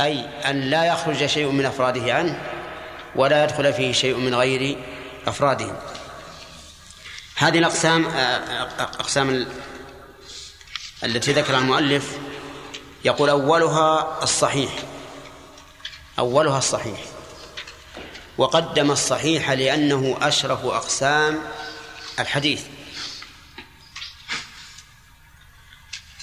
أي 0.00 0.24
أن 0.50 0.60
لا 0.60 0.84
يخرج 0.84 1.26
شيء 1.26 1.50
من 1.50 1.66
أفراده 1.66 2.14
عنه 2.14 2.42
ولا 3.16 3.44
يدخل 3.44 3.72
فيه 3.72 3.92
شيء 3.92 4.16
من 4.16 4.34
غير 4.34 4.78
أفراده. 5.26 5.76
هذه 7.36 7.58
الأقسام 7.58 8.06
أقسام 8.78 9.46
التي 11.04 11.32
ذكرها 11.32 11.58
المؤلف 11.58 12.18
يقول 13.04 13.28
أولها 13.28 14.18
الصحيح 14.22 14.70
أولها 16.18 16.58
الصحيح. 16.58 17.00
وقدم 18.38 18.90
الصحيح 18.90 19.50
لأنه 19.50 20.18
أشرف 20.22 20.64
أقسام 20.64 21.38
الحديث. 22.18 22.62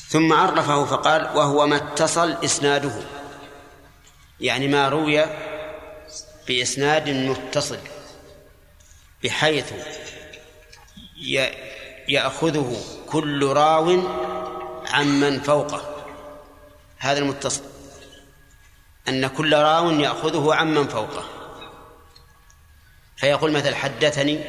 ثم 0.09 0.33
عرفه 0.33 0.85
فقال 0.85 1.37
وهو 1.37 1.67
ما 1.67 1.75
اتصل 1.75 2.37
إسناده. 2.45 3.16
يعني 4.39 4.67
ما 4.67 4.89
روي 4.89 5.25
بإسناد 6.47 7.09
متصل 7.09 7.79
بحيث 9.23 9.73
يأخذه 12.07 12.83
كل 13.09 13.45
راو 13.45 14.03
عمن 14.93 15.39
فوقه. 15.39 16.05
هذا 16.97 17.19
المتصل 17.19 17.63
أن 19.07 19.27
كل 19.27 19.53
راو 19.53 19.89
يأخذه 19.89 20.55
عمن 20.55 20.87
فوقه. 20.87 21.25
فيقول 23.17 23.51
مثل 23.51 23.75
حدثني 23.75 24.39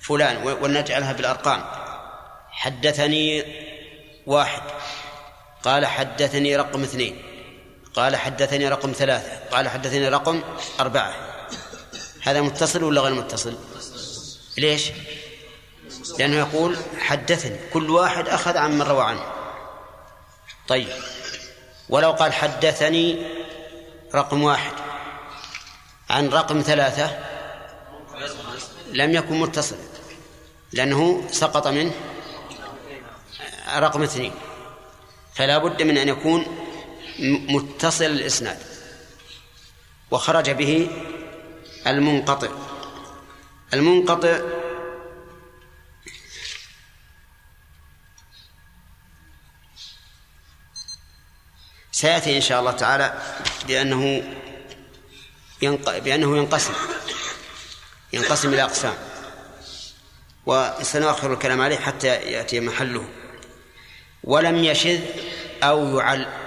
فلان 0.00 0.46
ولنجعلها 0.46 1.12
بالأرقام. 1.12 1.64
حدثني 2.50 3.44
واحد 4.26 4.62
قال 5.62 5.86
حدثني 5.86 6.56
رقم 6.56 6.82
اثنين. 6.82 7.31
قال 7.94 8.16
حدثني 8.16 8.68
رقم 8.68 8.92
ثلاثة. 8.92 9.56
قال 9.56 9.68
حدثني 9.68 10.08
رقم 10.08 10.42
أربعة. 10.80 11.14
هذا 12.22 12.40
متصل 12.40 12.84
ولا 12.84 13.00
غير 13.00 13.14
متصل؟ 13.14 13.54
ليش؟ 14.58 14.90
لأنه 16.18 16.36
يقول 16.36 16.76
حدثني. 16.98 17.58
كل 17.72 17.90
واحد 17.90 18.28
أخذ 18.28 18.56
عن 18.56 18.78
من 18.78 18.82
روى 18.82 19.04
عنه. 19.04 19.24
طيب. 20.68 20.88
ولو 21.88 22.10
قال 22.12 22.32
حدثني 22.32 23.26
رقم 24.14 24.42
واحد. 24.42 24.72
عن 26.10 26.28
رقم 26.28 26.60
ثلاثة 26.60 27.18
لم 28.92 29.14
يكن 29.14 29.40
متصلا 29.40 29.78
لأنه 30.72 31.28
سقط 31.30 31.66
منه 31.66 31.92
رقم 33.76 34.02
اثنين. 34.02 34.32
فلا 35.34 35.58
بد 35.58 35.82
من 35.82 35.98
أن 35.98 36.08
يكون 36.08 36.61
متصل 37.18 38.04
الإسناد. 38.04 38.58
وخرج 40.10 40.50
به 40.50 40.90
المنقطع. 41.86 42.48
المنقطع 43.74 44.40
سيأتي 51.92 52.36
إن 52.36 52.40
شاء 52.40 52.60
الله 52.60 52.72
تعالى 52.72 53.22
بأنه. 53.66 54.22
بأنه 55.86 56.36
ينقسم. 56.36 56.74
ينقسم 58.12 58.48
إلى 58.48 58.62
أقسام. 58.62 58.94
وسنؤخر 60.46 61.32
الكلام 61.32 61.60
عليه 61.60 61.76
حتى 61.76 62.06
يأتي 62.06 62.60
محله. 62.60 63.08
ولم 64.24 64.64
يشذ 64.64 65.00
أو 65.62 65.98
يعل 65.98 66.41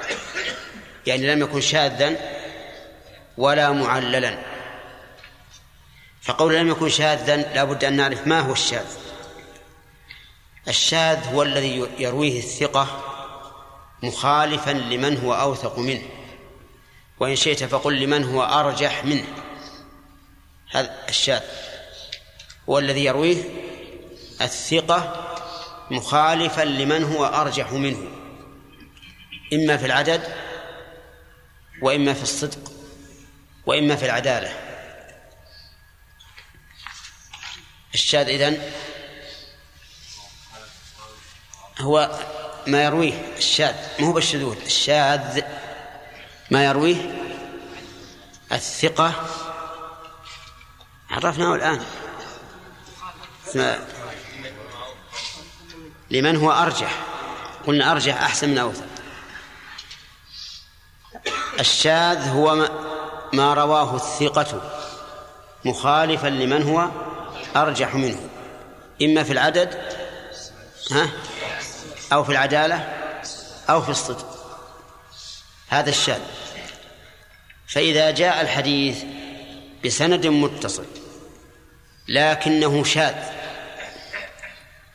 يعني 1.08 1.28
لم 1.28 1.42
يكن 1.42 1.62
شاذا 1.62 2.16
ولا 3.38 3.72
معللا. 3.72 4.38
فقول 6.22 6.56
لم 6.56 6.70
يكن 6.70 6.90
شاذا 6.90 7.38
لا 7.38 7.64
بد 7.64 7.84
أن 7.84 7.94
نعرف 7.94 8.28
ما 8.28 8.40
هو 8.40 8.54
الشاذ. 8.54 8.86
الشاذ 10.68 11.34
هو 11.34 11.44
الذي 11.44 11.88
يرويه 12.00 12.40
الثقة 12.40 13.02
مخالفا 14.04 14.72
لمن 14.72 15.18
هو 15.18 15.34
أوثق 15.34 15.80
منه. 15.80 16.10
وإن 17.20 17.36
شئت 17.36 17.64
فقل 17.64 18.00
لمن 18.00 18.24
هو 18.24 18.44
أرجح 18.44 19.06
منه. 19.06 19.26
هذا 20.72 20.96
الشاذ 21.10 21.42
هو 22.70 22.80
الذي 22.80 23.06
يرويه 23.06 23.44
الثقة 24.42 25.26
مخالفا 25.92 26.62
لمن 26.62 27.04
هو 27.04 27.26
أرجح 27.26 27.72
منه. 27.72 28.08
إما 29.54 29.78
في 29.78 29.86
العدد 29.86 30.45
وإما 31.82 32.14
في 32.14 32.24
الصدق 32.24 32.72
وإما 33.66 33.96
في 33.96 34.06
العدالة. 34.06 34.60
الشاذ 37.94 38.28
إذن 38.28 38.72
هو 41.80 42.20
ما 42.68 42.84
يرويه 42.84 43.34
الشاذ 43.38 43.76
ما 44.00 44.08
هو 44.08 44.12
بالشذوذ 44.12 44.58
الشاذ 44.66 45.42
ما 46.52 46.66
يرويه 46.66 47.26
الثقة. 48.52 49.30
عرفناه 51.10 51.56
الآن. 51.56 51.86
لمن 56.12 56.36
هو 56.36 56.52
أرجح؟ 56.52 57.00
قلنا 57.68 57.92
أرجح 57.92 58.22
أحسن 58.22 58.50
من 58.50 58.58
أوثق. 58.58 58.95
الشاذ 61.60 62.30
هو 62.30 62.70
ما 63.34 63.54
رواه 63.54 63.96
الثقة 63.96 64.62
مخالفا 65.66 66.28
لمن 66.28 66.64
هو 66.64 66.90
أرجح 67.56 67.96
منه. 67.96 68.30
إما 69.02 69.24
في 69.24 69.34
العدد 69.34 69.82
ها 70.92 71.10
أو 72.14 72.24
في 72.24 72.32
العدالة 72.32 72.94
أو 73.70 73.82
في 73.82 73.90
الصدق. 73.90 74.28
هذا 75.68 75.90
الشاذ. 75.90 76.22
فإذا 77.68 78.12
جاء 78.12 78.42
الحديث 78.42 79.04
بسند 79.86 80.28
متصل 80.28 80.86
لكنه 82.08 82.84
شاذ 82.84 83.16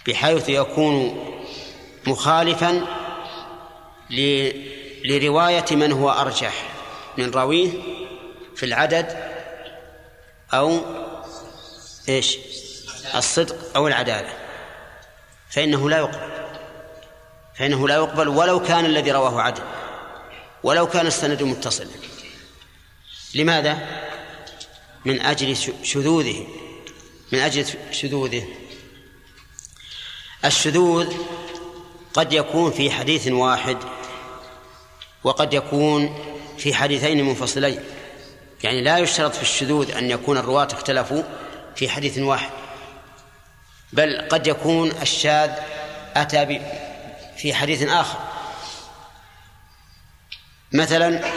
بحيث 0.07 0.49
يكون 0.49 1.27
مخالفا 2.07 2.87
لرواية 5.05 5.65
من 5.71 5.93
هو 5.93 6.11
أرجح؟ 6.11 6.71
من 7.19 7.31
راويه؟ 7.31 7.71
في 8.57 8.67
العدد؟ 8.67 9.33
أو 10.55 10.81
إيش؟ 12.09 12.39
الصدق 13.15 13.77
أو 13.77 13.89
العدالة؟ 13.89 14.33
فإنه 15.51 15.91
لا 15.91 15.99
يقبل. 15.99 16.31
فإنه 17.59 17.89
لا 17.89 17.95
يقبل 17.95 18.29
ولو 18.29 18.63
كان 18.63 18.85
الذي 18.85 19.13
رواه 19.13 19.41
عدل. 19.41 19.63
ولو 20.63 20.87
كان 20.87 21.07
السند 21.07 21.43
متصلا. 21.43 21.91
لماذا؟ 23.35 23.79
من 25.05 25.21
أجل 25.21 25.57
شذوذه. 25.83 26.47
من 27.33 27.39
أجل 27.39 27.67
شذوذه. 27.93 28.47
الشذوذ 30.45 31.13
قد 32.15 32.33
يكون 32.33 32.73
في 32.73 32.91
حديث 32.91 33.29
واحد 33.29 33.77
وقد 35.25 35.55
يكون 35.55 36.25
في 36.59 36.75
حديثين 36.75 37.25
منفصلين. 37.25 37.81
يعني 38.63 38.81
لا 38.81 38.99
يشترط 38.99 39.35
في 39.35 39.43
الشذوذ 39.43 39.91
أن 39.91 40.11
يكون 40.11 40.39
الرواة 40.39 40.69
اختلفوا 40.73 41.23
في 41.77 41.89
حديث 41.89 42.19
واحد. 42.19 42.51
بل 43.93 44.29
قد 44.29 44.47
يكون 44.47 44.91
الشاذ 45.03 45.51
أتى 46.17 46.61
في 47.37 47.55
حديث 47.55 47.83
آخر. 47.83 48.19
مثلا 50.73 51.33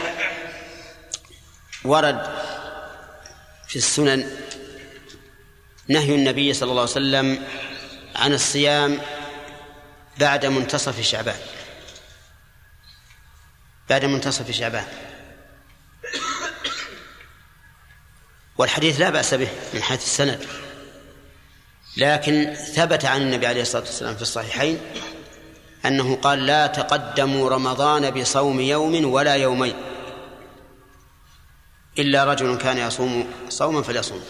ورد 1.84 2.26
في 3.68 3.76
السنن 3.76 4.30
نهي 5.88 6.14
النبي 6.14 6.54
صلى 6.54 6.70
الله 6.70 6.82
عليه 6.82 6.90
وسلم 6.90 7.44
عن 8.16 8.32
الصيام 8.32 9.00
بعد 10.18 10.46
منتصف 10.46 11.00
شعبان. 11.00 11.36
بعد 13.90 14.04
منتصف 14.04 14.50
شعبان. 14.50 14.86
والحديث 18.58 19.00
لا 19.00 19.10
بأس 19.10 19.34
به 19.34 19.48
من 19.74 19.82
حيث 19.82 20.02
السند. 20.02 20.46
لكن 21.96 22.54
ثبت 22.54 23.04
عن 23.04 23.22
النبي 23.22 23.46
عليه 23.46 23.62
الصلاة 23.62 23.82
والسلام 23.82 24.16
في 24.16 24.22
الصحيحين 24.22 24.80
أنه 25.86 26.16
قال 26.16 26.46
لا 26.46 26.66
تقدموا 26.66 27.50
رمضان 27.50 28.10
بصوم 28.10 28.60
يوم 28.60 29.04
ولا 29.04 29.34
يومين 29.34 29.74
إلا 31.98 32.24
رجل 32.24 32.56
كان 32.58 32.78
يصوم 32.78 33.32
صوما 33.48 33.82
فليصوم. 33.82 34.24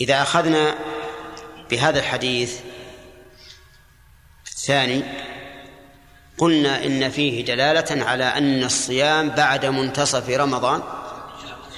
إذا 0.00 0.22
أخذنا 0.22 0.78
بهذا 1.70 1.98
الحديث 1.98 2.60
الثاني 4.46 5.02
قلنا 6.38 6.84
إن 6.84 7.10
فيه 7.10 7.44
دلالة 7.44 8.04
على 8.04 8.24
أن 8.24 8.64
الصيام 8.64 9.30
بعد 9.30 9.66
منتصف 9.66 10.30
رمضان. 10.30 10.82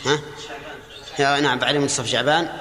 ها؟ 0.04 1.40
نعم 1.40 1.58
بعد 1.58 1.76
منتصف 1.76 2.06
شعبان. 2.06 2.58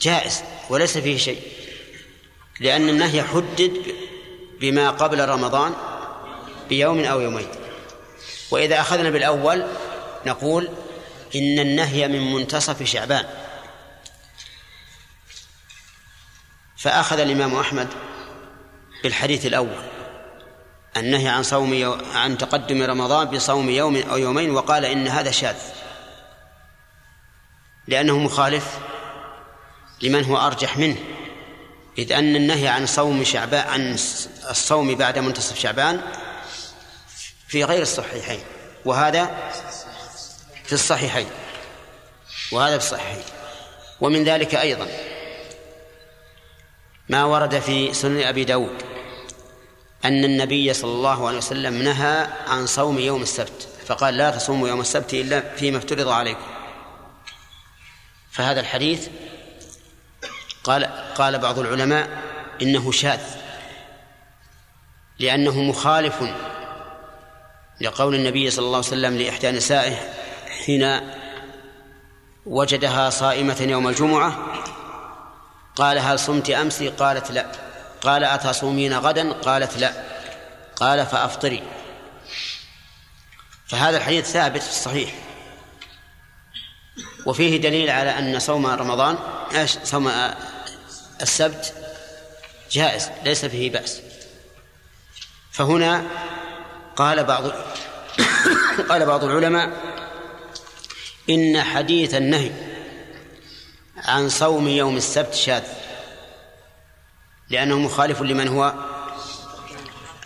جائز 0.00 0.42
وليس 0.70 0.98
فيه 0.98 1.18
شيء. 1.18 1.42
لأن 2.60 2.88
النهي 2.88 3.22
حدد 3.22 3.94
بما 4.60 4.90
قبل 4.90 5.28
رمضان 5.28 5.74
بيوم 6.68 7.04
أو 7.04 7.20
يومين. 7.20 7.48
وإذا 8.50 8.80
أخذنا 8.80 9.10
بالأول 9.10 9.66
نقول 10.26 10.68
إن 11.34 11.58
النهي 11.58 12.08
من 12.08 12.32
منتصف 12.34 12.82
شعبان. 12.82 13.24
فأخذ 16.76 17.20
الإمام 17.20 17.54
أحمد 17.54 17.88
بالحديث 19.02 19.46
الأول. 19.46 20.01
النهي 20.96 21.28
عن 21.28 21.42
صوم 21.42 21.74
يو... 21.74 21.98
عن 22.14 22.38
تقدم 22.38 22.82
رمضان 22.82 23.26
بصوم 23.28 23.70
يوم 23.70 23.96
أو 23.96 24.16
يومين 24.16 24.50
وقال 24.50 24.84
إن 24.84 25.08
هذا 25.08 25.30
شاذ. 25.30 25.56
لأنه 27.86 28.18
مخالف 28.18 28.78
لمن 30.02 30.24
هو 30.24 30.36
أرجح 30.36 30.78
منه. 30.78 30.96
إذ 31.98 32.12
أن 32.12 32.36
النهي 32.36 32.68
عن 32.68 32.86
صوم 32.86 33.24
شعبان 33.24 33.68
عن 33.68 33.92
الصوم 34.50 34.94
بعد 34.94 35.18
منتصف 35.18 35.58
شعبان 35.58 36.00
في 37.48 37.64
غير 37.64 37.82
الصحيحين. 37.82 38.40
وهذا 38.84 39.50
في 40.64 40.72
الصحيحين. 40.72 41.28
وهذا 42.52 42.78
في 42.78 42.84
الصحيحين. 42.84 43.24
ومن 44.00 44.24
ذلك 44.24 44.54
أيضا 44.54 44.88
ما 47.08 47.24
ورد 47.24 47.58
في 47.58 47.94
سنن 47.94 48.22
أبي 48.22 48.44
داود. 48.44 48.91
أن 50.04 50.24
النبي 50.24 50.74
صلى 50.74 50.90
الله 50.90 51.28
عليه 51.28 51.38
وسلم 51.38 51.82
نهى 51.82 52.26
عن 52.46 52.66
صوم 52.66 52.98
يوم 52.98 53.22
السبت 53.22 53.68
فقال 53.86 54.16
لا 54.16 54.30
تصوموا 54.30 54.68
يوم 54.68 54.80
السبت 54.80 55.14
إلا 55.14 55.54
فيما 55.56 55.78
افترض 55.78 56.08
عليكم. 56.08 56.46
فهذا 58.30 58.60
الحديث 58.60 59.08
قال 60.64 60.84
قال 61.14 61.38
بعض 61.38 61.58
العلماء 61.58 62.22
إنه 62.62 62.92
شاذ 62.92 63.20
لأنه 65.18 65.62
مخالف 65.62 66.14
لقول 67.80 68.14
النبي 68.14 68.50
صلى 68.50 68.64
الله 68.64 68.76
عليه 68.76 68.86
وسلم 68.86 69.18
لإحدى 69.18 69.50
نسائه 69.50 69.96
حين 70.66 71.00
وجدها 72.46 73.10
صائمة 73.10 73.56
يوم 73.60 73.88
الجمعة 73.88 74.38
قال 75.76 75.98
هل 75.98 76.18
صمت 76.18 76.50
أمس؟ 76.50 76.82
قالت 76.82 77.30
لا. 77.30 77.71
قال 78.02 78.24
أتصومين 78.24 78.98
غدا؟ 78.98 79.32
قالت 79.32 79.76
لا. 79.76 79.92
قال 80.76 81.06
فأفطري. 81.06 81.62
فهذا 83.66 83.96
الحديث 83.96 84.30
ثابت 84.30 84.62
في 84.62 84.70
الصحيح. 84.70 85.14
وفيه 87.26 87.56
دليل 87.56 87.90
على 87.90 88.18
أن 88.18 88.38
صوم 88.38 88.66
رمضان 88.66 89.18
صوم 89.84 90.12
السبت 91.22 91.74
جائز 92.70 93.10
ليس 93.24 93.44
فيه 93.44 93.70
بأس. 93.70 94.00
فهنا 95.50 96.04
قال 96.96 97.24
بعض 97.24 97.44
قال 98.88 99.06
بعض 99.06 99.24
العلماء 99.24 99.70
إن 101.30 101.62
حديث 101.62 102.14
النهي 102.14 102.50
عن 103.96 104.28
صوم 104.28 104.68
يوم 104.68 104.96
السبت 104.96 105.34
شاذ. 105.34 105.62
لأنه 107.52 107.78
مخالف 107.78 108.22
لمن 108.22 108.48
هو 108.48 108.74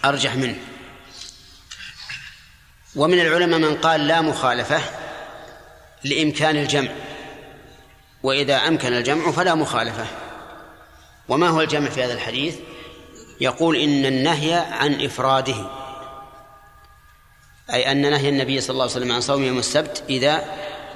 أرجح 0.04 0.34
منه. 0.34 0.56
ومن 2.96 3.20
العلماء 3.20 3.58
من 3.58 3.76
قال 3.76 4.06
لا 4.06 4.20
مخالفة 4.20 4.80
لإمكان 6.04 6.56
الجمع. 6.56 6.90
وإذا 8.22 8.56
أمكن 8.56 8.92
الجمع 8.92 9.30
فلا 9.30 9.54
مخالفة. 9.54 10.06
وما 11.28 11.48
هو 11.48 11.60
الجمع 11.60 11.88
في 11.88 12.04
هذا 12.04 12.12
الحديث؟ 12.12 12.56
يقول 13.40 13.76
إن 13.76 14.06
النهي 14.06 14.54
عن 14.54 15.04
إفراده. 15.04 15.70
أي 17.72 17.92
أن 17.92 18.10
نهي 18.10 18.28
النبي 18.28 18.60
صلى 18.60 18.70
الله 18.70 18.82
عليه 18.82 18.92
وسلم 18.92 19.12
عن 19.12 19.20
صوم 19.20 19.42
يوم 19.42 19.58
السبت 19.58 20.02
إذا 20.08 20.44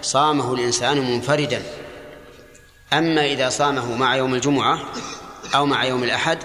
صامه 0.02 0.54
الإنسان 0.54 0.98
منفردا. 0.98 1.62
أما 2.92 3.26
إذا 3.26 3.48
صامه 3.48 3.96
مع 3.96 4.16
يوم 4.16 4.34
الجمعة 4.34 4.80
أو 5.54 5.66
مع 5.66 5.84
يوم 5.84 6.04
الأحد 6.04 6.38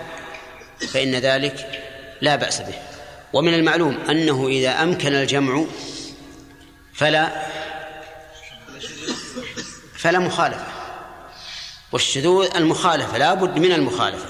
فإن 0.93 1.15
ذلك 1.15 1.83
لا 2.21 2.35
بأس 2.35 2.61
به. 2.61 2.75
ومن 3.33 3.53
المعلوم 3.53 3.97
أنه 4.09 4.47
إذا 4.47 4.83
أمكن 4.83 5.15
الجمع 5.15 5.65
فلا 6.93 7.45
فلا 9.97 10.19
مخالفة. 10.19 10.67
والشذوذ 11.91 12.55
المخالفة 12.55 13.17
لا 13.17 13.33
بد 13.33 13.59
من 13.59 13.71
المخالفة. 13.71 14.29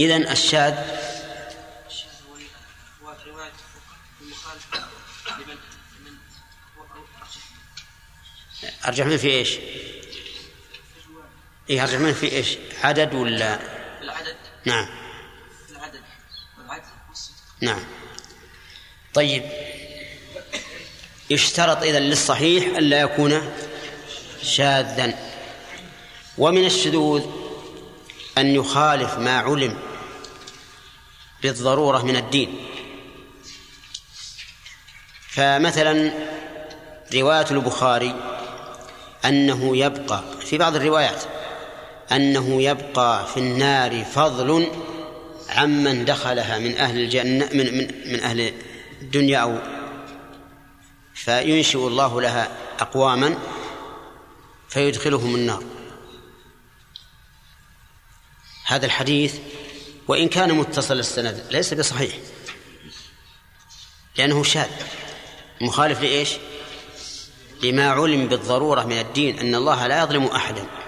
إذن 0.00 0.28
الشاذ 0.28 0.74
أرجح 8.86 9.06
من 9.06 9.16
في 9.16 9.30
إيش؟ 9.30 9.58
إيه 11.70 11.82
أرجح 11.82 11.98
من 11.98 12.12
في 12.12 12.32
إيش؟ 12.32 12.58
عدد 12.82 13.14
ولا؟ 13.14 13.60
العدد. 14.02 14.36
نعم. 14.64 14.88
العدد. 15.70 16.00
والعدل 16.58 16.82
نعم. 17.60 17.84
طيب. 19.14 19.42
يشترط 21.30 21.82
إذا 21.82 21.98
للصحيح 21.98 22.76
ألا 22.76 23.00
يكون 23.00 23.52
شاذا. 24.42 25.14
ومن 26.38 26.64
الشذوذ 26.64 27.24
أن 28.38 28.46
يخالف 28.46 29.18
ما 29.18 29.38
علم 29.38 29.78
بالضرورة 31.42 32.02
من 32.02 32.16
الدين. 32.16 32.66
فمثلا 35.28 36.12
رواية 37.14 37.46
البخاري 37.50 38.14
أنه 39.24 39.76
يبقى 39.76 40.24
في 40.46 40.58
بعض 40.58 40.76
الروايات 40.76 41.39
أنه 42.12 42.62
يبقى 42.62 43.26
في 43.26 43.36
النار 43.36 44.04
فضل 44.04 44.66
عمن 45.48 46.04
دخلها 46.04 46.58
من 46.58 46.76
أهل 46.76 46.98
الجنة 46.98 47.48
من 47.52 47.78
من 47.78 48.12
من 48.12 48.20
أهل 48.20 48.52
الدنيا 49.02 49.38
أو 49.38 49.58
فينشئ 51.14 51.78
الله 51.78 52.20
لها 52.20 52.48
أقواما 52.80 53.38
فيدخلهم 54.68 55.34
النار. 55.34 55.64
هذا 58.66 58.86
الحديث 58.86 59.34
وإن 60.08 60.28
كان 60.28 60.54
متصل 60.54 60.98
السند 60.98 61.46
ليس 61.50 61.74
بصحيح 61.74 62.14
لأنه 64.18 64.42
شاذ. 64.42 64.70
مخالف 65.60 66.00
لإيش؟ 66.00 66.30
لما 67.62 67.90
علم 67.90 68.26
بالضرورة 68.28 68.82
من 68.84 68.98
الدين 68.98 69.38
أن 69.38 69.54
الله 69.54 69.86
لا 69.86 70.02
يظلم 70.02 70.24
أحدا. 70.24 70.79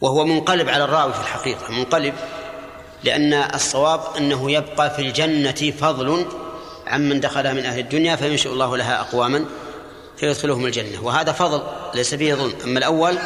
وهو 0.00 0.24
منقلب 0.24 0.68
على 0.68 0.84
الراوي 0.84 1.12
في 1.12 1.20
الحقيقة 1.20 1.72
منقلب 1.72 2.14
لأن 3.04 3.32
الصواب 3.32 4.00
أنه 4.18 4.50
يبقى 4.50 4.90
في 4.90 5.02
الجنة 5.02 5.72
فضل 5.80 6.26
عمن 6.86 7.20
دخلها 7.20 7.52
من 7.52 7.64
أهل 7.64 7.78
الدنيا 7.78 8.16
فينشئ 8.16 8.48
الله 8.48 8.76
لها 8.76 9.00
أقواما 9.00 9.44
فيدخلهم 10.16 10.66
الجنة 10.66 11.04
وهذا 11.04 11.32
فضل 11.32 11.62
ليس 11.94 12.14
فيه 12.14 12.34
ظلم. 12.34 12.54
أما 12.64 12.78
الأول 12.78 13.18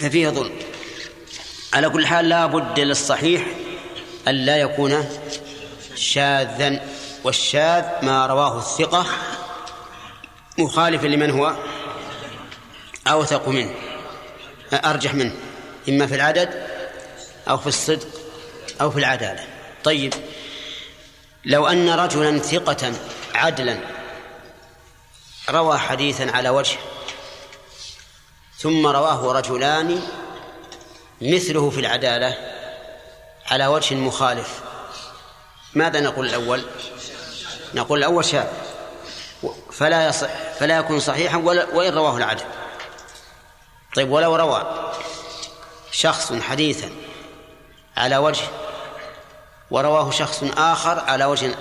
ففيه 0.00 0.28
ظلم. 0.28 0.52
على 1.74 1.88
كل 1.90 2.06
حال 2.06 2.28
لا 2.28 2.46
بد 2.46 2.80
للصحيح 2.80 3.46
أن 4.28 4.34
لا 4.34 4.56
يكون 4.56 5.08
شاذا 5.94 6.82
والشاذ 7.24 7.84
ما 8.02 8.26
رواه 8.26 8.58
الثقة 8.58 9.06
مخالفا 10.58 11.06
لمن 11.06 11.30
هو 11.30 11.52
أوثق 13.06 13.48
منه. 13.48 13.74
أرجح 14.74 15.14
منه 15.14 15.34
إما 15.88 16.06
في 16.06 16.14
العدد 16.14 16.66
أو 17.48 17.58
في 17.58 17.66
الصدق 17.66 18.08
أو 18.80 18.90
في 18.90 18.98
العدالة. 18.98 19.44
طيب 19.84 20.14
لو 21.44 21.66
أن 21.66 21.90
رجلا 21.90 22.38
ثقة 22.38 22.92
عدلا 23.34 23.78
روى 25.50 25.78
حديثا 25.78 26.30
على 26.30 26.48
وجه 26.48 26.76
ثم 28.58 28.86
رواه 28.86 29.32
رجلان 29.32 30.02
مثله 31.20 31.70
في 31.70 31.80
العدالة 31.80 32.36
على 33.50 33.66
وجه 33.66 33.94
مخالف 33.94 34.60
ماذا 35.74 36.00
نقول 36.00 36.26
الأول؟ 36.26 36.62
نقول 37.74 37.98
الأول 37.98 38.24
شاذ 38.24 38.46
فلا 39.72 40.08
يصح 40.08 40.28
فلا 40.58 40.76
يكون 40.76 41.00
صحيحا 41.00 41.36
وإن 41.72 41.94
رواه 41.94 42.16
العدل. 42.16 42.44
طيب 43.94 44.10
ولو 44.10 44.36
روى 44.36 44.92
شخص 45.92 46.32
حديثا 46.32 46.90
على 47.96 48.16
وجه 48.16 48.44
ورواه 49.70 50.10
شخص 50.10 50.44
آخر 50.56 50.98
على 50.98 51.24
وجه 51.24 51.54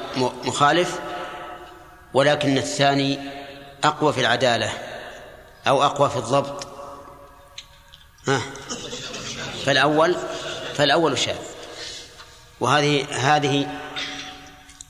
مخالف 0.44 1.00
ولكن 2.14 2.58
الثاني 2.58 3.20
أقوى 3.84 4.14
في 4.14 4.22
العدالة 4.22 4.74
أو 5.68 5.84
أقوى 5.84 6.10
في 6.10 6.16
الضبط. 6.16 6.68
ها؟ 8.28 8.42
فالأول 9.66 10.16
فالأول 10.74 11.18
شاذ. 11.18 11.36
وهذه 12.60 13.06
هذه 13.12 13.68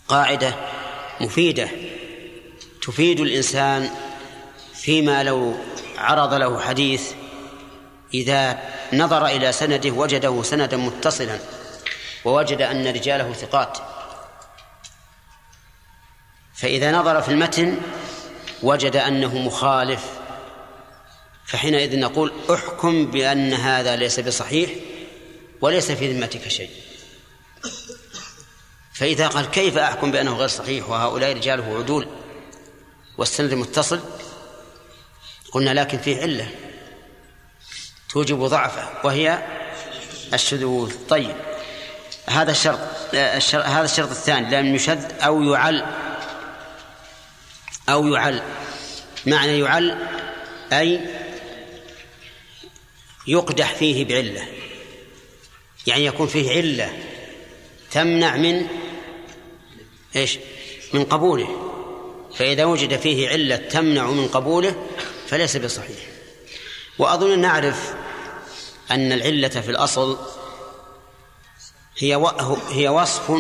قاعدة 0.07 0.55
مفيدة 1.21 1.69
تفيد 2.81 3.19
الإنسان 3.19 3.89
فيما 4.74 5.24
لو 5.24 5.55
عرض 5.98 6.33
له 6.33 6.60
حديث 6.60 7.12
إذا 8.13 8.59
نظر 8.93 9.25
إلى 9.25 9.51
سنده 9.51 9.91
وجده 9.91 10.43
سندا 10.43 10.77
متصلا 10.77 11.39
ووجد 12.25 12.61
أن 12.61 12.87
رجاله 12.87 13.33
ثقات. 13.33 13.77
فإذا 16.53 16.91
نظر 16.91 17.21
في 17.21 17.29
المتن 17.29 17.77
وجد 18.63 18.95
أنه 18.95 19.37
مخالف. 19.37 20.05
فحينئذ 21.45 21.99
نقول 21.99 22.33
احكم 22.53 23.11
بأن 23.11 23.53
هذا 23.53 23.95
ليس 23.95 24.19
بصحيح 24.19 24.69
وليس 25.61 25.91
في 25.91 26.13
ذمتك 26.13 26.47
شيء. 26.47 26.69
فإذا 28.93 29.27
قال 29.27 29.45
كيف 29.45 29.77
أحكم 29.77 30.11
بأنه 30.11 30.35
غير 30.35 30.47
صحيح 30.47 30.89
وهؤلاء 30.89 31.33
رجاله 31.33 31.77
عدول 31.77 32.07
والسند 33.17 33.53
متصل؟ 33.53 33.99
قلنا 35.51 35.69
لكن 35.73 35.97
فيه 35.97 36.21
علة. 36.21 36.51
توجب 38.13 38.43
ضعفه 38.43 38.89
وهي 39.03 39.43
الشذوذ. 40.33 40.93
طيب. 41.09 41.35
هذا 42.27 42.51
الشرط 42.51 42.79
هذا 43.53 43.85
الشرط 43.85 44.09
الثاني 44.09 44.61
لم 44.61 44.75
يشد 44.75 45.11
أو 45.21 45.43
يعل 45.43 45.85
أو 47.89 48.07
يعل. 48.07 48.41
معنى 49.25 49.59
يعل 49.59 49.97
أي 50.73 50.99
يقدح 53.27 53.73
فيه 53.73 54.05
بعلة. 54.05 54.47
يعني 55.87 56.05
يكون 56.05 56.27
فيه 56.27 56.51
علة 56.51 56.93
تمنع 57.91 58.37
من 58.37 58.67
إيش؟ 60.15 60.39
من 60.93 61.03
قبوله. 61.03 61.67
فإذا 62.35 62.65
وجد 62.65 62.99
فيه 62.99 63.29
علة 63.29 63.55
تمنع 63.55 64.11
من 64.11 64.27
قبوله 64.27 64.87
فليس 65.27 65.57
بصحيح. 65.57 65.97
وأظن 66.99 67.39
نعرف 67.39 67.93
أن 68.91 69.12
العلة 69.12 69.48
في 69.48 69.71
الأصل 69.71 70.17
هي 71.98 72.31
هي 72.69 72.89
وصف 72.89 73.31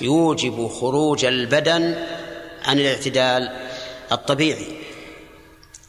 يوجب 0.00 0.68
خروج 0.68 1.24
البدن 1.24 2.06
عن 2.64 2.78
الاعتدال 2.78 3.68
الطبيعي. 4.12 4.76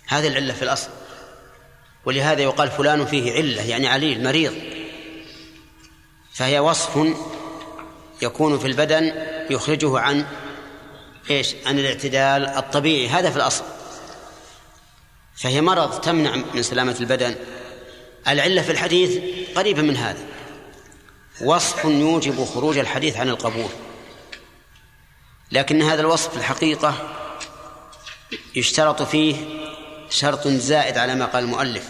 هذه 0.08 0.28
العلة 0.28 0.54
في 0.54 0.62
الأصل. 0.62 0.90
ولهذا 2.06 2.42
يقال 2.42 2.72
فلان 2.72 3.06
فيه 3.06 3.34
علة 3.34 3.62
يعني 3.62 3.88
عليل 3.88 4.24
مريض. 4.24 4.54
فهي 6.34 6.60
وصف 6.60 7.16
يكون 8.22 8.60
في 8.60 8.68
البدن 8.68 9.26
يخرجه 9.50 10.00
عن 10.00 10.26
إيش؟ 11.30 11.56
عن 11.66 11.80
الاعتدال 11.80 12.46
الطبيعي. 12.46 13.08
هذا 13.10 13.30
في 13.30 13.38
الأصل. 13.38 13.64
فهي 15.36 15.62
مرض 15.62 16.02
تمنع 16.02 16.36
من 16.54 16.64
سلامة 16.64 16.96
البدن. 17.00 17.36
العلة 18.28 18.62
في 18.62 18.72
الحديث 18.72 19.20
قريبة 19.56 19.82
من 19.82 19.98
هذا. 19.98 20.26
وصف 21.42 21.86
يوجب 21.86 22.46
خروج 22.46 22.78
الحديث 22.78 23.18
عن 23.18 23.30
القبول. 23.30 23.70
لكن 25.52 25.82
هذا 25.82 26.02
الوصف 26.02 26.32
في 26.32 26.38
الحقيقة 26.38 27.14
يشترط 28.56 29.02
فيه 29.02 29.36
شرط 30.10 30.48
زائد 30.48 30.98
على 30.98 31.16
ما 31.16 31.26
قال 31.26 31.44
المؤلف 31.44 31.90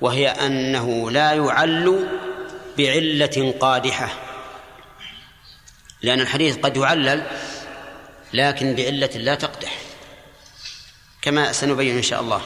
وهي 0.00 0.28
أنه 0.28 1.10
لا 1.10 1.32
يعل 1.32 2.08
بعلة 2.78 3.54
قادحة. 3.60 4.08
لأن 6.02 6.20
الحديث 6.20 6.56
قد 6.56 6.76
يعلل 6.76 7.26
لكن 8.32 8.74
بعلة 8.74 9.10
لا 9.14 9.34
تقدح. 9.34 9.78
كما 11.22 11.52
سنبين 11.52 11.96
إن 11.96 12.02
شاء 12.02 12.20
الله. 12.20 12.42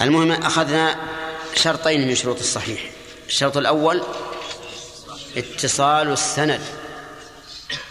المهم 0.00 0.32
أخذنا 0.32 0.96
شرطين 1.58 2.08
من 2.08 2.14
شروط 2.14 2.38
الصحيح. 2.38 2.80
الشرط 3.28 3.56
الأول 3.56 4.02
اتصال 5.36 6.12
السند. 6.12 6.60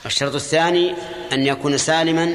الشرط 0.06 0.36
الثاني 0.36 0.96
أن 1.32 1.48
يكون 1.48 1.78
سالما 1.78 2.26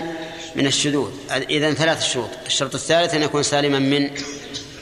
من 0.54 0.66
الشذوذ. 0.66 1.12
إذا 1.30 1.74
ثلاث 1.74 2.04
شروط. 2.04 2.30
الشرط 2.46 2.74
الثالث 2.74 3.14
أن 3.14 3.22
يكون 3.22 3.42
سالما 3.42 3.78
من 3.78 4.10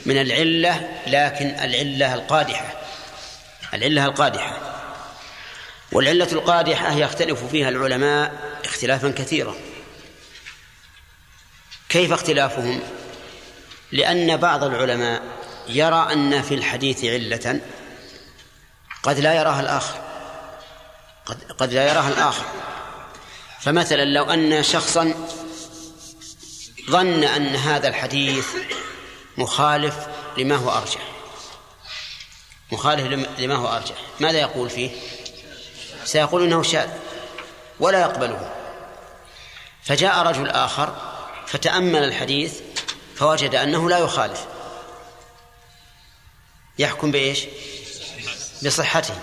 من 0.06 0.20
العلة 0.20 0.88
لكن 1.06 1.46
العلة 1.46 2.14
القادحة. 2.14 2.74
العلة 3.74 4.04
القادحة. 4.04 4.58
والعلة 5.92 6.32
القادحة 6.32 6.92
يختلف 6.92 7.44
فيها 7.44 7.68
العلماء 7.68 8.32
اختلافا 8.64 9.10
كثيرا. 9.10 9.54
كيف 11.88 12.12
اختلافهم؟ 12.12 12.80
لأن 13.92 14.36
بعض 14.36 14.64
العلماء 14.64 15.22
يرى 15.68 16.12
أن 16.12 16.42
في 16.42 16.54
الحديث 16.54 17.04
علة 17.04 17.60
قد 19.02 19.18
لا 19.18 19.34
يراها 19.34 19.60
الآخر. 19.60 20.00
قد, 21.26 21.52
قد 21.58 21.72
لا 21.72 21.88
يراها 21.88 22.08
الآخر. 22.08 22.44
فمثلا 23.60 24.04
لو 24.04 24.24
أن 24.24 24.62
شخصا 24.62 25.14
ظن 26.90 27.24
أن 27.24 27.56
هذا 27.56 27.88
الحديث 27.88 28.46
مخالف 29.36 29.96
لما 30.38 30.56
هو 30.56 30.70
أرجح. 30.70 31.00
مخالف 32.72 33.28
لما 33.38 33.54
هو 33.54 33.68
أرجح. 33.68 33.96
ماذا 34.20 34.38
يقول 34.38 34.70
فيه؟ 34.70 34.90
سيقول 36.04 36.42
إنه 36.42 36.62
شاذ 36.62 36.88
ولا 37.80 38.00
يقبله. 38.00 38.54
فجاء 39.84 40.18
رجل 40.18 40.50
آخر 40.50 40.96
فتأمل 41.46 42.04
الحديث 42.04 42.60
فوجد 43.16 43.54
أنه 43.54 43.90
لا 43.90 43.98
يخالف. 43.98 44.46
يحكم 46.78 47.10
بإيش؟ 47.10 47.46
بصحته. 48.64 49.14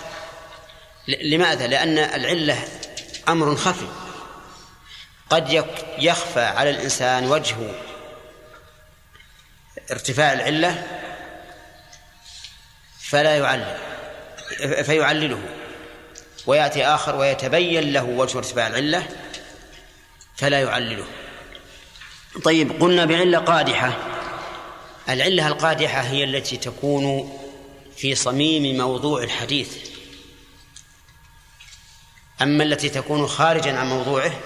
لماذا؟ 1.07 1.67
لأن 1.67 1.97
العلة 1.97 2.67
أمر 3.27 3.55
خفي. 3.55 3.87
قد 5.29 5.65
يخفى 5.99 6.39
على 6.39 6.69
الإنسان 6.69 7.31
وجه 7.31 7.55
ارتفاع 9.91 10.33
العلة 10.33 10.83
فلا 12.99 13.37
يعلل 13.37 13.77
فيعلله. 14.83 15.41
ويأتي 16.45 16.85
آخر 16.85 17.15
ويتبين 17.15 17.93
له 17.93 18.03
وجه 18.03 18.37
ارتفاع 18.37 18.67
العلة 18.67 19.07
فلا 20.37 20.61
يعلله. 20.61 21.05
طيب 22.43 22.81
قلنا 22.81 23.05
بعلة 23.05 23.37
قادحة. 23.37 23.97
العلة 25.09 25.47
القادحة 25.47 26.01
هي 26.01 26.23
التي 26.23 26.57
تكون 26.57 27.37
في 27.97 28.15
صميم 28.15 28.77
موضوع 28.77 29.23
الحديث 29.23 29.77
أما 32.41 32.63
التي 32.63 32.89
تكون 32.89 33.27
خارجا 33.27 33.77
عن 33.77 33.89
موضوعه 33.89 34.39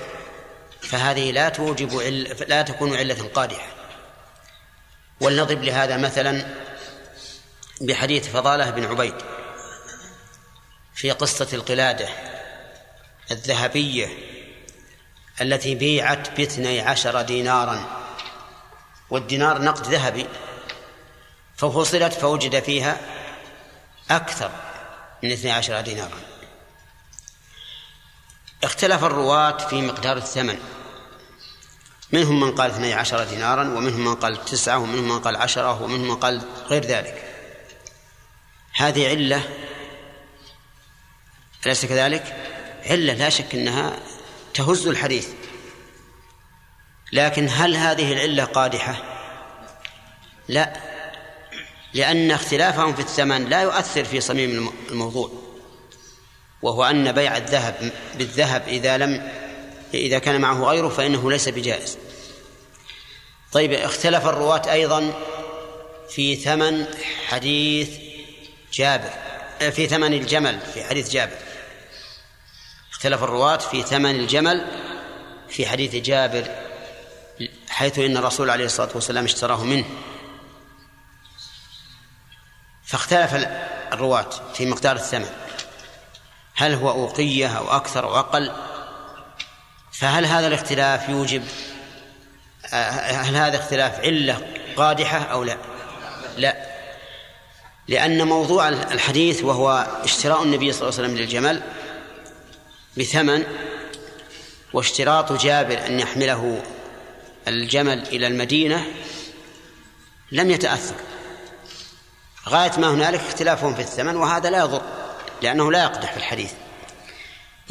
فهذه 0.81 1.31
لا 1.31 1.49
توجب. 1.49 1.99
لا 2.47 2.61
تكون 2.61 2.95
علة 2.95 3.29
قادحة 3.33 3.67
ولنضرب 5.21 5.63
لهذا 5.63 5.97
مثلا 5.97 6.55
بحديث 7.81 8.27
فضالة 8.27 8.69
بن 8.69 8.85
عبيد 8.85 9.15
في 10.95 11.11
قصة 11.11 11.47
القلادة 11.53 12.09
الذهبية 13.31 14.07
التي 15.41 15.75
بيعت 15.75 16.37
باثني 16.37 16.81
عشر 16.81 17.21
دينارا 17.21 17.85
والدينار 19.09 19.61
نقد 19.61 19.87
ذهبي 19.87 20.27
ففصلت 21.57 22.13
فوجد 22.13 22.63
فيها 22.63 23.18
أكثر 24.09 24.51
من 25.23 25.31
اثني 25.31 25.51
عشر 25.51 25.81
دينارا. 25.81 26.19
اختلف 28.63 29.03
الرواة 29.03 29.57
في 29.57 29.81
مقدار 29.81 30.17
الثمن. 30.17 30.59
منهم 32.11 32.39
من 32.39 32.55
قال 32.55 32.71
اثني 32.71 32.93
عشر 32.93 33.23
دينارا 33.23 33.61
ومنهم 33.61 34.05
من 34.05 34.15
قال 34.15 34.45
تسعة 34.45 34.77
ومنهم 34.77 35.07
من 35.07 35.19
قال 35.19 35.35
عشرة 35.35 35.81
ومنهم 35.81 36.07
من 36.07 36.15
قال 36.15 36.41
غير 36.67 36.85
ذلك. 36.85 37.23
هذه 38.75 39.09
علة 39.09 39.49
أليس 41.65 41.85
كذلك؟ 41.85 42.35
علة 42.85 43.13
لا 43.13 43.29
شك 43.29 43.55
أنها 43.55 43.99
تهز 44.53 44.87
الحديث. 44.87 45.27
لكن 47.13 47.49
هل 47.49 47.75
هذه 47.75 48.13
العلة 48.13 48.43
قادحة؟ 48.45 49.03
لا. 50.47 50.88
لأن 51.93 52.31
اختلافهم 52.31 52.95
في 52.95 53.01
الثمن 53.01 53.49
لا 53.49 53.61
يؤثر 53.61 54.03
في 54.03 54.21
صميم 54.21 54.71
الموضوع. 54.89 55.31
وهو 56.61 56.83
أن 56.83 57.11
بيع 57.11 57.37
الذهب 57.37 57.91
بالذهب 58.17 58.63
إذا 58.67 58.97
لم 58.97 59.31
إذا 59.93 60.19
كان 60.19 60.41
معه 60.41 60.63
غيره 60.63 60.89
فإنه 60.89 61.31
ليس 61.31 61.49
بجائز. 61.49 61.97
طيب 63.51 63.73
اختلف 63.73 64.25
الرواة 64.25 64.71
أيضا 64.71 65.13
في 66.09 66.35
ثمن 66.35 66.85
حديث 67.27 67.89
جابر 68.73 69.09
في 69.71 69.87
ثمن 69.87 70.13
الجمل 70.13 70.59
في 70.73 70.83
حديث 70.83 71.09
جابر. 71.09 71.37
اختلف 72.91 73.23
الرواة 73.23 73.57
في 73.57 73.83
ثمن 73.83 74.15
الجمل 74.15 74.65
في 75.49 75.67
حديث 75.67 75.95
جابر 75.95 76.45
حيث 77.69 77.99
إن 77.99 78.17
الرسول 78.17 78.49
عليه 78.49 78.65
الصلاة 78.65 78.89
والسلام 78.95 79.23
اشتراه 79.23 79.63
منه. 79.63 79.85
فاختلف 82.89 83.47
الرواة 83.93 84.29
في 84.53 84.65
مقدار 84.65 84.95
الثمن. 84.95 85.29
هل 86.55 86.73
هو 86.73 86.89
أوقية 86.89 87.57
أو 87.57 87.71
أكثر 87.71 88.03
أو 88.03 88.19
أقل؟ 88.19 88.51
فهل 89.91 90.25
هذا 90.25 90.47
الاختلاف 90.47 91.09
يوجب 91.09 91.43
هل 92.71 93.35
هذا 93.35 93.57
اختلاف 93.57 93.99
علة 93.99 94.47
قادحة 94.75 95.17
أو 95.17 95.43
لا؟ 95.43 95.57
لا. 96.37 96.57
لأن 97.87 98.27
موضوع 98.27 98.69
الحديث 98.69 99.43
وهو 99.43 99.87
اشتراء 100.03 100.43
النبي 100.43 100.71
صلى 100.71 100.89
الله 100.89 100.99
عليه 100.99 101.09
وسلم 101.09 101.17
للجمل 101.17 101.61
بثمن 102.97 103.43
واشتراط 104.73 105.31
جابر 105.31 105.85
أن 105.85 105.99
يحمله 105.99 106.61
الجمل 107.47 108.07
إلى 108.07 108.27
المدينة 108.27 108.85
لم 110.31 110.51
يتأثر. 110.51 110.95
غاية 112.49 112.71
ما 112.77 112.89
هنالك 112.93 113.19
اختلافهم 113.19 113.75
في 113.75 113.81
الثمن 113.81 114.15
وهذا 114.15 114.49
لا 114.49 114.57
يضر 114.57 114.81
لأنه 115.41 115.71
لا 115.71 115.83
يقدح 115.83 116.11
في 116.11 116.17
الحديث. 116.17 116.51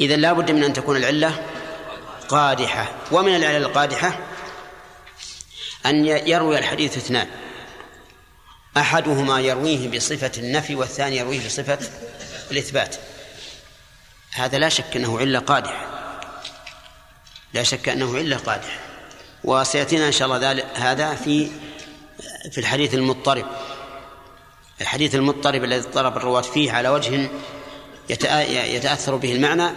إذا 0.01 0.15
لا 0.15 0.33
بد 0.33 0.51
من 0.51 0.63
أن 0.63 0.73
تكون 0.73 0.97
العلة 0.97 1.45
قادحة. 2.29 2.91
ومن 3.11 3.35
العلل 3.35 3.65
القادحة 3.65 4.19
أن 5.85 6.05
يروي 6.05 6.59
الحديث 6.59 6.97
اثنان. 6.97 7.27
أحدهما 8.77 9.39
يرويه 9.39 9.89
بصفة 9.89 10.31
النفي 10.37 10.75
والثاني 10.75 11.17
يرويه 11.17 11.45
بصفة 11.45 11.79
الإثبات. 12.51 12.95
هذا 14.31 14.57
لا 14.57 14.69
شك 14.69 14.95
أنه 14.95 15.19
علة 15.19 15.39
قادحة. 15.39 15.85
لا 17.53 17.63
شك 17.63 17.89
أنه 17.89 18.17
علة 18.17 18.37
قادحة. 18.37 18.79
وسيأتينا 19.43 20.07
إن 20.07 20.11
شاء 20.11 20.27
الله 20.27 20.63
هذا 20.75 21.15
في 21.15 21.51
في 22.51 22.57
الحديث 22.57 22.93
المضطرب. 22.93 23.45
الحديث 24.81 25.15
المضطرب 25.15 25.63
الذي 25.63 25.87
اضطرب 25.87 26.17
الرواة 26.17 26.41
فيه 26.41 26.71
على 26.71 26.89
وجه 26.89 27.29
يتأثر 28.75 29.15
به 29.15 29.31
المعنى 29.31 29.69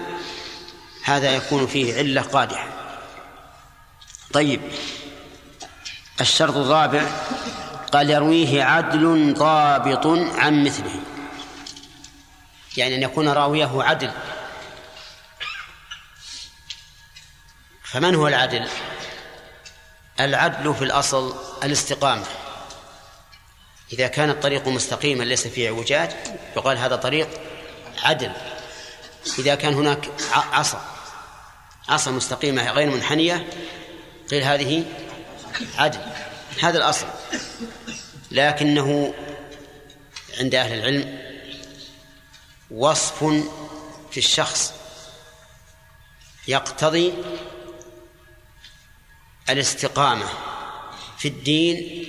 هذا 1.05 1.31
يكون 1.37 1.67
فيه 1.67 1.99
علة 1.99 2.23
قادحة. 2.23 2.69
طيب 4.33 4.61
الشرط 6.21 6.57
الرابع 6.57 7.03
قال 7.93 8.11
يرويه 8.11 8.63
عدل 8.63 9.35
ضابط 9.35 10.07
عن 10.39 10.65
مثله. 10.65 11.01
يعني 12.77 12.95
أن 12.95 13.03
يكون 13.03 13.29
راويه 13.29 13.83
عدل. 13.83 14.11
فمن 17.85 18.15
هو 18.15 18.29
العدل؟ 18.29 18.69
العدل 20.21 20.75
في 20.75 20.85
الأصل 20.85 21.35
الاستقامة. 21.65 22.27
إذا 23.93 24.07
كان 24.07 24.31
الطريق 24.31 24.69
مستقيما 24.69 25.25
ليس 25.25 25.47
فيه 25.47 25.69
اعوجاج 25.69 26.11
يقال 26.57 26.79
هذا 26.79 26.97
طريق 26.97 27.29
عدل. 28.03 28.33
إذا 29.39 29.55
كان 29.55 29.75
هناك 29.75 30.11
عصا 30.33 30.85
عصا 31.89 32.11
مستقيمة 32.11 32.71
غير 32.71 32.91
منحنية 32.91 33.47
قيل 34.31 34.43
هذه 34.43 34.85
عدل. 35.77 36.01
هذا 36.61 36.79
الأصل. 36.79 37.07
لكنه 38.31 39.15
عند 40.41 40.55
أهل 40.55 40.73
العلم 40.73 41.19
وصف 42.71 43.25
في 44.11 44.17
الشخص 44.17 44.73
يقتضي 46.49 47.13
الاستقامة 49.51 50.27
في 51.19 51.29
الدين 51.29 52.09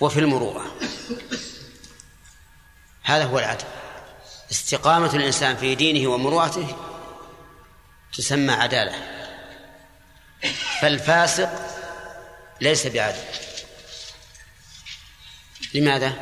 وفي 0.00 0.20
المروءة. 0.20 0.74
هذا 3.02 3.24
هو 3.24 3.38
العدل. 3.38 3.64
استقامة 4.50 5.14
الإنسان 5.14 5.56
في 5.56 5.74
دينه 5.74 6.10
ومروءته 6.10 6.76
تسمى 8.16 8.52
عدالة. 8.52 8.94
فالفاسق 10.80 11.50
ليس 12.60 12.86
بعدل. 12.86 13.24
لماذا؟ 15.74 16.12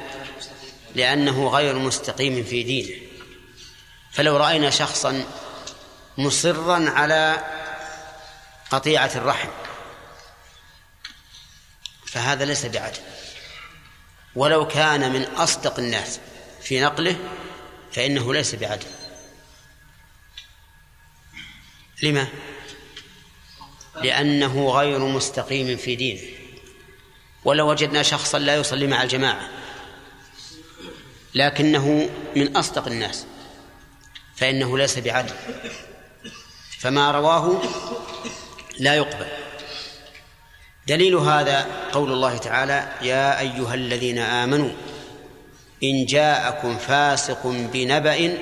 لأنه 0.94 1.48
غير 1.48 1.78
مستقيم 1.78 2.44
في 2.44 2.62
دينه. 2.62 3.00
فلو 4.12 4.36
رأينا 4.36 4.70
شخصا 4.70 5.24
مصرا 6.18 6.90
على 6.90 7.44
قطيعة 8.70 9.10
الرحم 9.14 9.48
فهذا 12.06 12.44
ليس 12.44 12.66
بعدل. 12.66 13.00
ولو 14.36 14.68
كان 14.68 15.12
من 15.12 15.22
أصدق 15.22 15.78
الناس 15.78 16.20
في 16.62 16.80
نقله 16.80 17.16
فإنه 17.92 18.34
ليس 18.34 18.54
بعدل. 18.54 18.86
لما؟ 22.02 22.28
لأنه 24.02 24.70
غير 24.70 24.98
مستقيم 24.98 25.76
في 25.76 25.96
دينه. 25.96 26.22
ولو 27.44 27.70
وجدنا 27.70 28.02
شخصا 28.02 28.38
لا 28.38 28.56
يصلي 28.56 28.86
مع 28.86 29.02
الجماعة 29.02 29.48
لكنه 31.34 32.10
من 32.36 32.56
أصدق 32.56 32.86
الناس 32.86 33.26
فإنه 34.36 34.78
ليس 34.78 34.98
بعدل. 34.98 35.34
فما 36.78 37.10
رواه 37.10 37.62
لا 38.78 38.94
يقبل. 38.94 39.41
دليل 40.86 41.14
هذا 41.14 41.66
قول 41.92 42.12
الله 42.12 42.36
تعالى 42.36 42.88
يا 43.02 43.40
أيها 43.40 43.74
الذين 43.74 44.18
آمنوا 44.18 44.70
إن 45.82 46.04
جاءكم 46.04 46.78
فاسق 46.78 47.46
بنبأ 47.46 48.38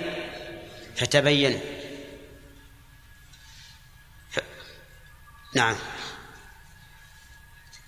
فتبينوا. 0.97 1.61
ف... 4.31 4.39
نعم. 5.55 5.77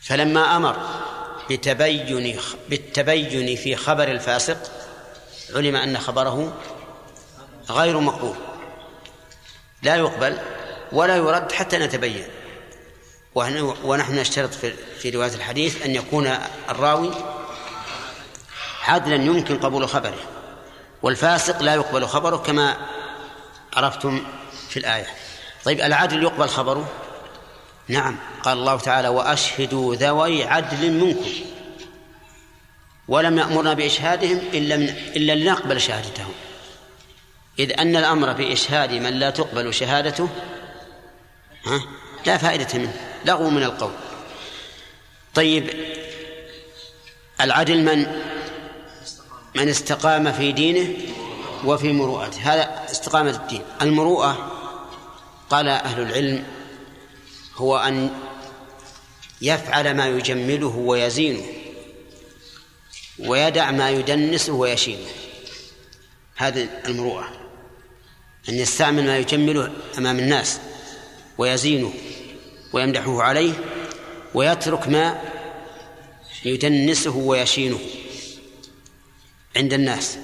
فلما 0.01 0.57
أمر 0.57 1.03
بتبين 1.51 2.41
بالتبين 2.69 3.57
في 3.57 3.77
خبر 3.77 4.09
الفاسق 4.09 4.71
علم 5.55 5.77
أن 5.77 5.99
خبره 5.99 6.63
غير 7.71 8.01
مقبول. 8.01 8.37
لا 9.83 9.97
يقبل 9.97 10.39
ولا 10.93 11.17
يرد 11.17 11.53
حتى 11.53 11.79
نتبين. 11.79 12.25
ونحن 13.35 14.19
نشترط 14.19 14.55
في 15.01 15.11
رواية 15.11 15.35
الحديث 15.35 15.83
أن 15.83 15.95
يكون 15.95 16.35
الراوي 16.69 17.11
عدلا 18.85 19.15
يمكن 19.15 19.59
قبول 19.59 19.89
خبره 19.89 20.19
والفاسق 21.03 21.63
لا 21.63 21.75
يقبل 21.75 22.07
خبره 22.07 22.37
كما 22.37 22.77
عرفتم 23.77 24.25
في 24.69 24.79
الآية. 24.79 25.07
طيب 25.65 25.81
العدل 25.81 26.23
يقبل 26.23 26.49
خبره؟ 26.49 26.89
نعم. 27.89 28.17
قال 28.43 28.59
الله 28.59 28.79
تعالى 28.79 29.09
وأشهدوا 29.09 29.95
ذوي 29.95 30.45
عدل 30.45 30.91
منكم 30.91 31.31
ولم 33.09 33.39
يأمرنا 33.39 33.73
بإشهادهم 33.73 34.39
إلا 34.39 34.77
من 34.77 34.89
إلا 34.89 35.33
لنقبل 35.35 35.81
شهادتهم. 35.81 36.33
إذ 37.59 37.81
أن 37.81 37.97
الأمر 37.97 38.33
بإشهاد 38.33 38.93
من 38.93 39.13
لا 39.13 39.31
تقبل 39.31 39.75
شهادته 39.75 40.29
ها 41.67 41.81
لا 42.27 42.37
فائدة 42.37 42.79
منه. 42.79 43.12
لغو 43.25 43.51
من 43.51 43.63
القول. 43.63 43.93
طيب 45.35 45.71
العدل 47.41 47.83
من؟ 47.83 48.07
من 49.55 49.69
استقام 49.69 50.33
في 50.33 50.53
دينه 50.53 50.97
وفي 51.65 51.93
مروءته. 51.93 52.55
هذا 52.55 52.85
استقامة 52.91 53.31
الدين. 53.31 53.63
المروءة 53.83 54.53
قال 55.51 55.69
أهل 55.69 56.03
العلم 56.03 56.45
هو 57.57 57.77
أن 57.77 58.11
يفعل 59.43 59.97
ما 59.97 60.09
يجمله 60.09 60.77
ويزينه 60.77 61.47
ويدع 63.19 63.71
ما 63.71 63.91
يدنسه 63.91 64.53
ويشينه. 64.53 65.07
هذه 66.37 66.69
المروءة. 66.85 67.29
أن 68.49 68.55
يستعمل 68.55 69.07
ما 69.07 69.19
يجمله 69.19 69.73
أمام 69.99 70.19
الناس 70.19 70.61
ويزينه. 71.39 71.93
ويمدحه 72.73 73.23
عليه 73.23 73.53
ويترك 74.35 74.89
ما 74.89 75.23
يدنسه 76.45 77.17
ويشينه 77.17 77.81
عند 79.57 79.73
الناس. 79.73 80.19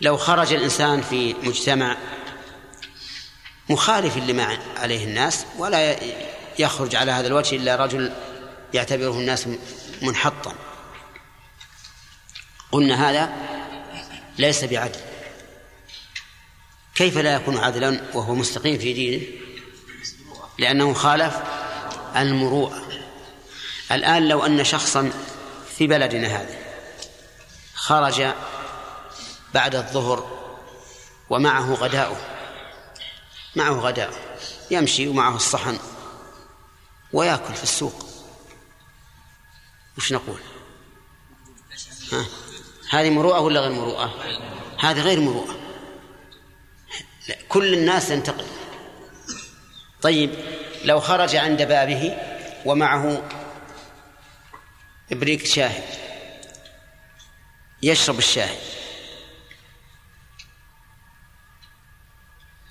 لو 0.00 0.16
خرج 0.16 0.52
الإنسان 0.52 1.02
في 1.02 1.34
مجتمع 1.34 1.96
مخالف 3.70 4.16
لما 4.16 4.58
عليه 4.76 5.04
الناس 5.04 5.46
ولا 5.58 5.96
يخرج 6.58 6.96
على 6.96 7.12
هذا 7.12 7.26
الوجه 7.26 7.56
إلا 7.56 7.76
رجل 7.76 8.12
يعتبره 8.74 9.18
الناس 9.18 9.48
منحطا. 10.02 10.54
قلنا 12.72 13.10
هذا 13.10 13.32
ليس 14.38 14.64
بعدل. 14.64 15.00
كيف 16.94 17.18
لا 17.18 17.34
يكون 17.34 17.56
عدلا 17.56 18.00
وهو 18.14 18.34
مستقيم 18.34 18.78
في 18.78 18.92
دينه؟ 18.92 19.43
لأنه 20.58 20.94
خالف 20.94 21.36
المروءة. 22.16 22.82
الآن 23.92 24.28
لو 24.28 24.46
أن 24.46 24.64
شخصا 24.64 25.12
في 25.76 25.86
بلدنا 25.86 26.28
هذا 26.28 26.58
خرج 27.74 28.26
بعد 29.54 29.74
الظهر 29.74 30.44
ومعه 31.30 31.74
غداؤه 31.74 32.16
معه 33.56 33.72
غداؤه 33.72 34.16
يمشي 34.70 35.08
ومعه 35.08 35.36
الصحن 35.36 35.78
ويأكل 37.12 37.54
في 37.54 37.62
السوق. 37.62 38.06
وش 39.98 40.12
نقول؟ 40.12 40.40
ها؟ 42.12 42.26
هذه 42.90 43.10
مروءة 43.10 43.40
ولا 43.40 43.60
غير 43.60 43.72
مروءة؟ 43.72 44.14
هذه 44.78 45.00
غير 45.00 45.20
مروءة. 45.20 45.56
كل 47.48 47.74
الناس 47.74 48.08
تنتقل 48.08 48.44
طيب 50.04 50.30
لو 50.84 51.00
خرج 51.00 51.36
عند 51.36 51.62
بابه 51.62 52.16
ومعه 52.64 53.22
إبريق 55.12 55.44
شاهي 55.44 55.82
يشرب 57.82 58.18
الشاهي 58.18 58.56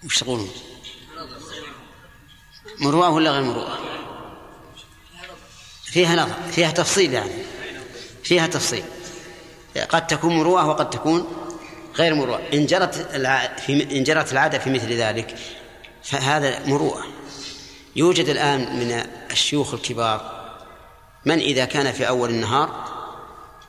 وش 0.06 0.20
تقولون 0.20 0.52
مروءة 2.80 3.10
ولا 3.10 3.32
غير 3.32 3.44
مروءة 3.44 3.80
فيها 5.84 6.16
نظر 6.16 6.52
فيها 6.52 6.72
تفصيل 6.72 7.14
يعني. 7.14 7.44
فيها 8.24 8.48
تفصيل. 8.48 8.84
قد 9.90 10.08
تكون 10.08 10.38
مروءة 10.38 10.68
وقد 10.68 10.90
تكون 10.90 11.28
غير 11.96 12.16
مروءة 12.16 12.42
إن 12.54 12.66
جرت 12.66 12.98
إن 13.70 14.04
جرت 14.04 14.32
العادة 14.32 14.60
في 14.60 14.70
مثل 14.70 14.94
ذلك 14.94 15.36
فهذا 16.04 16.66
مروءة 16.66 17.23
يوجد 17.96 18.30
الآن 18.30 18.80
من 18.80 19.04
الشيوخ 19.32 19.74
الكبار 19.74 20.44
من 21.26 21.40
إذا 21.40 21.66
كان 21.66 21.92
في 21.92 22.08
أول 22.08 22.30
النهار 22.30 22.94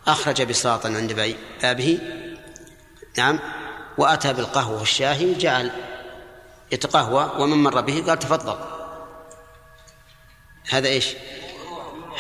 أخرج 0.07 0.43
بساطا 0.43 0.89
عند 0.89 1.37
بابه 1.63 1.99
نعم 3.19 3.39
وأتى 3.99 4.33
بالقهوة 4.33 4.79
والشاهي 4.79 5.27
وجعل 5.27 5.71
يتقهوى 6.73 7.33
ومن 7.39 7.63
مر 7.63 7.81
به 7.81 8.05
قال 8.07 8.19
تفضل. 8.19 8.57
هذا 10.71 10.89
إيش؟ 10.89 11.07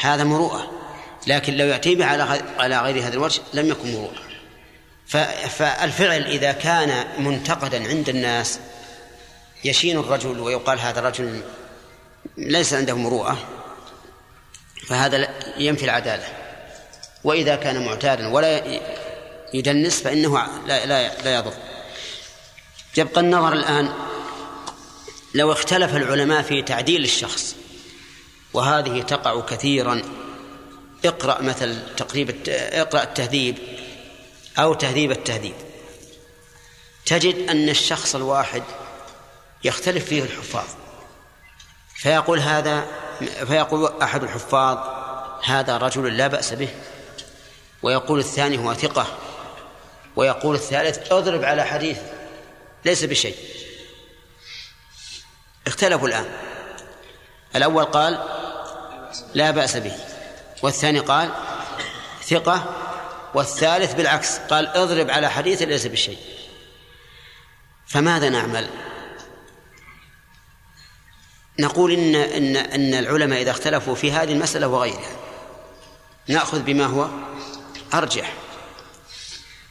هذا 0.00 0.24
مروءة. 0.24 0.70
لكن 1.26 1.56
لو 1.56 1.66
يأتي 1.66 1.94
به 1.94 2.04
على 2.04 2.42
على 2.58 2.80
غير 2.80 3.02
هذا 3.02 3.14
الوجه 3.14 3.42
لم 3.54 3.68
يكن 3.68 3.92
مروءة. 3.92 4.24
فالفعل 5.48 6.22
إذا 6.22 6.52
كان 6.52 7.06
منتقدا 7.18 7.88
عند 7.88 8.08
الناس 8.08 8.60
يشين 9.64 9.98
الرجل 9.98 10.40
ويقال 10.40 10.80
هذا 10.80 11.00
رجل 11.00 11.42
ليس 12.37 12.75
عنده 12.75 12.94
مروءة 12.94 13.38
فهذا 14.87 15.29
ينفي 15.59 15.85
العدالة. 15.85 16.27
وإذا 17.25 17.57
كان 17.57 17.85
معتادا 17.85 18.29
ولا 18.29 18.81
يدنس 19.55 20.03
فإنه 20.03 20.47
لا 20.66 20.87
لا 20.87 21.23
لا 21.23 21.35
يضر. 21.35 21.53
يبقى 22.97 23.20
النظر 23.20 23.53
الآن 23.53 23.92
لو 25.35 25.53
اختلف 25.53 25.97
العلماء 25.97 26.42
في 26.42 26.62
تعديل 26.62 27.05
الشخص 27.05 27.57
وهذه 28.53 29.03
تقع 29.03 29.40
كثيرا 29.40 30.03
اقرأ 31.05 31.42
مثل 31.42 31.94
تقريب 31.97 32.37
اقرأ 32.49 33.03
التهذيب 33.03 33.59
أو 34.59 34.75
تهذيب 34.75 35.11
التهذيب. 35.11 35.55
تجد 37.07 37.49
أن 37.49 37.68
الشخص 37.68 38.14
الواحد 38.14 38.62
يختلف 39.64 40.05
فيه 40.05 40.23
الحفاظ. 40.23 40.68
فيقول 41.94 42.40
هذا 42.40 42.87
فيقول 43.46 44.02
أحد 44.02 44.22
الحفاظ 44.22 44.78
هذا 45.44 45.76
رجل 45.76 46.16
لا 46.16 46.26
بأس 46.26 46.52
به. 46.52 46.68
ويقول 47.83 48.18
الثاني 48.18 48.59
هو 48.59 48.74
ثقة. 48.74 49.07
ويقول 50.16 50.54
الثالث 50.54 51.12
اضرب 51.12 51.44
على 51.44 51.64
حديث 51.64 51.98
ليس 52.85 53.04
بشيء. 53.04 53.37
اختلفوا 55.66 56.09
الآن. 56.09 56.26
الأول 57.57 57.85
قال 57.85 58.18
لا 59.35 59.50
بأس 59.50 59.76
به. 59.76 59.96
والثاني 60.62 60.98
قال 60.98 61.30
ثقة. 62.22 62.74
والثالث 63.35 63.94
بالعكس 63.94 64.38
قال 64.38 64.68
اضرب 64.68 65.11
على 65.11 65.30
حديث 65.30 65.62
ليس 65.62 65.87
بشيء. 65.87 66.18
فماذا 67.87 68.28
نعمل؟ 68.28 68.70
نقول 71.58 71.92
إن, 71.92 72.14
إن, 72.14 72.56
إن 72.56 72.94
العلماء 72.94 73.42
إذا 73.42 73.50
اختلفوا 73.50 73.94
في 73.94 74.12
هذه 74.12 74.32
المسألة 74.32 74.66
وغيرها 74.66 75.16
نأخذ 76.28 76.62
بما 76.62 76.86
هو 76.86 77.08
أرجح. 77.94 78.32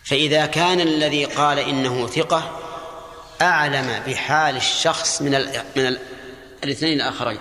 فإذا 0.03 0.45
كان 0.45 0.79
الذي 0.79 1.25
قال 1.25 1.59
إنه 1.59 2.07
ثقة 2.07 2.59
أعلم 3.41 4.03
بحال 4.07 4.55
الشخص 4.55 5.21
من 5.21 5.35
ال 5.35 5.63
من 5.75 5.85
ال 5.85 5.99
الاثنين 6.63 6.93
الآخرين. 6.93 7.39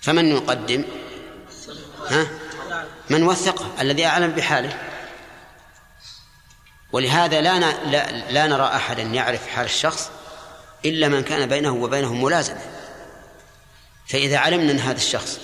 فمن 0.00 0.36
يقدم؟ 0.36 0.84
ها؟ 2.08 2.26
من 3.10 3.22
وثقه 3.22 3.70
الذي 3.80 4.06
أعلم 4.06 4.30
بحاله. 4.30 4.82
ولهذا 6.92 7.40
لا, 7.40 7.58
لا, 7.84 8.12
لا 8.30 8.46
نرى 8.46 8.64
أحدا 8.64 9.02
يعرف 9.02 9.48
حال 9.48 9.64
الشخص 9.64 10.10
إلا 10.88 11.08
من 11.08 11.22
كان 11.22 11.48
بينه 11.48 11.74
وبينه 11.74 12.14
ملازمة. 12.14 12.60
فإذا 14.06 14.38
علمنا 14.38 14.72
أن 14.72 14.78
هذا 14.78 14.96
الشخص 14.96 15.40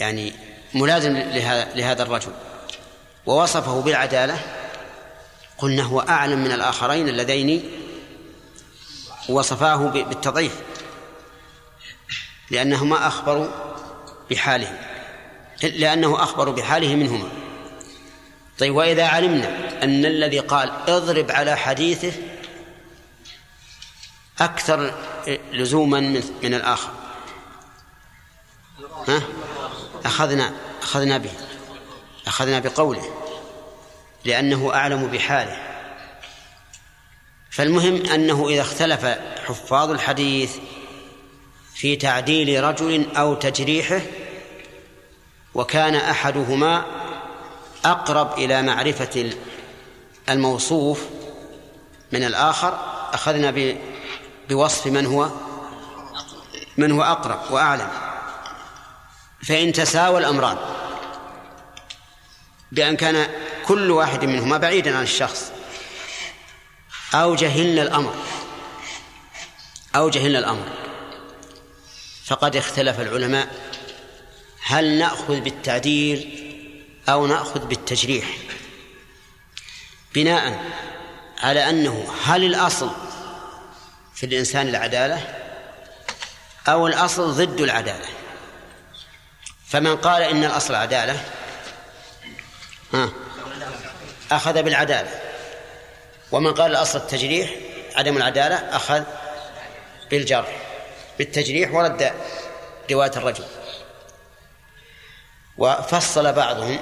يعني 0.00 0.32
ملازم 0.74 1.16
لهذا 1.74 2.02
الرجل 2.02 2.32
ووصفه 3.26 3.80
بالعدالة 3.80 4.38
قلنا 5.58 5.82
هو 5.82 6.00
أعلم 6.00 6.44
من 6.44 6.52
الآخرين 6.52 7.08
اللذين 7.08 7.70
وصفاه 9.28 9.76
بالتضعيف 9.76 10.54
لأنهما 12.50 13.06
أخبروا 13.06 13.48
بحالهم 14.30 14.76
لأنه 15.62 16.22
أخبر 16.22 16.50
بحاله 16.50 16.94
منهما. 16.94 17.28
طيب 18.58 18.76
وإذا 18.76 19.06
علمنا 19.06 19.48
أن 19.82 20.04
الذي 20.06 20.38
قال 20.38 20.70
اضرب 20.88 21.30
على 21.30 21.56
حديثه 21.56 22.12
أكثر 24.40 24.94
لزوما 25.52 26.00
من, 26.42 26.54
الآخر. 26.54 26.90
ها؟ 29.08 29.22
أخذنا 30.04 30.52
أخذنا 30.82 31.18
به. 31.18 31.30
أخذنا 32.26 32.58
بقوله. 32.58 33.14
لأنه 34.24 34.74
أعلم 34.74 35.06
بحاله. 35.06 35.56
فالمهم 37.50 38.06
أنه 38.06 38.48
إذا 38.48 38.60
اختلف 38.60 39.04
حفاظ 39.46 39.90
الحديث 39.90 40.56
في 41.74 41.96
تعديل 41.96 42.64
رجل 42.64 43.06
أو 43.16 43.34
تجريحه 43.34 44.00
وكان 45.54 45.94
أحدهما 45.94 46.86
أقرب 47.84 48.38
إلى 48.38 48.62
معرفة 48.62 49.30
الموصوف 50.28 51.04
من 52.12 52.24
الآخر 52.24 52.78
أخذنا 53.12 53.50
بوصف 54.50 54.86
من 54.86 55.06
هو؟ 55.06 55.30
من 56.76 56.92
هو 56.92 57.02
أقرب 57.02 57.50
وأعلم. 57.50 57.88
فإن 59.42 59.72
تساوى 59.72 60.18
الأمران 60.18 60.58
بأن 62.72 62.96
كان 62.96 63.30
كل 63.66 63.90
واحد 63.90 64.24
منهما 64.24 64.56
بعيدا 64.56 64.96
عن 64.96 65.02
الشخص 65.02 65.52
أو 67.14 67.34
جهلنا 67.34 67.82
الأمر 67.82 68.14
أو 69.96 70.10
جهلنا 70.10 70.38
الأمر 70.38 70.68
فقد 72.24 72.56
اختلف 72.56 73.00
العلماء 73.00 73.48
هل 74.62 74.98
نأخذ 74.98 75.40
بالتعديل 75.40 76.46
أو 77.08 77.26
نأخذ 77.26 77.66
بالتجريح. 77.66 78.26
بناء 80.14 80.64
على 81.38 81.70
أنه 81.70 82.06
هل 82.24 82.44
الأصل 82.44 82.90
في 84.20 84.26
الإنسان 84.26 84.68
العدالة 84.68 85.34
أو 86.68 86.86
الأصل 86.86 87.32
ضد 87.32 87.60
العدالة. 87.60 88.06
فمن 89.66 89.96
قال 89.96 90.22
إن 90.22 90.44
الأصل 90.44 90.74
عدالة 90.74 91.20
ها 92.92 93.10
أخذ 94.32 94.62
بالعدالة. 94.62 95.20
ومن 96.32 96.54
قال 96.54 96.70
الأصل 96.70 96.98
التجريح 96.98 97.50
عدم 97.96 98.16
العدالة 98.16 98.56
أخذ 98.56 99.02
بالجرح 100.10 100.56
بالتجريح 101.18 101.70
ورد 101.70 102.12
رواية 102.90 103.12
الرجل. 103.16 103.44
وفصل 105.58 106.32
بعضهم 106.32 106.78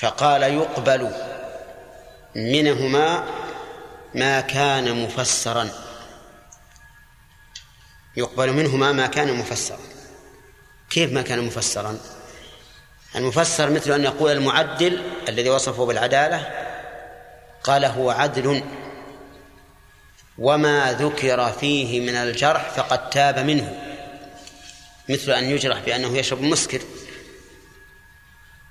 فقال 0.00 0.42
يقبل 0.42 1.12
منهما 2.34 3.24
ما 4.14 4.40
كان 4.40 5.04
مفسرا. 5.04 5.70
يقبل 8.16 8.52
منهما 8.52 8.92
ما 8.92 9.06
كان 9.06 9.34
مفسرا. 9.34 9.78
كيف 10.90 11.12
ما 11.12 11.22
كان 11.22 11.40
مفسرا؟ 11.40 11.98
المفسر 13.16 13.70
مثل 13.70 13.92
أن 13.92 14.04
يقول 14.04 14.32
المعدل 14.32 15.02
الذي 15.28 15.50
وصفه 15.50 15.86
بالعدالة 15.86 16.50
قال 17.62 17.84
هو 17.84 18.10
عدل. 18.10 18.62
وما 20.38 20.92
ذكر 20.92 21.52
فيه 21.52 22.00
من 22.00 22.14
الجرح 22.14 22.70
فقد 22.70 23.10
تاب 23.10 23.38
منه 23.38 23.80
مثل 25.08 25.32
أن 25.32 25.44
يجرح 25.44 25.78
بأنه 25.78 26.18
يشرب 26.18 26.40
مسكر. 26.40 26.80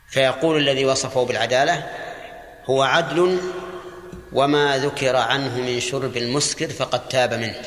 فيقول 0.10 0.58
الذي 0.58 0.86
وصفه 0.86 1.26
بالعدالة 1.26 1.90
هو 2.66 2.84
عدل 2.84 3.40
وما 4.34 4.78
ذكر 4.78 5.16
عنه 5.16 5.58
من 5.58 5.80
شرب 5.80 6.18
المسكر 6.18 6.70
فقد 6.70 7.08
تاب 7.10 7.34
منه. 7.34 7.62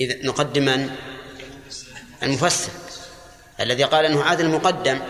إذا 0.00 0.26
نقدم 0.26 0.64
من 0.64 0.90
المفسر 2.22 2.72
الذي 3.60 3.84
قال 3.84 4.04
أنه 4.04 4.24
عادل 4.24 4.48
مقدم 4.48 5.00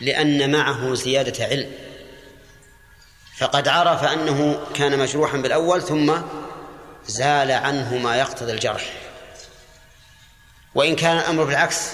لأن 0.00 0.52
معه 0.52 0.94
زيادة 0.94 1.44
علم. 1.44 1.72
فقد 3.36 3.68
عرف 3.68 4.04
أنه 4.04 4.66
كان 4.74 4.98
مجروحا 4.98 5.36
بالأول 5.36 5.82
ثم 5.82 6.14
زال 7.06 7.50
عنه 7.50 7.96
ما 7.96 8.16
يقتضي 8.16 8.52
الجرح. 8.52 8.92
وإن 10.74 10.96
كان 10.96 11.18
الأمر 11.18 11.44
بالعكس 11.44 11.90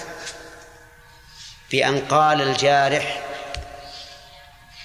بأن 1.71 1.99
قال 1.99 2.41
الجارح 2.41 3.26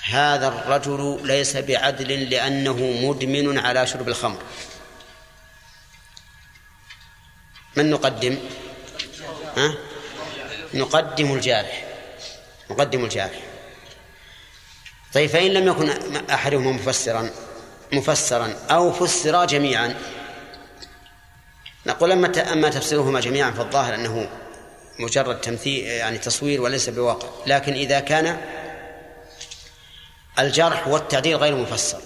هذا 0.05 0.49
الرجل 0.49 1.21
ليس 1.25 1.57
بعدل 1.57 2.31
لأنه 2.31 2.77
مدمن 2.77 3.59
على 3.59 3.87
شرب 3.87 4.09
الخمر. 4.09 4.43
من 7.77 7.91
نقدم؟ 7.91 8.39
ها؟ 9.57 9.75
نقدم 10.75 11.33
الجارح. 11.33 11.85
نقدم 12.71 13.05
الجارح. 13.05 13.41
طيب 15.15 15.31
فإن 15.31 15.51
لم 15.51 15.69
يكن 15.69 15.91
أحدهما 16.31 16.73
مفسرا 16.73 17.31
مفسرا 17.93 18.55
أو 18.71 18.93
فسرا 18.93 19.45
جميعا 19.45 19.95
نقول 21.87 22.13
أما 22.13 22.53
أما 22.53 22.69
تفسيرهما 22.69 23.21
جميعا 23.21 23.51
فالظاهر 23.51 23.95
أنه 23.95 24.29
مجرد 24.99 25.41
تمثيل 25.41 25.85
يعني 25.87 26.19
تصوير 26.19 26.61
وليس 26.61 26.89
بواقع. 26.89 27.29
لكن 27.47 27.73
إذا 27.73 28.01
كان 28.01 28.41
الجرح 30.39 30.89
والتعديل 30.89 31.37
غير 31.37 31.57
مفسر. 31.57 32.01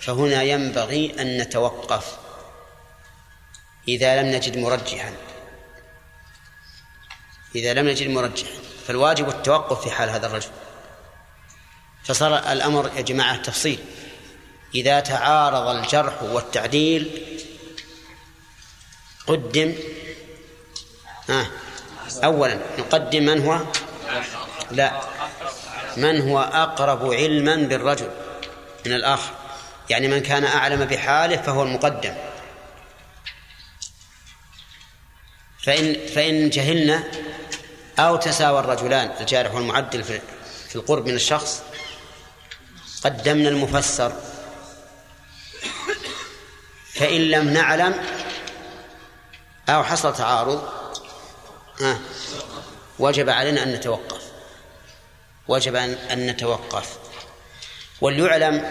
فهنا 0.00 0.42
ينبغي 0.42 1.14
أن 1.20 1.38
نتوقف 1.38 2.16
إذا 3.88 4.22
لم 4.22 4.26
نجد 4.26 4.58
مرجحا. 4.58 5.12
إذا 7.54 7.74
لم 7.74 7.88
نجد 7.88 8.08
مرجحا. 8.08 8.52
فالواجب 8.86 9.28
التوقف 9.28 9.82
في 9.82 9.90
حال 9.90 10.10
هذا 10.10 10.26
الرجل. 10.26 10.50
فصار 12.04 12.52
الأمر 12.52 12.90
يا 12.96 13.00
جماعة 13.00 13.36
تفصيل. 13.36 13.78
إذا 14.74 15.00
تعارض 15.00 15.76
الجرح 15.76 16.22
والتعديل 16.22 17.26
قدم 19.26 19.74
آه 21.30 21.46
أولا 22.24 22.58
نقدم 22.78 23.22
من 23.22 23.46
هو؟ 23.46 23.60
لا. 24.70 25.00
من 25.96 26.30
هو 26.30 26.40
أقرب 26.40 27.12
علما 27.12 27.56
بالرجل 27.56 28.10
من 28.86 28.92
الآخر؟ 28.92 29.32
يعني 29.90 30.08
من 30.08 30.20
كان 30.20 30.44
أعلم 30.44 30.84
بحاله 30.84 31.36
فهو 31.36 31.62
المقدم. 31.62 32.14
فإن 35.64 36.06
فإن 36.06 36.50
جهلنا 36.50 37.04
أو 37.98 38.16
تساوى 38.16 38.60
الرجلان 38.60 39.12
الجارح 39.20 39.54
والمعدل 39.54 40.04
في 40.68 40.76
القرب 40.76 41.06
من 41.06 41.14
الشخص 41.14 41.62
قدمنا 43.04 43.48
المفسر. 43.48 44.12
فإن 46.94 47.20
لم 47.20 47.48
نعلم 47.48 48.04
أو 49.68 49.84
حصل 49.84 50.14
تعارض 50.14 50.68
وجب 52.98 53.30
علينا 53.30 53.62
أن 53.62 53.72
نتوقف. 53.72 54.21
وجب 55.48 55.74
أن 55.76 56.26
نتوقف. 56.26 56.98
وليعلم 58.00 58.70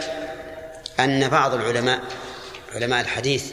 أن 0.99 1.29
بعض 1.29 1.53
العلماء 1.53 2.01
علماء 2.73 3.01
الحديث 3.01 3.51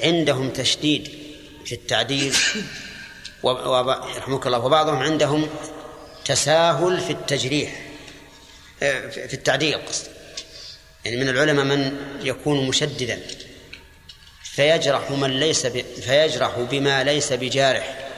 عندهم 0.00 0.50
تشديد 0.50 1.22
في 1.64 1.74
التعديل 1.74 2.36
رحمك 3.44 4.46
الله 4.46 4.58
وبعضهم 4.58 4.96
عندهم 4.96 5.48
تساهل 6.24 7.00
في 7.00 7.12
التجريح 7.12 7.82
في 9.10 9.34
التعديل 9.34 9.86
قصد 9.86 10.06
يعني 11.04 11.16
من 11.16 11.28
العلماء 11.28 11.64
من 11.64 11.96
يكون 12.22 12.68
مشددا 12.68 13.20
فيجرح 14.42 15.10
من 15.10 15.40
ليس 15.40 15.66
ب... 15.66 15.84
فيجرح 16.00 16.58
بما 16.58 17.04
ليس 17.04 17.32
بجارح. 17.32 18.08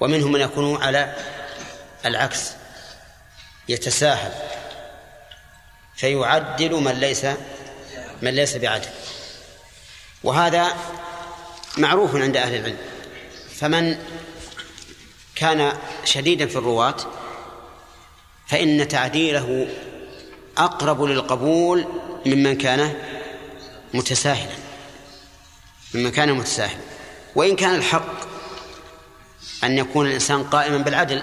ومنهم 0.00 0.32
من 0.32 0.40
يكون 0.40 0.82
على 0.82 1.16
العكس 2.06 2.50
يتساهل 3.68 4.32
فيعدل 5.96 6.74
من 6.74 6.92
ليس 6.92 7.26
من 8.22 8.34
ليس 8.34 8.56
بعدل. 8.56 8.88
وهذا 10.24 10.76
معروف 11.78 12.16
عند 12.16 12.36
أهل 12.36 12.54
العلم. 12.54 12.76
فمن 13.54 13.98
كان 15.34 15.72
شديدا 16.04 16.46
في 16.46 16.56
الرواة 16.56 16.96
فإن 18.46 18.88
تعديله 18.88 19.68
أقرب 20.58 21.02
للقبول 21.02 21.86
ممن 22.26 22.58
كان 22.58 22.94
متساهلا 23.94 24.54
ممن 25.94 26.10
كان 26.10 26.32
متساهلا. 26.32 26.80
وإن 27.34 27.56
كان 27.56 27.74
الحق 27.74 28.28
أن 29.64 29.78
يكون 29.78 30.06
الإنسان 30.06 30.44
قائما 30.44 30.78
بالعدل 30.78 31.22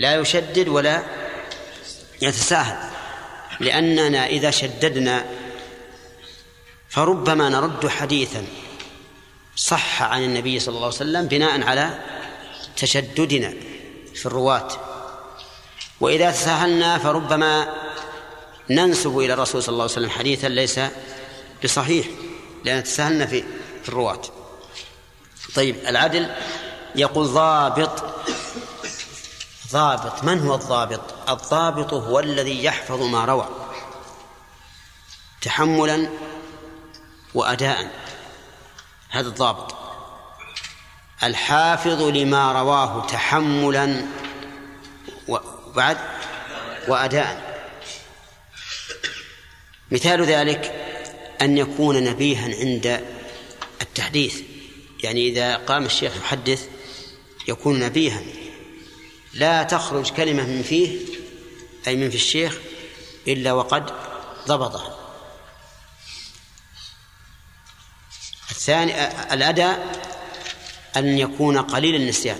لا 0.00 0.14
يشدد 0.14 0.68
ولا 0.68 1.02
يتساهل. 2.22 2.90
لأننا 3.60 4.26
إذا 4.26 4.50
شددنا 4.50 5.24
فربما 6.88 7.48
نرد 7.48 7.88
حديثا 7.88 8.44
صح 9.56 10.02
عن 10.02 10.24
النبي 10.24 10.60
صلى 10.60 10.74
الله 10.74 10.86
عليه 10.86 10.96
وسلم 10.96 11.26
بناء 11.26 11.62
على 11.62 11.98
تشددنا 12.76 13.54
في 14.14 14.26
الرواة. 14.26 14.68
وإذا 16.00 16.30
تساهلنا 16.30 16.98
فربما 16.98 17.74
ننسب 18.70 19.18
إلى 19.18 19.32
الرسول 19.32 19.62
صلى 19.62 19.72
الله 19.72 19.82
عليه 19.82 19.92
وسلم 19.92 20.10
حديثا 20.10 20.46
ليس 20.46 20.80
بصحيح 21.64 22.06
لأن 22.64 22.84
تساهلنا 22.84 23.26
في 23.26 23.44
في 23.82 23.88
الرواة. 23.88 24.22
طيب 25.54 25.76
العدل 25.86 26.30
يقول 26.96 27.26
ضابط 27.26 28.04
ضابط 29.72 30.24
من 30.24 30.38
هو 30.46 30.54
الضابط؟ 30.54 31.00
الضابط 31.28 31.92
هو 31.92 32.20
الذي 32.20 32.64
يحفظ 32.64 33.02
ما 33.02 33.24
روى. 33.24 33.48
تحملا 35.42 36.08
وأداء. 37.34 37.90
هذا 39.08 39.28
الضابط. 39.28 39.74
الحافظ 41.22 42.02
لما 42.02 42.52
رواه 42.52 43.06
تحملا 43.06 44.06
وبعد 45.28 45.98
وأداء. 46.88 47.50
مثال 49.90 50.24
ذلك 50.24 50.74
أن 51.40 51.58
يكون 51.58 52.04
نبيها 52.04 52.44
عند 52.44 53.04
التحديث. 53.82 54.40
يعني 55.02 55.28
إذا 55.28 55.56
قام 55.56 55.84
الشيخ 55.86 56.16
يحدث 56.16 56.68
يكون 57.48 57.80
نبيها 57.80 58.20
لا 59.34 59.62
تخرج 59.62 60.10
كلمة 60.10 60.42
من 60.42 60.62
فيه 60.62 60.98
أي 61.86 61.96
من 61.96 62.10
في 62.10 62.16
الشيخ 62.16 62.58
إلا 63.28 63.52
وقد 63.52 63.92
ضبطها. 64.46 64.96
الثاني 68.50 69.08
الأداء 69.34 70.00
أن 70.96 71.18
يكون 71.18 71.58
قليل 71.58 71.94
النسيان 71.94 72.38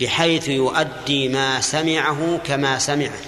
بحيث 0.00 0.48
يؤدي 0.48 1.28
ما 1.28 1.60
سمعه 1.60 2.38
كما 2.38 2.78
سمعه. 2.78 3.20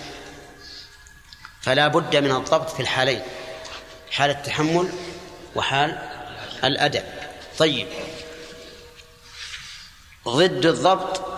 فلا 1.60 1.88
بد 1.88 2.16
من 2.16 2.30
الضبط 2.30 2.70
في 2.70 2.80
الحالين 2.80 3.22
حال 4.10 4.30
التحمل 4.30 4.92
وحال 5.54 5.98
الأداء 6.64 7.36
طيب. 7.58 7.88
ضد 10.28 10.66
الضبط 10.66 11.31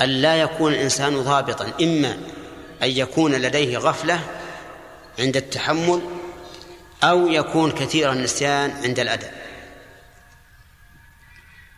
أن 0.00 0.08
لا 0.08 0.36
يكون 0.36 0.72
الإنسان 0.72 1.22
ضابطا 1.22 1.72
إما 1.80 2.12
أن 2.82 2.90
يكون 2.90 3.34
لديه 3.34 3.78
غفلة 3.78 4.20
عند 5.18 5.36
التحمل 5.36 6.02
أو 7.02 7.28
يكون 7.28 7.72
كثير 7.72 8.12
النسيان 8.12 8.70
عند 8.70 9.00
الأداء 9.00 9.46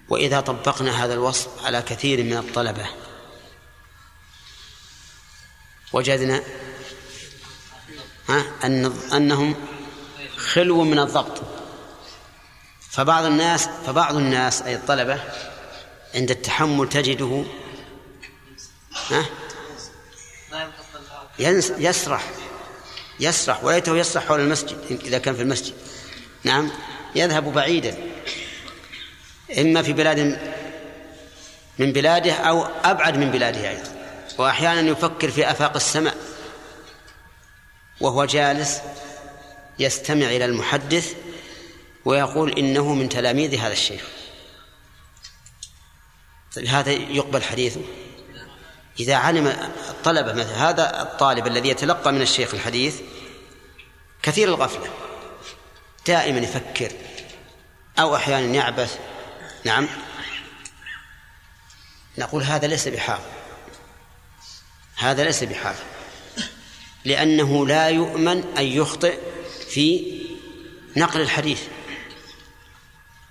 وإذا 0.08 0.40
طبقنا 0.40 1.04
هذا 1.04 1.14
الوصف 1.14 1.64
على 1.64 1.82
كثير 1.82 2.22
من 2.22 2.36
الطلبة 2.36 2.86
وجدنا 5.92 6.42
أن 8.64 8.92
أنهم 9.12 9.54
خلو 10.36 10.84
من 10.84 10.98
الضبط. 10.98 11.42
فبعض 12.90 13.24
الناس 13.24 13.68
فبعض 13.86 14.16
الناس 14.16 14.62
أي 14.62 14.74
الطلبة 14.74 15.20
عند 16.14 16.30
التحمل 16.30 16.88
تجده 16.88 17.44
ها؟ 19.10 19.26
يسرح. 21.78 22.24
يسرح 23.20 23.64
وليته 23.64 23.96
يسرح 23.96 24.26
حول 24.26 24.40
المسجد 24.40 25.00
إذا 25.04 25.18
كان 25.18 25.34
في 25.34 25.42
المسجد. 25.42 25.74
نعم. 26.44 26.70
يذهب 27.14 27.52
بعيدا. 27.52 27.96
إما 29.58 29.82
في 29.82 29.92
بلاد 29.92 30.18
من 31.78 31.92
بلاده 31.92 32.32
أو 32.32 32.64
أبعد 32.64 33.16
من 33.16 33.30
بلاده 33.30 33.70
أيضا. 33.70 33.98
وأحيانا 34.38 34.90
يفكر 34.90 35.30
في 35.30 35.50
آفاق 35.50 35.76
السماء. 35.76 36.16
وهو 38.00 38.24
جالس 38.24 38.80
يستمع 39.78 40.26
إلى 40.26 40.44
المحدث 40.44 41.14
ويقول 42.04 42.58
إنه 42.58 42.94
من 42.94 43.08
تلاميذ 43.08 43.58
هذا 43.58 43.72
الشيخ. 43.72 44.02
هذا 46.68 46.90
يقبل 46.90 47.42
حديثه. 47.42 47.80
إذا 49.00 49.16
علم 49.16 49.46
الطلبة 49.88 50.32
مثل 50.32 50.52
هذا 50.52 51.02
الطالب 51.02 51.46
الذي 51.46 51.68
يتلقى 51.68 52.12
من 52.12 52.22
الشيخ 52.22 52.54
الحديث 52.54 53.00
كثير 54.22 54.48
الغفلة. 54.48 54.90
دائما 56.06 56.38
يفكر 56.38 56.92
أو 57.98 58.16
أحيانا 58.16 58.54
يعبث. 58.54 58.98
نعم. 59.64 59.88
نقول 62.18 62.42
هذا 62.42 62.66
ليس 62.66 62.88
بحافظ 62.88 63.24
هذا 64.96 65.24
ليس 65.24 65.44
بحافظ 65.44 65.84
لأنه 67.04 67.66
لا 67.66 67.88
يؤمن 67.88 68.56
أن 68.58 68.64
يخطئ 68.64 69.18
في 69.68 70.18
نقل 70.96 71.20
الحديث. 71.20 71.62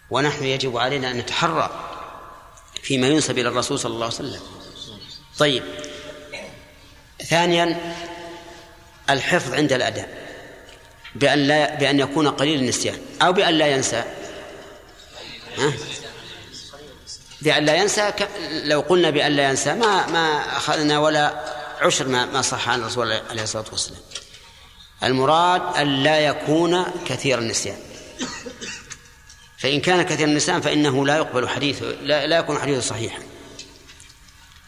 ونحن 0.10 0.44
يجب 0.44 0.78
علينا 0.78 1.12
أن 1.12 1.18
نتحرى 1.18 1.70
فيما 2.84 3.08
ينسب 3.08 3.38
إلى 3.38 3.50
الرسول 3.50 3.80
صلى 3.80 3.94
الله 3.94 4.06
عليه 4.06 4.16
وسلم. 4.16 4.57
طيب. 5.39 5.63
ثانيا 7.30 7.95
الحفظ 9.10 9.54
عند 9.54 9.73
الأداء 9.73 10.28
بأن 11.15 11.39
لا 11.39 11.76
بأن 11.76 12.00
يكون 12.00 12.28
قليل 12.28 12.60
النسيان 12.60 13.00
أو 13.21 13.34
بأن 13.34 13.54
لا 13.54 13.67
ينسى. 13.67 14.04
ها؟ 15.58 15.73
بأن 17.41 17.65
لا 17.65 17.76
ينسى 17.76 18.13
لو 18.63 18.80
قلنا 18.80 19.10
بأن 19.10 19.32
لا 19.32 19.50
ينسى 19.50 19.73
ما 19.73 20.08
ما 20.08 20.58
أخذنا 20.58 21.00
ولا 21.00 21.43
عشر 21.82 22.08
ما 22.08 22.26
ما 22.26 22.41
صح 22.41 22.69
عن 22.69 22.82
الرسول 22.82 23.12
عليه 23.30 23.43
الصلاة 23.43 23.65
والسلام. 23.71 24.02
المراد 25.04 25.78
أن 25.78 26.04
لا 26.04 26.19
يكون 26.19 26.86
كثير 27.06 27.39
النسيان. 27.39 27.78
فإن 29.58 29.82
كان 29.82 30.02
كثير 30.02 30.28
النسيان 30.28 30.62
فإنه 30.62 31.06
لا 31.06 31.17
يقبل 31.17 31.50
حديثه 31.50 31.86
لا, 31.86 32.28
لا 32.28 32.38
يكون 32.38 32.60
حديثه 32.60 32.82
صحيحا. 32.82 33.19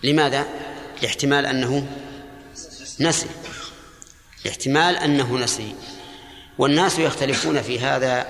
لماذا؟ 0.03 0.45
لاحتمال 1.01 1.45
أنه 1.45 1.87
نسي. 2.99 3.27
لاحتمال 4.45 4.95
أنه 4.95 5.37
نسي. 5.37 5.75
والناس 6.57 6.99
يختلفون 6.99 7.61
في 7.61 7.79
هذا 7.79 8.27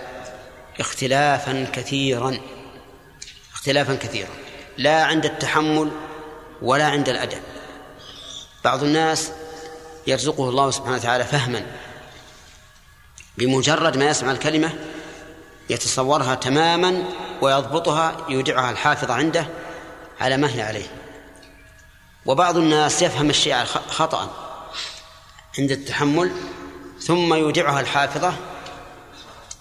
اختلافا 0.79 1.67
كثيرا. 1.73 2.39
اختلافا 3.53 3.95
كثيرا. 3.95 4.29
لا 4.77 5.03
عند 5.03 5.25
التحمل 5.25 5.91
ولا 6.61 6.85
عند 6.85 7.09
الأدب. 7.09 7.41
بعض 8.63 8.83
الناس 8.83 9.31
يرزقه 10.07 10.49
الله 10.49 10.71
سبحانه 10.71 10.95
وتعالى 10.95 11.23
فهما. 11.23 11.65
بمجرد 13.37 13.97
ما 13.97 14.05
يسمع 14.09 14.31
الكلمة 14.31 14.73
يتصورها 15.69 16.35
تماما 16.35 17.03
ويضبطها 17.41 18.25
يودعها 18.29 18.71
الحافظ 18.71 19.11
عنده 19.11 19.47
على 20.21 20.37
ما 20.37 20.55
هي 20.55 20.61
عليه. 20.61 20.98
وبعض 22.25 22.57
الناس 22.57 23.01
يفهم 23.01 23.29
الشيء 23.29 23.63
خطأ 23.65 24.33
عند 25.59 25.71
التحمل 25.71 26.31
ثم 26.99 27.33
يودعها 27.33 27.79
الحافظة 27.81 28.33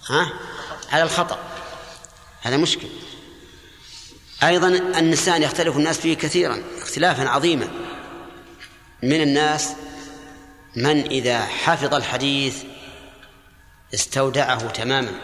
ها؟ 0.09 0.33
على 0.93 1.03
الخطأ. 1.03 1.39
هذا 2.41 2.57
مشكل. 2.57 2.89
أيضا 4.43 4.69
النسان 4.69 5.43
يختلف 5.43 5.77
الناس 5.77 5.99
فيه 5.99 6.17
كثيرا 6.17 6.63
اختلافا 6.79 7.29
عظيما. 7.29 7.69
من 9.03 9.23
الناس 9.23 9.73
من 10.77 11.07
إذا 11.07 11.45
حفظ 11.45 11.95
الحديث 11.95 12.63
استودعه 13.95 14.69
تماما. 14.69 15.21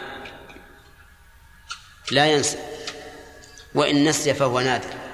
لا 2.11 2.25
ينسى. 2.25 2.57
وإن 3.75 4.09
نسي 4.09 4.33
فهو 4.33 4.59
نادر. 4.59 5.04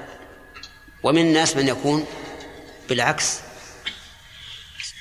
ومن 1.04 1.22
الناس 1.22 1.56
من 1.56 1.68
يكون 1.68 2.06
بالعكس. 2.90 3.40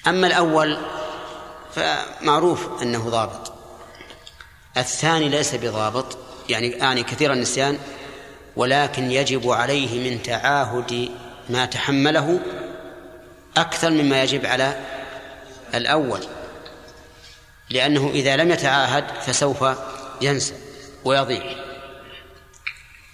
أما 0.06 0.26
الأول 0.26 0.78
فمعروف 1.74 2.82
أنه 2.82 3.08
ضابط. 3.08 3.52
الثاني 4.76 5.28
ليس 5.28 5.54
بضابط 5.54 6.18
يعني 6.48 6.70
يعني 6.70 7.02
كثير 7.02 7.32
النسيان 7.32 7.78
ولكن 8.56 9.10
يجب 9.10 9.50
عليه 9.50 10.10
من 10.10 10.22
تعاهد 10.22 11.10
ما 11.48 11.66
تحمله 11.66 12.40
أكثر 13.56 13.90
مما 13.90 14.22
يجب 14.22 14.46
على 14.46 14.80
الأول. 15.74 16.20
لأنه 17.70 18.10
إذا 18.14 18.36
لم 18.36 18.50
يتعاهد 18.50 19.04
فسوف 19.20 19.64
ينسى 20.20 20.54
ويضيع. 21.04 21.42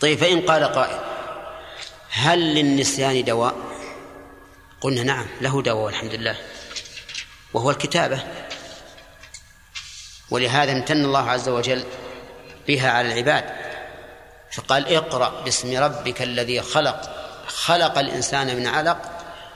طيب 0.00 0.18
فإن 0.18 0.40
قال 0.40 0.64
قائل 0.64 1.15
هل 2.16 2.54
للنسيان 2.54 3.24
دواء؟ 3.24 3.54
قلنا 4.80 5.02
نعم 5.02 5.26
له 5.40 5.62
دواء 5.62 5.84
والحمد 5.84 6.14
لله 6.14 6.36
وهو 7.54 7.70
الكتابة. 7.70 8.20
ولهذا 10.30 10.72
امتن 10.72 11.04
الله 11.04 11.30
عز 11.30 11.48
وجل 11.48 11.84
بها 12.68 12.90
على 12.90 13.12
العباد. 13.12 13.44
فقال 14.52 14.94
اقرأ 14.94 15.42
باسم 15.44 15.76
ربك 15.76 16.22
الذي 16.22 16.62
خلق. 16.62 17.00
خلق 17.46 17.98
الإنسان 17.98 18.56
من 18.56 18.66
علق. 18.66 18.98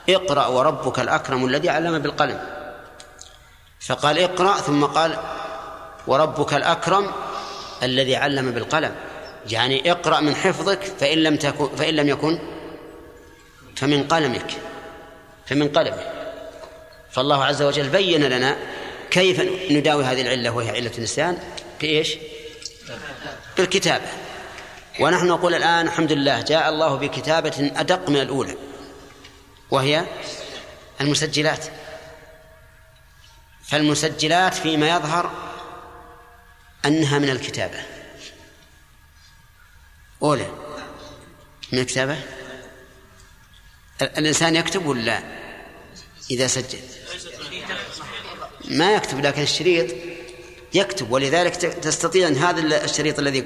اقرأ 0.09 0.47
وربك 0.47 0.99
الأكرم 0.99 1.45
الذي 1.45 1.69
علم 1.69 1.99
بالقلم. 1.99 2.39
فقال 3.79 4.19
اقرأ 4.19 4.57
ثم 4.57 4.85
قال 4.85 5.17
وربك 6.07 6.53
الأكرم 6.53 7.11
الذي 7.83 8.15
علم 8.15 8.51
بالقلم. 8.51 8.95
يعني 9.49 9.91
اقرأ 9.91 10.19
من 10.19 10.35
حفظك 10.35 10.83
فإن 10.83 11.17
لم 11.17 11.35
تكن 11.35 11.75
فإن 11.75 11.95
لم 11.95 12.09
يكن 12.09 12.39
فمن 13.75 14.07
قلمك 14.07 14.51
فمن 15.45 15.69
قلمك. 15.69 16.11
فالله 17.11 17.45
عز 17.45 17.61
وجل 17.61 17.89
بين 17.89 18.23
لنا 18.23 18.57
كيف 19.11 19.41
نداوي 19.71 20.03
هذه 20.03 20.21
العلة 20.21 20.49
وهي 20.49 20.69
علة 20.69 20.91
النسيان 20.97 21.37
بإيش؟ 21.81 22.17
بالكتابة. 23.57 24.05
ونحن 24.99 25.27
نقول 25.27 25.55
الآن 25.55 25.87
الحمد 25.87 26.11
لله 26.11 26.41
جاء 26.41 26.69
الله 26.69 26.95
بكتابة 26.95 27.71
أدق 27.75 28.09
من 28.09 28.21
الأولى 28.21 28.55
وهي 29.71 30.05
المسجلات. 31.01 31.65
فالمسجلات 33.63 34.53
فيما 34.53 34.89
يظهر 34.89 35.31
أنها 36.85 37.19
من 37.19 37.29
الكتابة. 37.29 37.79
أولى 40.23 40.47
من 41.71 41.79
الكتابة 41.79 42.17
الإنسان 44.01 44.55
يكتب 44.55 44.85
ولا 44.85 45.23
إذا 46.31 46.47
سجل 46.47 46.79
ما 48.67 48.93
يكتب 48.93 49.19
لكن 49.19 49.41
الشريط 49.41 49.95
يكتب 50.73 51.11
ولذلك 51.11 51.55
تستطيع 51.55 52.27
أن 52.27 52.35
هذا 52.35 52.83
الشريط 52.83 53.19
الذي 53.19 53.45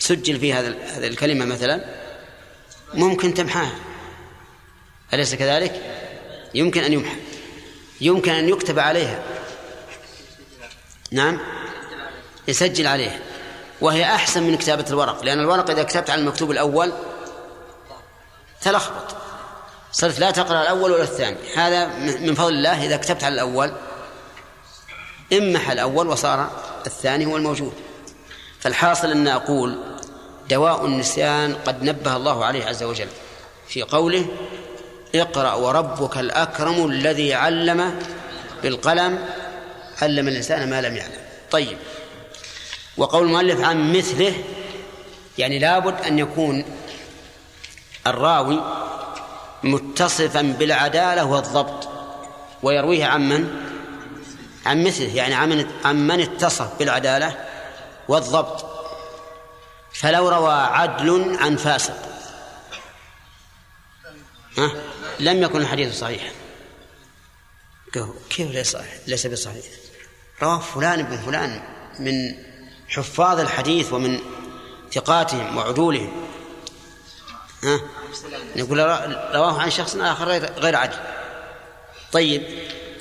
سجل 0.00 0.40
فيه 0.40 0.60
هذا 0.60 0.68
هذه 0.68 1.06
الكلمة 1.06 1.44
مثلا 1.44 1.84
ممكن 2.94 3.34
تمحاها 3.34 3.74
أليس 5.14 5.34
كذلك؟ 5.34 5.82
يمكن 6.54 6.84
أن 6.84 6.92
يمحى. 6.92 7.16
يمكن 8.00 8.32
أن 8.32 8.48
يكتب 8.48 8.78
عليها. 8.78 9.22
نعم. 11.10 11.40
يسجل 12.48 12.86
عليها. 12.86 13.18
وهي 13.80 14.04
أحسن 14.04 14.42
من 14.42 14.56
كتابة 14.56 14.84
الورق 14.90 15.24
لأن 15.24 15.40
الورق 15.40 15.70
إذا 15.70 15.82
كتبت 15.82 16.10
على 16.10 16.20
المكتوب 16.20 16.50
الأول 16.50 16.92
تلخبط. 18.60 19.16
صرت 19.92 20.18
لا 20.18 20.30
تقرأ 20.30 20.62
الأول 20.62 20.92
ولا 20.92 21.02
الثاني. 21.02 21.36
هذا 21.56 21.86
من 21.96 22.34
فضل 22.34 22.52
الله 22.52 22.86
إذا 22.86 22.96
كتبت 22.96 23.24
على 23.24 23.34
الأول 23.34 23.72
امح 25.32 25.70
الأول 25.70 26.08
وصار 26.08 26.50
الثاني 26.86 27.26
هو 27.26 27.36
الموجود. 27.36 27.72
فالحاصل 28.60 29.10
أن 29.10 29.28
أقول 29.28 29.78
دواء 30.50 30.86
النسيان 30.86 31.54
قد 31.54 31.82
نبه 31.82 32.16
الله 32.16 32.44
عليه 32.44 32.64
عز 32.64 32.82
وجل 32.82 33.08
في 33.68 33.82
قوله 33.82 34.26
اقرأ 35.14 35.54
وربك 35.54 36.18
الأكرم 36.18 36.86
الذي 36.86 37.34
علم 37.34 37.98
بالقلم 38.62 39.28
علم 40.02 40.28
الإنسان 40.28 40.70
ما 40.70 40.80
لم 40.80 40.96
يعلم. 40.96 41.20
طيب. 41.50 41.78
وقول 43.00 43.26
المؤلف 43.26 43.60
عن 43.60 43.92
مثله 43.96 44.44
يعني 45.38 45.58
لابد 45.58 46.00
أن 46.00 46.18
يكون 46.18 46.64
الراوي 48.06 48.60
متصفا 49.62 50.42
بالعدالة 50.42 51.24
والضبط 51.24 51.88
ويرويه 52.62 53.04
عن 53.04 53.28
من؟ 53.28 53.70
عن 54.66 54.84
مثله 54.84 55.16
يعني 55.16 55.34
عن 55.84 56.06
من 56.06 56.20
اتصف 56.20 56.78
بالعدالة 56.78 57.44
والضبط. 58.08 58.66
فلو 59.92 60.28
روى 60.28 60.52
عدل 60.52 61.36
عن 61.40 61.56
فاسق. 61.56 61.96
ها؟ 64.58 64.70
لم 65.20 65.42
يكن 65.42 65.60
الحديث 65.60 65.98
صحيحا 65.98 66.30
كيف 68.30 68.50
ليس 68.50 68.70
صحيح؟ 68.70 68.94
ليس 69.06 69.26
بصحيح. 69.26 69.64
رواه 70.42 70.58
فلان 70.58 71.02
بن 71.02 71.16
فلان 71.16 71.62
من 71.98 72.49
حفاظ 72.90 73.40
الحديث 73.40 73.92
ومن 73.92 74.20
ثقاتهم 74.92 75.56
وعدولهم. 75.56 76.26
ها؟ 77.62 77.80
نقول 78.56 78.78
رواه 79.34 79.60
عن 79.60 79.70
شخص 79.70 79.96
آخر 79.96 80.28
غير 80.38 80.76
عدل. 80.76 80.98
طيب 82.12 82.42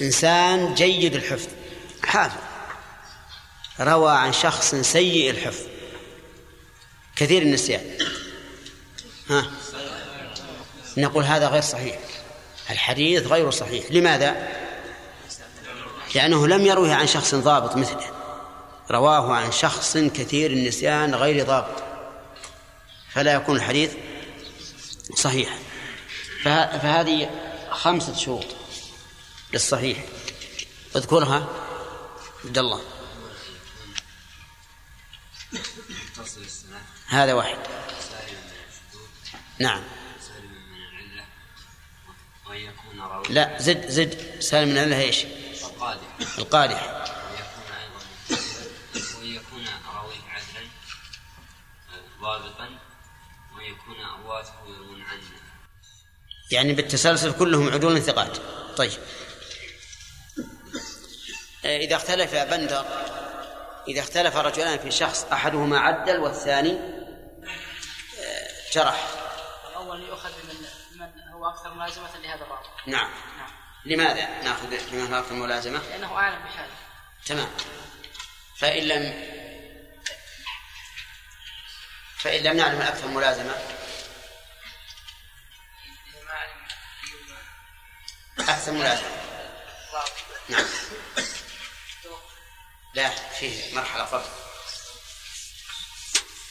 إنسان 0.02 0.74
جيد 0.74 1.16
الحفظ. 1.16 1.48
حافظ. 2.04 2.42
روى 3.80 4.12
عن 4.12 4.34
شخص 4.34 4.76
سيء 4.76 5.30
الحفظ. 5.30 5.64
كثير 7.16 7.42
النسيان. 7.42 7.98
ها؟ 9.30 9.52
نقول 10.98 11.24
هذا 11.24 11.48
غير 11.48 11.62
صحيح. 11.62 12.00
الحديث 12.70 13.28
غير 13.28 13.52
صحيح. 13.52 13.92
لماذا؟ 13.92 14.48
لأنه 16.16 16.48
لم 16.48 16.66
يروه 16.66 16.96
عن 16.96 17.08
شخص 17.08 17.36
ضابط 17.36 17.76
مثله. 17.76 18.19
رواه 18.92 19.34
عن 19.34 19.52
شخص 19.52 19.98
كثير 19.98 20.52
النسيان 20.52 21.16
غير 21.16 21.46
ضابط. 21.46 21.84
فلا 23.14 23.34
يكون 23.34 23.56
الحديث 23.56 23.94
صحيحا 25.16 25.60
فهذه 26.44 27.30
خمسة 27.72 28.16
شروط 28.16 28.46
للصحيح. 29.54 30.06
اذكرها 30.96 31.48
عبد 32.46 32.58
الله. 32.58 32.82
هذا 37.08 37.34
واحد. 37.34 37.58
نعم. 39.60 39.84
لا 43.30 43.58
زد 43.60 43.90
زد. 43.90 44.42
سالم 44.42 44.70
من 44.70 44.78
الله 44.78 45.02
إيش؟ 45.02 45.26
القادح. 45.64 46.38
القادح. 46.38 47.19
ضابطا 52.22 52.70
ويكون 53.58 53.96
رواته 54.24 54.54
يروون 54.68 55.02
عنه 55.02 55.22
يعني 56.52 56.74
بالتسلسل 56.74 57.38
كلهم 57.38 57.70
عدول 57.70 58.02
ثقات. 58.02 58.38
طيب. 58.78 59.00
إذا 61.66 61.96
اختلف 61.96 62.36
بندر 62.36 62.86
إذا 63.88 64.00
اختلف 64.00 64.36
رجلان 64.36 64.80
في 64.80 64.92
شخص 64.92 65.24
أحدهما 65.24 65.80
عدل 65.80 66.20
والثاني 66.20 66.80
جرح. 68.74 69.08
الأول 69.70 70.04
يؤخذ 70.04 70.30
من 70.30 70.56
من 71.00 71.34
هو 71.34 71.50
أكثر 71.50 71.74
ملازمة 71.74 72.18
لهذا 72.24 72.44
الراوي 72.44 72.66
نعم. 72.88 73.10
نعم. 73.38 73.50
لماذا 73.86 74.44
نأخذ 74.44 74.94
من 74.94 75.14
هو 75.14 75.20
أكثر 75.20 75.36
ملازمة؟ 75.36 75.80
لأنه 75.80 76.18
أعلم 76.18 76.44
بحاله. 76.44 76.74
تمام. 77.26 77.50
فإن 78.58 78.84
لم 78.84 79.39
فإن 82.20 82.44
لم 82.44 82.58
نعلم 82.58 82.82
الأكثر 82.82 83.08
ملازمة. 83.08 83.56
أحسن 88.50 88.74
ملازمة. 88.74 89.20
نعم. 90.50 90.66
لا 92.94 93.10
فيه 93.10 93.76
مرحلة 93.76 94.04
قبل 94.04 94.26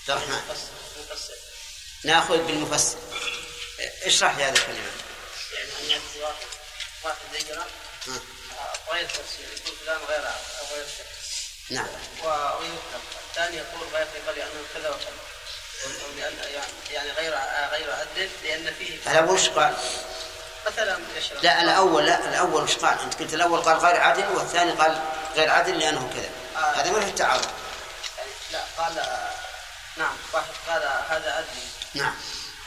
عبد 0.09 0.11
الرحمن. 0.11 0.57
نأخذ 2.05 2.47
بالمفسر. 2.47 2.99
اشرح 4.03 4.37
لي 4.37 4.45
هذه 4.45 4.55
الكلمة 4.55 4.93
يعني 5.53 5.71
أن 5.81 5.91
يأتي 5.91 6.21
واحد 6.23 6.47
واحد 7.05 7.17
ذكر 7.33 7.65
غير 8.93 9.09
تفسير 9.09 9.49
يقول 9.49 9.77
فلان 9.79 10.01
غير 10.09 10.23
غير 10.73 10.87
نعم. 11.71 11.89
ويذكر 12.25 13.01
الثاني 13.29 13.57
يقول 13.57 13.89
غير 13.89 14.07
ثقة 14.07 14.33
لأنه 14.33 14.65
كذا 14.75 14.91
وكذا. 14.91 15.38
يعني 16.91 17.11
غير 17.11 17.35
غير 17.71 17.93
عدل 17.93 18.31
لأن 18.45 18.75
فيه 18.79 18.99
هذا 19.07 19.31
وش 19.31 19.49
قال؟ 19.49 19.77
مثلا 20.67 20.99
لا 21.43 21.63
الأول 21.63 22.07
لا 22.07 22.29
الأول 22.29 22.63
وش 22.63 22.77
قال؟ 22.77 22.99
أنت 23.01 23.15
قلت 23.15 23.35
الأول 23.35 23.61
قال 23.61 23.77
غير 23.79 24.01
عدل 24.01 24.27
والثاني 24.37 24.73
قال 24.73 25.03
غير 25.37 25.51
عدل 25.51 25.79
لأنه 25.79 26.11
كذا. 26.15 26.31
آه. 26.63 26.81
هذا 26.81 26.91
ما 26.91 27.01
في 27.01 27.07
التعارض. 27.07 27.47
لا 28.53 28.61
قال 28.79 28.95
نعم 29.97 30.17
واحد 30.33 30.47
قال 30.69 30.83
هذا 31.09 31.33
عدل. 31.33 31.47
نعم. 31.95 32.15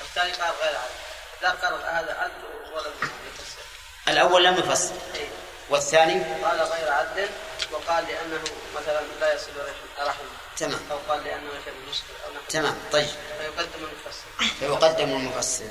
الثاني 0.02 0.32
قال 0.32 0.54
غير 0.62 0.76
عدل. 0.78 0.94
لا 1.42 1.50
قال 1.50 1.74
هذا 1.74 2.14
عدل 2.14 2.74
ولم 2.74 2.94
يفسر. 3.02 3.62
الأول 4.08 4.44
لم 4.44 4.58
يفسر. 4.58 4.96
إيه؟ 5.16 5.28
والثاني؟ 5.70 6.44
قال 6.44 6.62
غير 6.62 6.92
عدل 6.92 7.30
وقال 7.72 8.06
لأنه 8.06 8.44
مثلا 8.76 9.02
لا 9.20 9.34
يصل 9.34 9.52
رحمه. 10.00 10.41
تمام. 10.62 10.80
أو 10.92 10.98
قال 11.10 11.24
لأنه 11.24 11.50
يشهد 11.50 11.74
المشكلة 11.84 12.16
أو 12.26 12.32
نحو 12.34 12.44
تمام 12.50 12.76
طيب. 12.92 13.08
فيقدم 13.40 13.86
المفسر 13.86 14.56
فيقدم 14.60 15.10
المفسر 15.10 15.64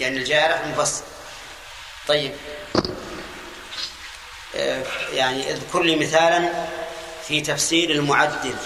يعني 0.00 0.16
الجارح 0.16 0.60
المفسر 0.60 1.04
طيب. 2.08 2.36
آه، 4.56 4.84
يعني 5.12 5.50
اذكر 5.50 5.82
لي 5.82 5.96
مثالا 5.96 6.66
في 7.28 7.40
تفسير 7.40 7.90
المعدل. 7.90 8.56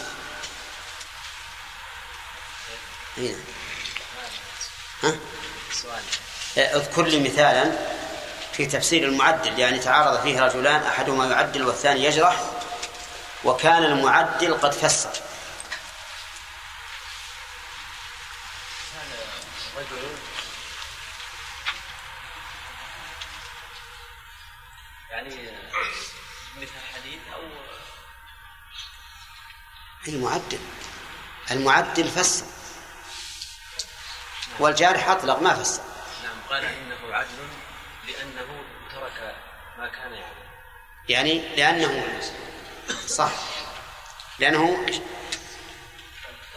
هنا. 3.18 3.36
ها؟ 5.02 5.16
آه، 6.58 6.76
اذكر 6.76 7.02
لي 7.02 7.20
مثالا 7.20 7.72
في 8.52 8.66
تفسير 8.66 9.04
المعدل. 9.04 9.58
يعني 9.58 9.78
تعارض 9.78 10.22
فيه 10.22 10.40
رجلان 10.40 10.82
أحدهما 10.82 11.26
يعدل 11.26 11.64
والثاني 11.64 12.04
يجرح 12.04 12.40
وكان 13.44 13.84
المعدل 13.84 14.54
قد 14.54 14.72
فسر. 14.72 15.27
المعدل. 30.08 30.58
المعدل 31.50 32.08
فسر. 32.08 32.44
والجارح 34.58 35.08
أطلق 35.08 35.38
ما 35.38 35.54
فسر. 35.54 35.82
نعم 36.24 36.36
قال 36.50 36.64
إنه 36.64 37.14
عدل 37.14 37.28
لأنه 38.06 38.62
ترك 38.92 39.34
ما 39.78 39.88
كان 39.88 40.12
يعمل 40.12 40.48
يعني 41.08 41.56
لأنه 41.56 42.20
صح. 43.06 43.30
لأنه 44.38 44.86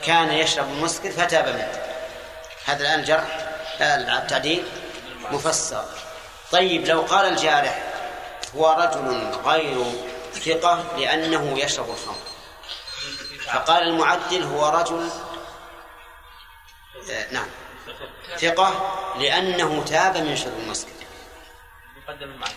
كان 0.06 0.32
يشرب 0.32 0.70
المسكر 0.70 1.12
فتاب 1.12 1.48
منه. 1.48 1.84
هذا 2.66 2.82
الآن 2.82 3.00
الجرح 3.00 3.50
التعديل 3.82 4.66
مفسر. 5.32 5.86
طيب 6.52 6.86
لو 6.88 7.02
قال 7.02 7.26
الجارح 7.26 7.84
هو 8.56 8.72
رجل 8.72 9.32
غير 9.46 9.86
ثقة 10.34 10.98
لأنه 10.98 11.60
يشرب 11.60 11.90
الخمر. 11.90 12.16
فقال 13.54 13.84
المعدل 13.84 14.44
هو 14.44 14.70
رجل 14.70 15.10
آه، 17.12 17.32
نعم. 17.32 17.48
ثقة 18.38 18.98
لأنه 19.18 19.84
تاب 19.86 20.18
من 20.18 20.36
شرب 20.36 20.60
المسكر 20.60 20.92
مقدم 22.08 22.36
معه 22.36 22.52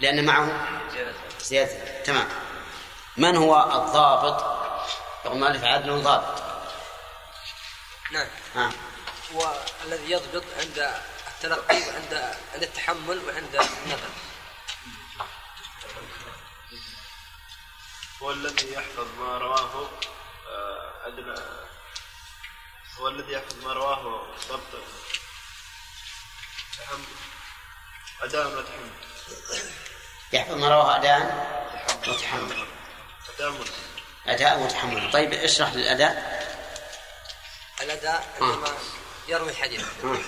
لأن 0.00 0.24
معه 0.24 0.68
زيادة. 1.40 2.02
تمام. 2.02 2.28
من 3.16 3.36
هو 3.36 3.62
الضابط؟ 3.62 4.60
يقول 5.24 5.38
مالك 5.38 5.64
عدل 5.64 6.02
ضابط. 6.02 6.42
نعم. 8.12 8.26
ها. 8.54 8.70
هو 9.34 9.52
الذي 9.84 10.10
يضبط 10.10 10.44
عند 10.58 10.92
التلقي 11.28 11.76
وعند 11.76 12.34
عند 12.54 12.62
التحمل 12.62 13.20
وعند 13.26 13.54
النقل 13.54 14.10
هو 18.22 18.30
الذي 18.30 18.72
يحفظ 18.72 19.06
ما 19.20 19.38
رواه 19.38 19.88
هو 22.98 23.08
الذي 23.08 23.32
يحفظ 23.32 23.64
ما 23.64 23.72
رواه 23.72 24.26
ضبط 24.48 24.82
تحمل 26.78 27.04
أداء 28.22 28.46
وتحمل 28.46 28.90
يحفظ 30.32 30.54
ما 30.54 30.68
رواه 30.68 30.96
أداء 30.96 31.20
وتحمل 32.08 32.66
تأمل 33.38 33.66
أداء 34.26 34.58
وتحمل 34.60 35.12
طيب 35.12 35.32
اشرح 35.32 35.74
للأداء 35.74 36.40
الأداء. 37.80 38.36
عندما 38.40 38.78
يروي 39.28 39.50
الحديث. 39.50 39.84
ها. 40.04 40.18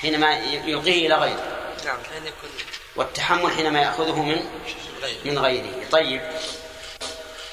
حينما 0.00 0.36
يلقيه 0.38 1.06
إلى 1.06 1.14
غيره. 1.14 1.74
نعم 1.84 2.02
كان 2.02 2.26
يكون 2.26 2.50
والتحمل 2.96 3.52
حينما 3.52 3.80
يأخذه 3.82 4.22
من 4.22 4.62
غير 5.02 5.20
من 5.24 5.38
غيره. 5.38 5.88
طيب 5.90 6.40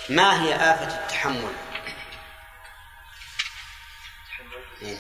ما 0.10 0.44
هي 0.44 0.56
آفة 0.56 1.04
التحمل؟ 1.04 1.54
إيه. 4.86 4.98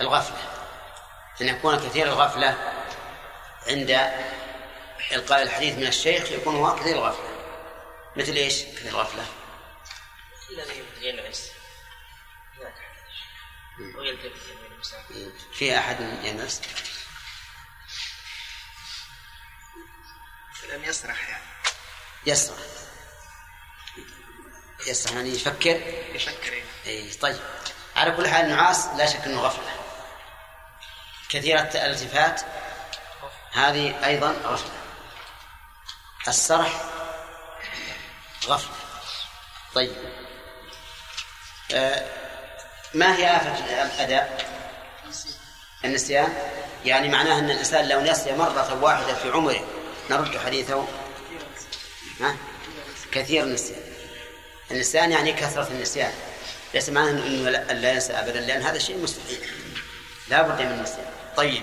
الغفلة. 0.00 0.64
أن 1.40 1.48
يكون 1.48 1.88
كثير 1.88 2.06
الغفلة 2.06 2.72
عند 3.66 3.90
إلقاء 5.12 5.42
الحديث 5.42 5.74
من 5.74 5.86
الشيخ 5.86 6.30
يكون 6.30 6.56
هو 6.56 6.76
كثير 6.76 6.94
الغفلة. 6.96 7.28
مثل 8.16 8.32
إيش؟ 8.32 8.62
كثير 8.62 8.90
الغفلة. 8.90 9.26
الذي 10.50 10.84
ينعس. 11.00 11.50
في 15.52 15.78
أحد 15.78 16.00
ينس؟ 16.00 16.62
لم 20.72 20.84
يسرح 20.84 21.28
يعني. 21.28 21.44
يسرح. 22.26 22.58
يسرح 24.86 25.12
يعني 25.12 25.28
يفكر. 25.28 25.80
يفكر. 26.14 26.62
اي 26.86 27.10
طيب. 27.20 27.36
على 27.96 28.10
كل 28.10 28.28
حال 28.28 28.44
النعاس 28.44 28.86
لا 28.96 29.06
شك 29.06 29.20
إنه 29.26 29.40
غفلة. 29.40 29.70
كثيرة 31.28 31.60
الالتفات 31.60 32.40
هذه 33.52 34.06
أيضا 34.06 34.30
غفلة. 34.44 34.70
السرح 36.28 36.84
غفلة. 38.46 38.74
طيب. 39.74 39.92
آه 41.74 42.06
ما 42.94 43.16
هي 43.16 43.36
آفة 43.36 43.84
الأداء؟ 43.84 44.54
النسيان. 45.84 46.34
يعني 46.84 47.08
معناه 47.08 47.38
أن 47.38 47.50
الإنسان 47.50 47.88
لو 47.88 48.00
نسي 48.00 48.32
مرة 48.32 48.78
واحدة 48.82 49.14
في 49.14 49.30
عمره 49.30 49.68
نرد 50.10 50.38
حديثه. 50.38 50.88
ها؟ 52.20 52.36
كثير 53.12 53.42
النسيان. 53.42 53.93
النسيان 54.70 55.12
يعني 55.12 55.32
كثرة 55.32 55.68
النسيان. 55.68 56.12
ليس 56.74 56.88
معناه 56.88 57.10
انه 57.10 57.50
لا 57.50 57.92
ينسى 57.92 58.12
ابدا 58.12 58.40
لأن 58.40 58.62
هذا 58.62 58.78
شيء 58.78 58.98
مستحيل. 58.98 59.50
لا 60.28 60.42
بد 60.42 60.60
من 60.62 60.72
النسيان. 60.72 61.06
طيب. 61.36 61.62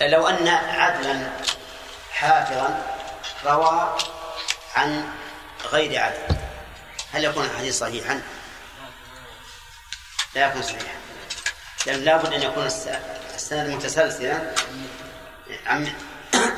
لو 0.00 0.28
أن 0.28 0.48
عدلا 0.48 1.30
حافظا 2.12 2.96
روى 3.44 3.96
عن 4.74 5.08
غير 5.72 6.02
عدل 6.02 6.36
هل 7.12 7.24
يكون 7.24 7.44
الحديث 7.44 7.78
صحيحا؟ 7.78 8.22
لا 10.34 10.46
يكون 10.46 10.62
صحيحا. 10.62 10.94
لأن 11.86 12.04
لابد 12.04 12.32
أن 12.32 12.42
يكون 12.42 12.66
الس- 12.66 12.88
السند 13.34 13.68
متسلسلا 13.70 14.54
عن 15.66 15.92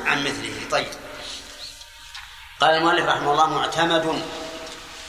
عن 0.05 0.23
مثله. 0.23 0.53
طيب. 0.71 0.87
قال 2.61 2.75
المؤلف 2.75 3.05
رحمه 3.05 3.31
الله 3.31 3.49
معتمد 3.49 4.21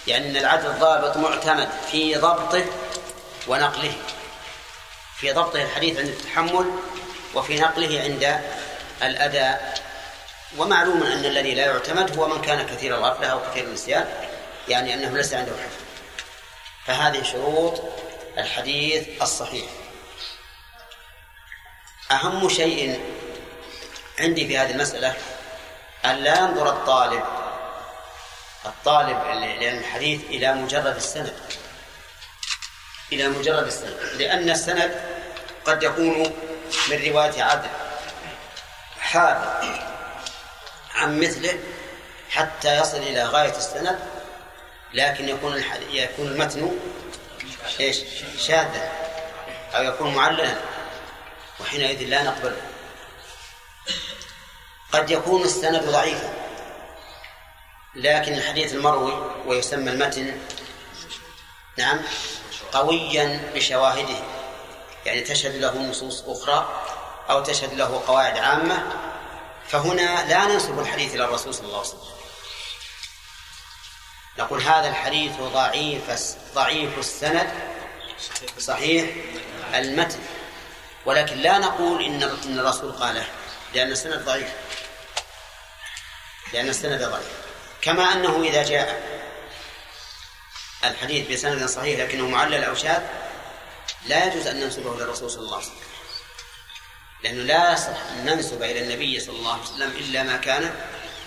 يعني 0.07 0.31
أن 0.31 0.37
العدل 0.37 0.67
الضابط 0.67 1.17
معتمد 1.17 1.69
في 1.91 2.15
ضبطه 2.15 2.65
ونقله 3.47 3.93
في 5.17 5.33
ضبطه 5.33 5.63
الحديث 5.63 5.99
عند 5.99 6.09
التحمل 6.09 6.71
وفي 7.35 7.61
نقله 7.61 8.01
عند 8.01 8.41
الأداء. 9.03 9.83
ومعلوم 10.59 11.03
أن 11.03 11.25
الذي 11.25 11.55
لا 11.55 11.67
يعتمد 11.67 12.19
هو 12.19 12.29
من 12.29 12.43
كان 12.43 12.67
كثير 12.67 12.99
الغفلة 12.99 13.27
أو 13.27 13.41
كثير 13.51 13.65
النسيان 13.65 14.09
يعني 14.69 14.95
أنه 14.95 15.17
ليس 15.17 15.35
عنده 15.35 15.53
حفظ. 15.53 15.83
فهذه 16.87 17.23
شروط 17.23 17.83
الحديث 18.39 19.23
الصحيح. 19.23 19.67
أهم 22.11 22.49
شيء 22.49 23.01
عندي 24.19 24.47
في 24.47 24.59
هذه 24.59 24.71
المسألة 24.71 25.15
أن 26.05 26.17
لا 26.17 26.39
ينظر 26.39 26.69
الطالب 26.69 27.42
الطالب 28.65 29.17
لعلم 29.17 29.79
الحديث 29.79 30.21
إلى 30.25 30.55
مجرد 30.55 30.97
السند. 30.97 31.35
إلى 33.13 33.29
مجرد 33.29 33.67
السند. 33.67 33.97
لأن 34.17 34.51
السند 34.51 35.01
قد 35.65 35.83
يكون 35.83 36.33
من 36.89 37.05
رواية 37.07 37.43
عدل. 37.43 37.71
حافظ 39.01 39.67
عن 40.95 41.21
مثله 41.21 41.59
حتى 42.31 42.77
يصل 42.77 42.97
إلى 42.97 43.25
غاية 43.25 43.57
السند 43.57 43.99
لكن 44.95 45.29
يكون 45.29 45.65
يكون 45.91 46.27
المتن 46.27 46.79
إيش؟ 47.81 47.99
شاذا 48.39 48.93
أو 49.75 49.83
يكون 49.83 50.15
معللا 50.15 50.55
وحينئذ 51.61 52.03
لا 52.09 52.23
نقبله 52.23 52.63
قد 54.93 55.11
يكون 55.11 55.43
السند 55.43 55.83
ضعيفا. 55.83 56.42
لكن 57.95 58.35
الحديث 58.35 58.73
المروي 58.73 59.33
ويسمى 59.47 59.91
المتن 59.91 60.41
نعم 61.79 62.01
قويا 62.73 63.53
بشواهده 63.55 64.17
يعني 65.07 65.21
تشهد 65.21 65.55
له 65.55 65.79
نصوص 65.79 66.25
أخرى 66.27 66.83
أو 67.31 67.43
تشهد 67.43 67.73
له 67.75 68.03
قواعد 68.07 68.39
عامة 68.39 68.87
فهنا 69.69 70.29
لا 70.29 70.45
ننسب 70.45 70.79
الحديث 70.79 71.15
إلى 71.15 71.25
الرسول 71.25 71.55
صلى 71.55 71.67
الله 71.67 71.79
عليه 71.79 71.89
وسلم. 71.89 72.01
نقول 74.39 74.63
هذا 74.63 74.89
الحديث 74.89 75.33
ضعيف 75.41 76.03
ضعيف 76.55 76.99
السند 76.99 77.51
صحيح 78.59 79.11
المتن 79.75 80.19
ولكن 81.07 81.37
لا 81.37 81.59
نقول 81.59 82.05
إن 82.05 82.23
إن 82.23 82.59
الرسول 82.59 82.93
قاله 82.93 83.27
لأن 83.75 83.93
السند 83.93 84.25
ضعيف 84.25 84.49
لأن 86.53 86.69
السند 86.69 87.03
ضعيف. 87.03 87.42
كما 87.83 88.13
أنه 88.13 88.43
إذا 88.43 88.63
جاء 88.65 89.13
الحديث 90.85 91.31
بسند 91.31 91.67
صحيح 91.67 92.01
لكنه 92.01 92.29
معلل 92.29 92.65
أو 92.65 92.75
شاذ 92.75 93.03
لا 94.07 94.27
يجوز 94.27 94.47
أن 94.47 94.61
ننسبه 94.61 94.95
إلى 94.95 95.05
الرسول 95.05 95.31
صلى 95.31 95.41
الله 95.41 95.57
عليه 95.57 95.67
وسلم. 95.67 95.77
لأنه 97.23 97.43
لا 97.43 97.73
يصح 97.73 98.03
أن 98.11 98.25
ننسب 98.25 98.63
إلى 98.63 98.81
النبي 98.81 99.21
صلى 99.21 99.37
الله 99.37 99.53
عليه 99.53 99.63
وسلم 99.63 99.91
إلا 99.91 100.23
ما 100.23 100.37
كان 100.37 100.75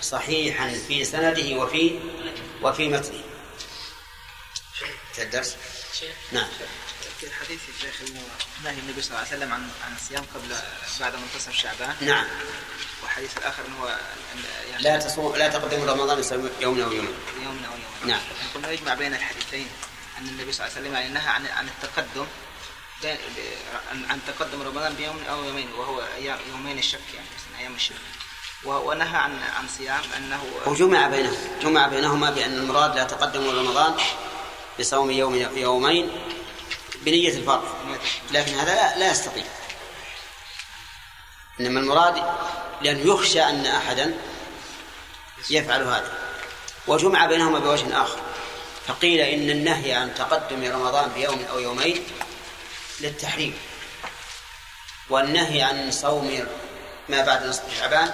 صحيحا 0.02 0.70
في 0.88 1.06
سنده 1.06 1.56
وفي 1.56 2.00
وفي 2.62 2.88
متنه. 2.88 3.24
الدرس؟ 5.18 5.56
نعم. 6.32 6.48
في 7.20 7.26
الحديث 7.28 7.62
يا 7.70 7.74
شيخ 7.82 8.02
إنه 8.10 8.22
نهي 8.64 8.80
النبي 8.80 9.02
صلى 9.02 9.10
الله 9.10 9.28
عليه 9.28 9.38
وسلم 9.38 9.54
عن 9.54 9.70
عن 9.86 9.96
الصيام 9.96 10.26
قبل 10.36 10.56
بعد 11.00 11.14
منتصف 11.16 11.54
شعبان. 11.54 11.96
نعم. 12.02 12.26
والحديث 13.04 13.38
الآخر 13.38 13.64
إنه 13.68 13.88
يعني 14.72 14.84
لا 14.84 15.00
تصوم 15.00 15.36
لا 15.36 15.48
تقدموا 15.48 15.86
رمضان 15.86 16.24
يوم 16.62 16.82
أو 16.82 16.92
يوم 16.92 17.08
يوم 17.44 17.66
أو 17.66 17.74
يوم 17.74 18.10
نعم. 18.10 18.22
قلنا 18.56 18.72
يجمع 18.72 18.94
بين 18.94 19.14
الحديثين 19.14 19.68
أن 20.18 20.28
النبي 20.28 20.52
صلى 20.52 20.66
الله 20.66 20.78
عليه 20.78 20.88
وسلم 20.88 20.94
يعني 20.94 21.14
نهى 21.14 21.30
عن 21.30 21.46
عن 21.48 21.68
التقدم. 21.68 22.26
عن 24.10 24.20
تقدم 24.28 24.62
رمضان 24.62 24.94
بيوم 24.94 25.20
أو 25.30 25.44
يومين 25.44 25.72
وهو 25.74 26.04
يومين 26.52 26.78
الشك 26.78 27.14
يعني 27.16 27.28
أيام 27.60 27.76
الشك. 27.76 27.96
ونهى 28.66 29.18
عن 29.18 29.40
عن 29.58 29.68
صيام 29.78 30.02
أنه 30.18 30.44
وجمع 30.66 31.08
بينهما 31.08 31.60
جمع 31.62 31.88
بينهما 31.88 32.30
بأن 32.30 32.54
المراد 32.58 32.96
لا 32.96 33.04
تقدموا 33.04 33.54
رمضان 33.54 33.96
بصوم 34.80 35.12
يوم 35.12 35.36
يومين 35.36 36.12
بنية 37.02 37.30
الفرض. 37.30 37.64
لكن 38.32 38.60
هذا 38.60 38.76
لا, 38.76 38.98
لا 38.98 39.12
يستطيع. 39.12 39.44
إنما 41.60 41.80
المراد 41.80 42.24
لأنه 42.82 43.14
يخشى 43.14 43.44
أن 43.44 43.66
أحدا 43.66 44.18
يفعل 45.50 45.84
هذا. 45.84 46.18
وجمع 46.88 47.26
بينهما 47.26 47.60
بوجه 47.60 48.04
آخر. 48.04 48.20
فقيل 48.88 49.20
إن 49.20 49.50
النهي 49.50 49.94
عن 49.94 50.16
تقدم 50.16 50.72
رمضان 50.72 51.10
بيوم 51.10 51.46
أو 51.52 51.60
يومين 51.60 52.08
للتحريم. 53.00 53.60
والنهي 55.10 55.62
عن 55.62 55.92
صوم 55.92 56.48
ما 57.10 57.26
بعد 57.26 57.46
نصف 57.46 57.80
شعبان 57.80 58.12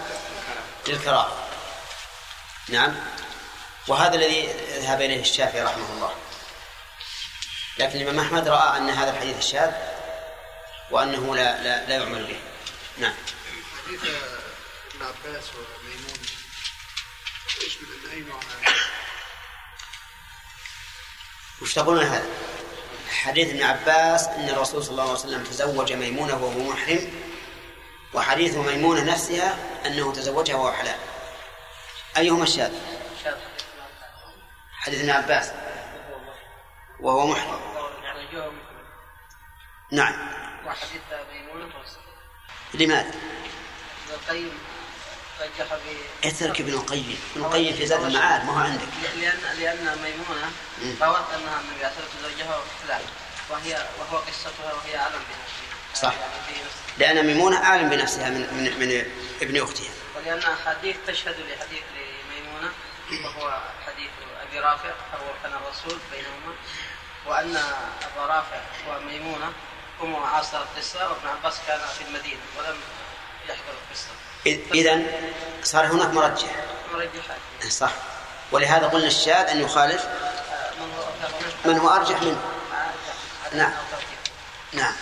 للكراهة. 0.88 1.38
نعم. 2.70 2.96
وهذا 3.88 4.16
الذي 4.16 4.50
ذهب 4.80 5.02
إليه 5.02 5.22
الشافعي 5.22 5.62
رحمه 5.62 5.94
الله. 5.94 6.14
لكن 7.78 8.02
الإمام 8.02 8.20
أحمد 8.20 8.48
رأى 8.48 8.78
أن 8.78 8.90
هذا 8.90 9.12
الحديث 9.12 9.38
الشاذ 9.38 9.72
وأنه 10.92 11.36
لا 11.36 11.64
لا, 11.64 11.86
لا 11.86 11.96
يعمل 11.96 12.24
به. 12.24 12.40
نعم. 12.98 13.14
حديث 13.86 14.00
ابن 14.04 15.06
عباس 15.06 15.44
وميمون. 15.56 16.20
إيش 17.62 17.78
من 17.78 18.12
اي 18.12 18.20
نوع 18.20 18.38
من 18.38 18.74
وش 21.62 21.74
تقولون 21.74 22.04
هذا؟ 22.04 22.26
حديث 23.10 23.50
ابن 23.50 23.64
عباس 23.64 24.28
إن 24.28 24.50
الرسول 24.50 24.84
صلى 24.84 24.92
الله 24.92 25.04
عليه 25.04 25.14
وسلم 25.14 25.44
تزوج 25.44 25.94
ميمونة 25.94 26.44
وهو 26.44 26.60
محرم 26.60 27.12
وحديث 28.14 28.56
ميمونة 28.56 29.04
نفسها 29.04 29.58
أنه 29.86 30.14
تزوجها 30.14 30.56
وهو 30.56 30.72
حلال. 30.72 31.00
أيهما 32.18 32.44
الشاذ؟ 32.44 32.72
شاذ. 33.24 33.38
حديث 34.74 35.00
ابن 35.00 35.10
عباس. 35.10 35.52
وهو 37.00 37.28
محرم. 37.28 37.61
نعم. 39.92 40.14
وحديث 40.66 41.02
ميمونة 41.34 41.74
لماذا؟ 42.74 43.10
ابن 43.10 44.14
القيم 44.14 44.60
رجح 45.42 45.74
ب 45.74 46.26
اترك 46.28 46.62
ابن 46.62 46.74
القيم. 46.74 47.20
ابن 47.36 47.46
القيم 47.46 47.76
في 47.76 47.86
زاد 47.86 48.04
المعاد 48.04 48.46
ما 48.46 48.52
هو 48.54 48.60
عندك. 48.60 48.88
لأن 49.16 49.40
لأن 49.60 49.98
ميمونة. 50.04 50.52
روت 51.02 51.34
أنها 51.34 51.60
النبي 51.60 51.86
عليه 51.86 51.88
الصلاة 51.88 52.06
والسلام 52.06 52.32
تزوجها 52.32 52.58
وحلال 52.58 53.02
وهي 53.50 53.88
وهو 54.00 54.18
قصتها 54.18 54.74
وهي 54.74 54.98
أعلم 54.98 55.14
بنفسها. 55.14 56.10
صح. 56.10 56.14
يعني 56.14 57.14
لأن 57.16 57.26
ميمونة 57.28 57.64
أعلم 57.64 57.90
بنفسها 57.90 58.30
من 58.30 58.40
من, 58.40 58.80
من 58.80 59.12
ابن 59.42 59.62
أختها. 59.62 59.92
ولأن 60.16 60.40
أحاديث 60.40 60.96
تشهد 61.08 61.36
لحديث 61.40 61.84
لميمونة 61.96 62.72
وهو 63.24 63.62
حديث 63.88 64.10
أبي 64.42 64.60
رافع 64.60 64.90
أو 64.90 65.20
كان 65.44 65.54
الرسول 65.54 66.00
بينهما. 66.12 66.56
وأن 67.26 67.56
أبا 67.56 68.26
رافع 68.26 68.62
وميمونة 68.88 69.54
هم 70.02 70.16
عاصر 70.16 70.58
القصة 70.62 71.10
وابن 71.10 71.28
عباس 71.28 71.60
كان 71.68 71.80
في 71.98 72.04
المدينة 72.04 72.42
ولم 72.58 72.76
يحضر 73.50 73.74
القصة. 73.82 74.10
إذا 74.74 75.02
صار 75.64 75.86
هناك 75.86 76.10
مرجح. 76.14 76.50
مرجحات 76.94 77.72
صح. 77.72 77.92
ولهذا 78.52 78.88
قلنا 78.88 79.08
الشاذ 79.08 79.50
أن 79.50 79.62
يخالف 79.62 80.06
آه، 80.06 80.72
من 81.66 81.78
هو 81.78 81.90
أرجح؟ 81.90 82.22
منه. 82.22 82.42
عدد 83.52 83.58
نعم. 83.58 83.74
نعم 84.74 84.96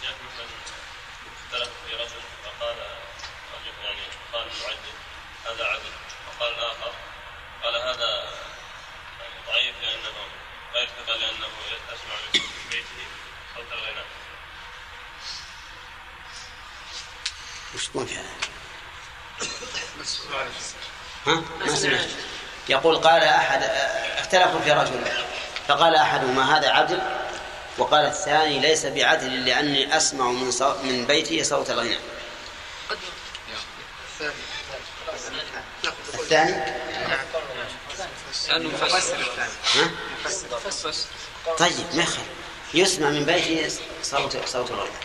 شيخ 0.00 0.10
مثلا 0.10 0.46
اختلف 1.44 1.70
في 1.86 1.94
رجل 1.94 2.22
فقال 2.44 2.76
رجل 3.54 3.84
يعني 3.84 4.00
قال 4.32 4.42
المعدل 4.42 4.94
هذا 5.44 5.64
عدل 5.64 5.92
وقال 6.28 6.54
الآخر 6.54 6.92
قال 7.62 7.74
هذا 7.74 8.10
يعني 9.20 9.34
ضعيف 9.46 9.74
لأنه 9.82 10.16
غير 10.74 10.88
ثقه 10.88 11.16
لأنه 11.16 11.48
اسمع 11.94 12.16
من 12.34 12.40
بيته 12.70 13.06
صوت 13.56 13.72
الغناء 13.72 14.04
وش 17.74 17.86
تقول 17.88 18.06
في 18.06 18.14
هذا؟ 18.14 18.24
ها؟ 21.26 21.42
ما 21.66 21.74
سمعت. 21.74 22.08
يقول 22.68 22.96
قال 22.96 23.22
أحد 23.22 23.62
اختلفوا 24.18 24.60
في 24.60 24.72
رجل 24.72 25.00
فقال 25.68 25.94
أحدهما 25.94 26.58
هذا 26.58 26.70
عدل؟ 26.70 27.02
وقال 27.78 28.06
الثاني 28.06 28.58
ليس 28.58 28.86
بعدل 28.86 29.44
لأني 29.44 29.96
أسمع 29.96 30.26
من 30.26 30.50
صو... 30.50 30.74
من 30.82 31.06
بيتي 31.06 31.44
صوت 31.44 31.70
الغناء. 31.70 32.00
الثاني؟ 36.14 36.64
لأنه 38.48 38.68
مفسر. 38.68 39.16
ها؟ 39.74 39.90
مفسر. 40.24 40.94
طيب 41.58 41.86
ما 41.94 42.02
يخالف. 42.02 42.28
يسمع 42.74 43.08
من 43.08 43.24
بيته 43.24 43.76
صوت 44.02 44.36
صوت 44.46 44.70
الغناء. 44.70 45.02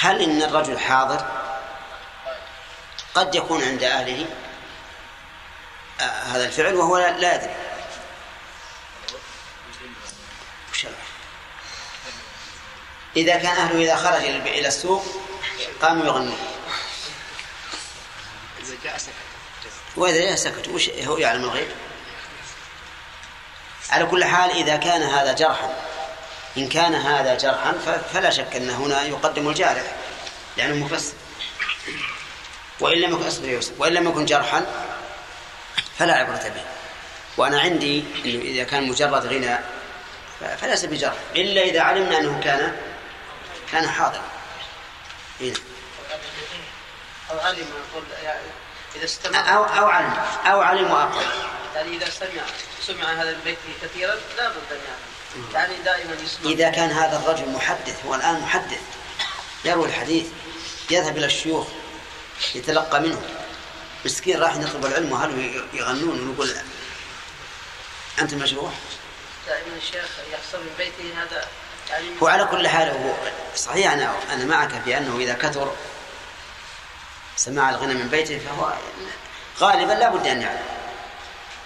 هل 0.00 0.22
إن 0.22 0.42
الرجل 0.42 0.78
حاضر؟ 0.78 1.26
قد 3.14 3.34
يكون 3.34 3.64
عند 3.64 3.82
أهله 3.82 4.26
آه 6.00 6.04
هذا 6.04 6.46
الفعل 6.46 6.74
وهو 6.74 6.98
لا, 6.98 7.34
يدري؟ 7.34 7.54
إذا 13.16 13.36
كان 13.36 13.56
أهله 13.56 13.84
إذا 13.84 13.96
خرج 13.96 14.24
إلى 14.24 14.58
إلى 14.58 14.68
السوق 14.68 15.06
قاموا 15.82 16.06
يغنون. 16.06 16.38
إذا 18.60 18.76
جاء 18.84 18.98
سكت. 18.98 19.12
وإذا 19.96 20.20
جاء 20.20 20.34
سكتوا 20.34 20.74
وش 20.74 20.90
هو 20.90 21.18
يعلم 21.18 21.44
الغيب 21.44 21.68
على 23.90 24.06
كل 24.06 24.24
حال 24.24 24.50
إذا 24.50 24.76
كان 24.76 25.02
هذا 25.02 25.32
جرحا 25.32 25.74
إن 26.56 26.68
كان 26.68 26.94
هذا 26.94 27.34
جرحا 27.34 27.72
فلا 28.12 28.30
شك 28.30 28.56
أن 28.56 28.70
هنا 28.70 29.02
يقدم 29.02 29.48
الجارح 29.48 29.94
لأنه 30.56 30.84
مفسر. 30.84 31.14
وإن 32.84 32.98
لم 32.98 33.14
يكن 33.14 33.26
أصبر 33.26 33.48
يا 33.48 33.52
يوسف 33.52 33.72
وإن 33.78 33.92
لم 33.92 34.08
يكن 34.08 34.24
جرحا 34.24 34.66
فلا 35.98 36.14
عبرة 36.14 36.48
به. 36.48 36.64
وأنا 37.36 37.60
عندي 37.60 38.04
إنه 38.24 38.42
إذا 38.42 38.64
كان 38.64 38.88
مجرد 38.88 39.26
غنى 39.26 39.58
فليس 40.58 40.84
بجرح 40.84 41.14
إلا 41.36 41.62
إذا 41.62 41.80
علمنا 41.80 42.18
أنه 42.18 42.40
كان 42.44 42.76
كان 43.72 43.88
حاضرا 43.88 44.22
إيه. 45.40 45.54
أو 47.30 47.38
علم 47.38 47.66
يعني 48.24 48.40
إذا 48.96 49.04
استمع. 49.04 49.54
أو 49.54 49.64
أو 49.64 49.86
علم 49.86 50.14
أو 50.46 50.60
علم 50.60 50.90
وأقل. 50.90 51.26
يعني 51.74 51.96
إذا 51.96 52.10
سمع 52.10 52.42
سمع 52.86 53.12
هذا 53.12 53.30
البيت 53.30 53.58
كثيرا 53.82 54.14
لا 54.36 54.48
بد 54.48 54.72
أن 54.72 54.78
يعلم 54.88 55.52
يعني 55.54 55.82
دائما 55.84 56.16
يسمع. 56.24 56.50
إذا 56.50 56.70
كان 56.70 56.90
هذا 56.90 57.16
الرجل 57.16 57.48
محدث 57.52 58.04
هو 58.06 58.14
الآن 58.14 58.40
محدث 58.40 58.80
يروي 59.64 59.86
الحديث 59.86 60.26
يذهب 60.90 61.16
إلى 61.16 61.26
الشيوخ. 61.26 61.66
يتلقى 62.54 63.00
منهم. 63.00 63.22
مسكين 64.04 64.40
راح 64.40 64.56
يطلب 64.56 64.86
العلم 64.86 65.12
وهل 65.12 65.62
يغنون 65.72 66.28
ويقول 66.28 66.54
أنت 68.18 68.34
مجروح 68.34 68.72
دائما 69.46 69.76
الشيخ 69.76 70.04
يحصل 70.32 70.58
من 70.60 70.70
بيته 70.78 71.22
هذا 71.22 71.48
هو 72.22 72.26
على 72.26 72.44
كل 72.44 72.68
حال 72.68 72.88
هو 72.88 73.14
صحيح 73.56 73.92
أنا 73.92 74.14
أنا 74.32 74.44
معك 74.44 74.82
في 74.84 74.98
أنه 74.98 75.16
إذا 75.18 75.34
كثر 75.34 75.72
سماع 77.36 77.70
الغنى 77.70 77.94
من 77.94 78.08
بيته 78.08 78.38
فهو 78.38 78.72
غالبا 79.60 79.92
لا 79.92 80.08
بد 80.10 80.26
أن 80.26 80.42
يعلم. 80.42 80.62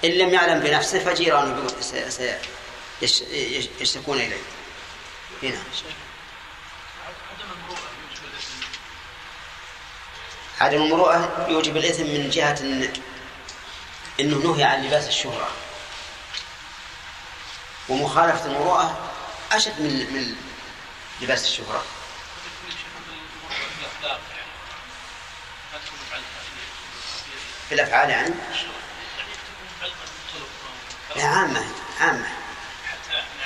إن 0.05 0.11
لم 0.11 0.29
يعلم 0.35 0.61
بنفسه 0.61 0.99
فجيرانه 0.99 1.55
بيقول- 1.55 1.83
سي- 1.85 2.11
سي- 2.11 2.39
يش- 3.03 3.21
يش- 3.23 3.69
يشتكون 3.81 4.19
إليه. 4.19 4.37
هنا. 5.43 5.59
عدم 10.61 10.83
المروءة 10.83 11.47
يوجب 11.49 11.77
الإثم 11.77 12.03
من 12.03 12.31
جهة 12.31 12.61
إن 12.61 12.93
إنه 14.21 14.37
نهي 14.37 14.65
عن 14.65 14.85
لباس 14.87 15.09
الشهرة. 15.09 15.49
ومخالفة 17.89 18.47
المروءة 18.47 19.11
أشد 19.53 19.81
من 19.81 19.91
من 19.91 20.35
لباس 21.21 21.45
الشهرة. 21.45 21.83
في 27.69 27.75
الأفعال 27.75 28.11
يعني 28.11 28.35
عامة 31.17 31.65
عامة. 32.01 32.29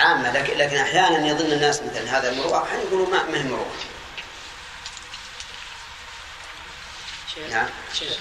عامة 0.00 0.32
لكن, 0.32 0.58
لكن 0.58 0.76
أحيانا 0.76 1.28
يظن 1.28 1.52
الناس 1.52 1.82
مثل 1.82 2.08
هذا 2.08 2.30
المروءة 2.30 2.62
أحيانا 2.62 2.82
يقولوا 2.82 3.08
ما 3.08 3.38
هي 3.38 3.42
مروءة. 3.42 3.74
نعم. 7.50 7.68
شيخ. 7.94 8.16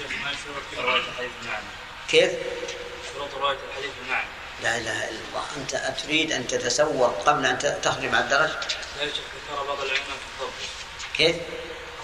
ما 0.00 0.30
شروط 0.44 0.84
رواية 0.86 1.00
الحديث 1.00 1.30
بالمعنى؟ 1.40 1.64
كيف؟ 2.10 2.32
شروط 3.14 3.34
رواية 3.34 3.58
الحديث 3.70 3.90
بالمعنى. 4.00 4.26
لا 4.62 4.76
إله 4.76 5.08
إلا 5.08 5.18
الله. 5.28 5.44
أنت 5.56 5.74
أتريد 5.74 6.32
أن 6.32 6.46
تتصور 6.46 7.08
قبل 7.08 7.46
أن 7.46 7.58
ت- 7.58 7.66
تخرج 7.82 8.04
مع 8.04 8.18
الدرج؟ 8.20 8.50
لا 8.96 9.02
يا 9.02 9.08
شيخ 9.08 9.24
ذكر 9.50 9.62
بعض 9.66 9.78
العلماء 9.80 9.98
في 10.04 10.42
الضبط. 10.42 10.52
كيف؟ 11.16 11.36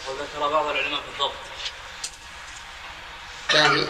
وذكر 0.09 0.49
بعض 0.53 0.67
العلماء 0.67 1.01
في 1.01 1.09
الضبط. 1.09 1.33
يعني 3.55 3.87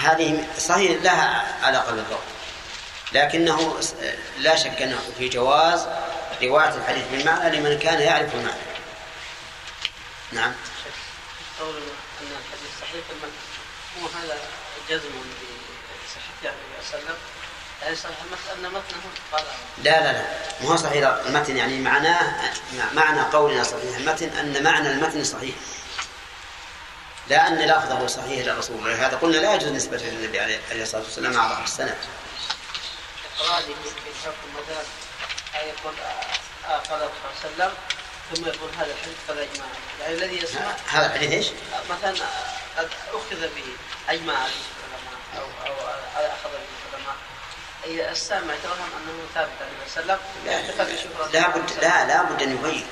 هذه 0.00 0.48
صحيح 0.58 1.02
لها 1.02 1.56
علاقة 1.66 1.92
بالضبط 1.92 2.20
لكنه 3.12 3.80
لا 4.38 4.56
شك 4.56 4.82
أنه 4.82 4.98
في 5.18 5.28
جواز 5.28 5.86
رواية 6.42 6.74
الحديث 6.74 7.04
بالمعنى 7.12 7.56
لمن 7.56 7.78
كان 7.78 8.00
يعرف 8.00 8.34
المعنى. 8.34 8.65
نعم. 10.32 10.52
قول 11.60 11.76
أن 12.20 12.26
الحديث 12.26 12.70
صحيح 12.80 13.04
المنع 13.10 13.32
هو 14.02 14.06
هذا 14.20 14.38
جزم 14.88 15.08
بصحة 16.06 16.44
يعني 16.44 16.56
النبي 16.56 16.86
صلى 16.90 16.98
الله 17.00 17.10
عليه 17.10 17.14
وسلم 17.14 17.16
يعني 17.82 17.96
صحيح 17.96 18.16
المتن 18.22 18.64
أن 18.64 18.72
متنه 18.72 19.10
قال. 19.32 19.44
لا 19.78 19.90
لا 20.00 20.12
لا. 20.12 20.24
ما 20.62 20.68
هو 20.72 20.76
صحيح 20.76 21.06
المتن 21.26 21.56
يعني 21.56 21.80
معناه 21.80 22.52
معنى 22.94 23.20
قولنا 23.20 23.62
صحيح 23.62 23.96
المتن 23.96 24.28
أن 24.28 24.62
معنى 24.62 24.90
المتن 24.90 25.24
صحيح. 25.24 25.54
لا 27.28 27.48
أن 27.48 27.58
لفظه 27.58 28.06
صحيح 28.06 28.46
للرسول 28.46 28.84
ولهذا 28.84 29.16
قلنا 29.16 29.36
لا 29.36 29.54
يجوز 29.54 29.68
نسبة 29.68 29.96
للنبي 29.96 30.40
عليه 30.40 30.82
الصلاة 30.82 31.02
والسلام 31.02 31.32
مع 31.32 31.46
ضعف 31.48 31.64
السند 31.64 31.96
إقراري 33.38 33.64
في 33.64 34.10
شرط 34.24 34.34
المذهب 34.48 34.84
أن 35.54 35.68
يقول 35.68 35.94
آه، 36.00 36.68
آه، 36.68 36.78
قال 36.78 37.02
الرسول 37.02 37.30
صلى 37.42 37.50
الله 37.52 37.64
عليه 37.64 37.74
وسلم 37.74 37.95
ثم 38.34 38.46
يقول 38.46 38.70
هذا 38.78 38.92
الحديث 38.92 39.16
قد 39.28 39.38
أجمع 39.38 39.64
يعني 40.00 40.14
الذي 40.14 40.42
يسمع 40.42 40.76
هذا 40.88 41.06
الحديث 41.06 41.32
إيش؟ 41.32 41.46
مثلا 41.90 42.26
قد 42.78 42.88
أخذ 43.12 43.40
به 43.40 43.64
عليه 44.08 44.20
العلماء 44.20 44.50
أو 45.36 45.44
أو 45.66 45.72
أخذ 46.26 46.50
به 46.50 46.90
العلماء. 46.92 47.16
أي 47.86 48.10
السامع 48.10 48.54
يتوهم 48.54 48.88
أنه 48.96 49.26
ثابت 49.34 49.50
عليه 49.60 49.86
وسلم 49.86 50.18
بشهرة 50.46 51.30
لا 51.32 51.48
بد 51.48 51.70
لا 51.82 52.06
لا 52.06 52.22
بد 52.22 52.42
أن 52.42 52.52
يبين. 52.52 52.86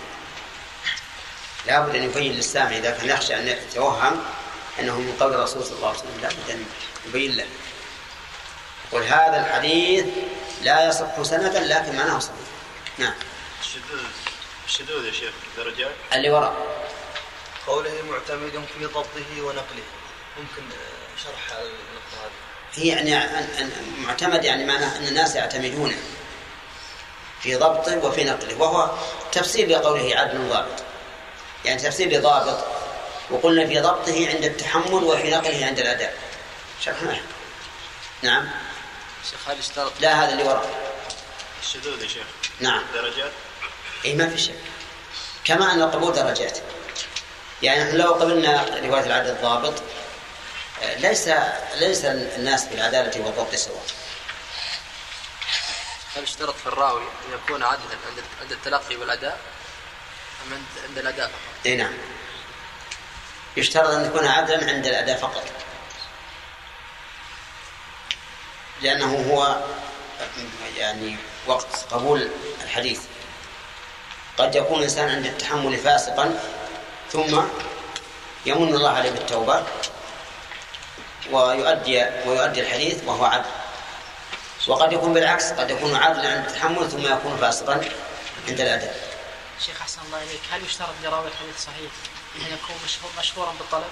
لا 1.67 1.81
بد 1.81 1.95
أن 1.95 2.03
يبين 2.03 2.33
للسامع 2.33 2.71
إذا 2.71 2.91
كان 2.91 3.09
يخشى 3.09 3.37
أن 3.37 3.49
يتوهم 3.49 4.25
أنه 4.81 4.99
من 4.99 5.17
قول 5.21 5.35
الرسول 5.35 5.65
صلى 5.65 5.77
الله 5.77 5.89
عليه 5.89 5.99
وسلم 5.99 6.21
لا 6.23 6.29
بد 6.29 6.51
أن 6.51 6.67
يبين 7.07 7.37
له. 7.37 7.47
يقول 8.89 9.03
هذا 9.03 9.47
الحديث 9.47 10.05
لا 10.63 10.89
يصح 10.89 11.23
سندا 11.23 11.61
لكن 11.61 11.97
معناه 11.97 12.19
صحيح. 12.19 12.37
نعم. 12.99 13.15
الشذوذ 14.67 15.07
يا 15.07 15.13
شيخ 15.13 15.33
درجات. 15.57 15.95
اللي 16.13 16.31
وراء. 16.31 16.55
قوله 17.67 18.03
معتمد 18.11 18.65
في 18.79 18.85
ضبطه 18.85 19.43
ونقله. 19.43 19.85
ممكن 20.39 20.63
آه، 20.73 21.23
شرح 21.25 21.59
النقطة 21.59 22.25
هذه؟ 22.25 22.31
هي 22.75 22.89
يعني 22.89 23.17
معتمد 23.99 24.45
يعني 24.45 24.65
معناه 24.65 24.97
أن 24.99 25.07
الناس 25.07 25.35
يعتمدونه 25.37 25.97
في 27.43 27.55
ضبطه 27.55 27.99
وفي 27.99 28.25
نقله 28.25 28.57
وهو 28.59 28.91
تفسير 29.33 29.69
لقوله 29.69 30.17
عدل 30.17 30.49
ضابط. 30.49 30.83
يعني 31.65 31.83
تفسير 31.83 32.09
لضابط 32.09 32.65
وقلنا 33.31 33.67
في 33.67 33.81
ضبطه 33.81 34.29
عند 34.29 34.45
التحمل 34.45 35.05
وفي 35.05 35.31
نقله 35.31 35.67
عند 35.67 35.79
الأداء. 35.79 36.17
شرحنا 36.81 37.21
نعم. 38.23 38.49
شيخ 39.31 39.49
هل 39.49 39.59
اشترط. 39.59 39.93
لا 40.01 40.25
هذا 40.25 40.33
اللي 40.33 40.43
وراء. 40.43 40.95
الشذوذ 41.63 42.03
يا 42.03 42.09
شيخ. 42.09 42.27
نعم. 42.61 42.83
درجات. 42.95 43.33
اي 44.05 44.15
ما 44.15 44.29
في 44.29 44.39
شك. 44.39 44.55
كما 45.45 45.73
أن 45.73 45.83
القبول 45.83 46.13
درجات. 46.13 46.59
يعني 47.63 47.85
نحن 47.85 47.97
لو 47.97 48.13
قبلنا 48.13 48.81
رواية 48.85 49.05
العدل 49.07 49.31
الضابط 49.31 49.83
آه، 50.83 50.95
ليس 50.95 51.29
ليس 51.75 52.05
الناس 52.05 52.65
في 52.69 52.75
العداله 52.75 53.25
والضبط 53.25 53.55
سواء. 53.55 53.85
هل 56.17 56.23
اشترط 56.23 56.55
في 56.57 56.67
الراوي 56.67 57.03
أن 57.03 57.35
يكون 57.35 57.63
عادلا 57.63 57.97
عند 58.09 58.23
عند 58.43 58.53
التلقي 58.53 58.97
والأداء؟ 58.97 59.39
أم 60.47 60.65
عند 60.89 60.99
الأداء 60.99 61.27
فقط؟ 61.27 61.67
اي 61.67 61.77
نعم. 61.77 61.93
يشترط 63.57 63.91
أن 63.91 64.05
يكون 64.05 64.27
عدلا 64.27 64.71
عند 64.71 64.87
الأداء 64.87 65.19
فقط. 65.19 65.45
لأنه 68.83 69.31
هو 69.31 69.65
يعني 70.77 71.17
وقت 71.47 71.87
قبول 71.91 72.29
الحديث. 72.65 73.01
قد 74.39 74.55
يكون 74.55 74.79
الإنسان 74.79 75.09
عند 75.09 75.27
التحمل 75.27 75.77
فاسقا 75.77 76.39
ثم 77.13 77.41
يمن 78.47 78.75
الله 78.75 78.91
عليه 78.91 79.11
بالتوبة 79.11 79.63
ويؤدي 81.31 82.05
ويؤدي 82.27 82.61
الحديث 82.61 83.05
وهو 83.07 83.25
عدل. 83.25 83.45
وقد 84.67 84.93
يكون 84.93 85.15
بالعكس 85.15 85.53
قد 85.53 85.71
يكون 85.71 85.97
عدلا 85.97 86.33
عند 86.33 86.47
التحمل 86.47 86.91
ثم 86.91 87.07
يكون 87.13 87.37
فاسقا 87.37 87.73
عند 88.49 88.61
الاداء 88.61 89.15
شيخ 89.67 89.81
أحسن 89.81 90.01
الله 90.07 90.19
إليك 90.23 90.41
هل 90.51 90.65
يشترط 90.65 90.95
لراوي 91.03 91.29
الحديث 91.29 91.65
صحيح 91.65 91.91
أن 92.37 92.55
يكون 92.55 92.77
مشهور 92.85 93.11
مشهورا 93.19 93.53
بالطلب؟ 93.59 93.85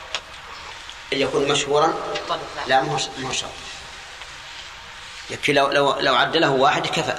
أن 1.13 1.19
يكون 1.19 1.49
مشهورا؟ 1.49 1.87
بالطلب 1.87 2.41
لا. 2.67 2.83
ما 2.83 2.93
هو 3.27 3.33
شرط. 3.33 3.51
يكفي 5.31 5.53
لو 5.53 5.69
لو 5.69 6.01
لو 6.01 6.15
عدله 6.15 6.51
واحد 6.51 6.87
كفى. 6.87 7.19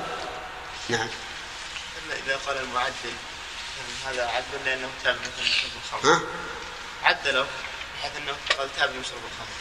نعم. 0.89 1.07
إذا 2.25 2.39
قال 2.47 2.57
المعدل 2.57 2.93
يعني 3.03 3.93
هذا 4.05 4.27
عدل 4.27 4.65
لأنه 4.65 4.89
تاب 5.03 5.15
مثلا 5.15 5.43
مشرب 5.43 5.71
الخمر. 5.83 6.13
ها؟ 6.13 6.21
عدله 7.03 7.47
بحيث 7.99 8.11
أنه 8.17 8.35
قال 8.57 8.75
تاب 8.75 8.89
مشرب 8.89 9.21
الخمر. 9.31 9.57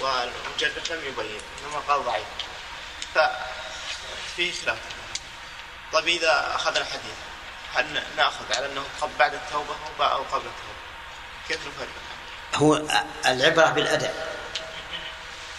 والمجرح 0.00 0.90
لم 0.90 1.04
يبين 1.06 1.40
إنما 1.64 1.78
قال 1.88 2.04
ضعيف. 2.04 2.26
ففيه 3.14 4.52
خلاف 4.52 4.78
طيب 5.92 6.08
إذا 6.08 6.52
أخذنا 6.54 6.80
الحديث 6.80 7.14
هل 7.74 8.02
نأخذ 8.16 8.56
على 8.56 8.66
أنه 8.66 8.84
قبل 9.00 9.12
بعد 9.18 9.34
التوبة 9.34 9.74
أو 10.00 10.04
أو 10.04 10.22
قبل 10.22 10.46
التوبة؟ 10.46 10.84
كيف 11.48 11.58
نفرق؟ 11.58 11.88
هو 12.54 12.82
العبرة 13.26 13.66
بالأداء. 13.66 14.36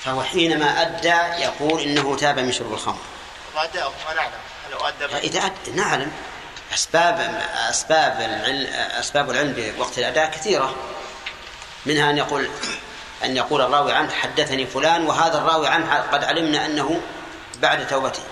فهو 0.03 0.23
حينما 0.23 0.81
أدى 0.81 1.43
يقول 1.43 1.81
إنه 1.81 2.17
تاب 2.17 2.39
من 2.39 2.51
شرب 2.51 2.73
الخمر. 2.73 3.01
وأداؤه 3.55 3.93
ما 4.07 4.13
نعلم. 4.13 4.41
هو 4.73 4.87
أدى 4.87 5.13
بعد 5.13 5.23
إذا 5.23 5.39
أدى 5.39 5.71
نعلم. 5.71 6.11
أسباب 6.73 7.41
أسباب 7.69 8.21
العلم 8.21 8.67
أسباب 8.73 9.31
العلم 9.31 9.53
بوقت 9.77 9.99
الأداء 9.99 10.31
كثيرة. 10.31 10.75
منها 11.85 12.09
أن 12.09 12.17
يقول 12.17 12.49
أن 13.23 13.37
يقول 13.37 13.61
الراوي 13.61 13.93
عنه 13.93 14.13
حدثني 14.13 14.65
فلان 14.65 15.05
وهذا 15.05 15.37
الراوي 15.37 15.67
عنه 15.67 15.95
قد 15.95 16.23
علمنا 16.23 16.65
أنه 16.65 17.01
بعد 17.61 17.87
توبته 17.87 18.23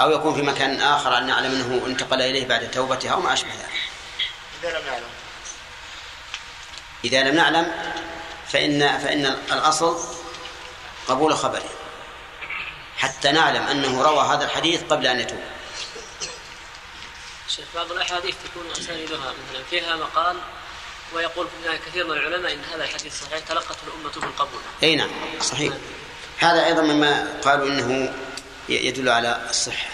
أو 0.00 0.10
يكون 0.10 0.34
في 0.34 0.42
مكان 0.42 0.80
آخر 0.80 1.18
أن 1.18 1.26
نعلم 1.26 1.52
أنه 1.52 1.86
انتقل 1.86 2.22
إليه 2.22 2.46
بعد 2.46 2.70
توبته 2.70 3.10
أو 3.10 3.20
ما 3.20 3.32
أشبه 3.32 3.50
ذلك. 3.50 3.80
إذا 4.64 4.78
لم 4.78 4.86
نعلم 4.86 5.08
إذا 7.04 7.22
لم 7.22 7.36
نعلم 7.36 7.72
فإن 8.48 8.98
فإن 8.98 9.26
الأصل 9.52 9.98
قبول 11.08 11.36
خبره 11.36 11.70
حتى 12.98 13.32
نعلم 13.32 13.62
أنه 13.62 14.02
روى 14.02 14.24
هذا 14.26 14.44
الحديث 14.44 14.82
قبل 14.90 15.06
أن 15.06 15.20
يتوب. 15.20 15.38
شيخ 17.48 17.64
بعض 17.74 17.92
الأحاديث 17.92 18.34
تكون 18.44 18.70
أسانيدها 18.72 19.18
مثلا. 19.50 19.62
فيها 19.70 19.96
مقال 19.96 20.36
ويقول 21.14 21.46
كثير 21.86 22.06
من 22.06 22.12
العلماء 22.12 22.52
إن 22.54 22.60
هذا 22.74 22.84
الحديث 22.84 23.20
صحيح 23.24 23.38
تلقته 23.38 23.76
الأمة 23.86 24.10
بالقبول. 24.26 24.60
أي 24.82 24.96
نعم 24.96 25.10
صحيح. 25.40 25.72
هذا 26.38 26.66
أيضا 26.66 26.82
مما 26.82 27.40
قالوا 27.44 27.68
إنه 27.68 28.14
ي- 28.68 28.72
يدل 28.86 29.08
على 29.08 29.46
الصحة. 29.50 29.88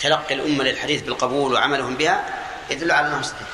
تلقي 0.00 0.34
الأمة 0.34 0.64
للحديث 0.64 1.02
بالقبول 1.02 1.52
وعملهم 1.52 1.96
بها 1.96 2.44
يدل 2.70 2.90
على 2.92 3.06
أنه 3.08 3.22
صحيح 3.22 3.48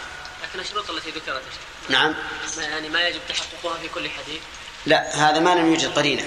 لكن 0.45 0.61
الشروط 0.61 0.91
التي 0.91 1.11
ذكرت 1.11 1.43
نعم. 1.89 2.15
ما 2.57 2.63
يعني 2.63 2.89
ما 2.89 3.09
يجب 3.09 3.21
تحققها 3.29 3.79
في 3.79 3.89
كل 3.89 4.11
حديث؟ 4.11 4.41
لا 4.87 5.31
هذا 5.31 5.39
ما 5.41 5.55
لم 5.55 5.67
يوجد 5.71 5.93
قرينة. 5.99 6.25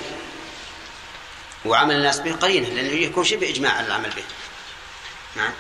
وعمل 1.66 1.96
الناس 1.96 2.20
به 2.20 2.36
قرينة 2.36 2.70
لأنه 2.70 2.92
يكون 2.92 3.24
شبه 3.24 3.50
إجماع 3.50 3.72
على 3.74 3.88
العمل 3.88 4.10
به. 4.10 4.24
نعم. 5.36 5.54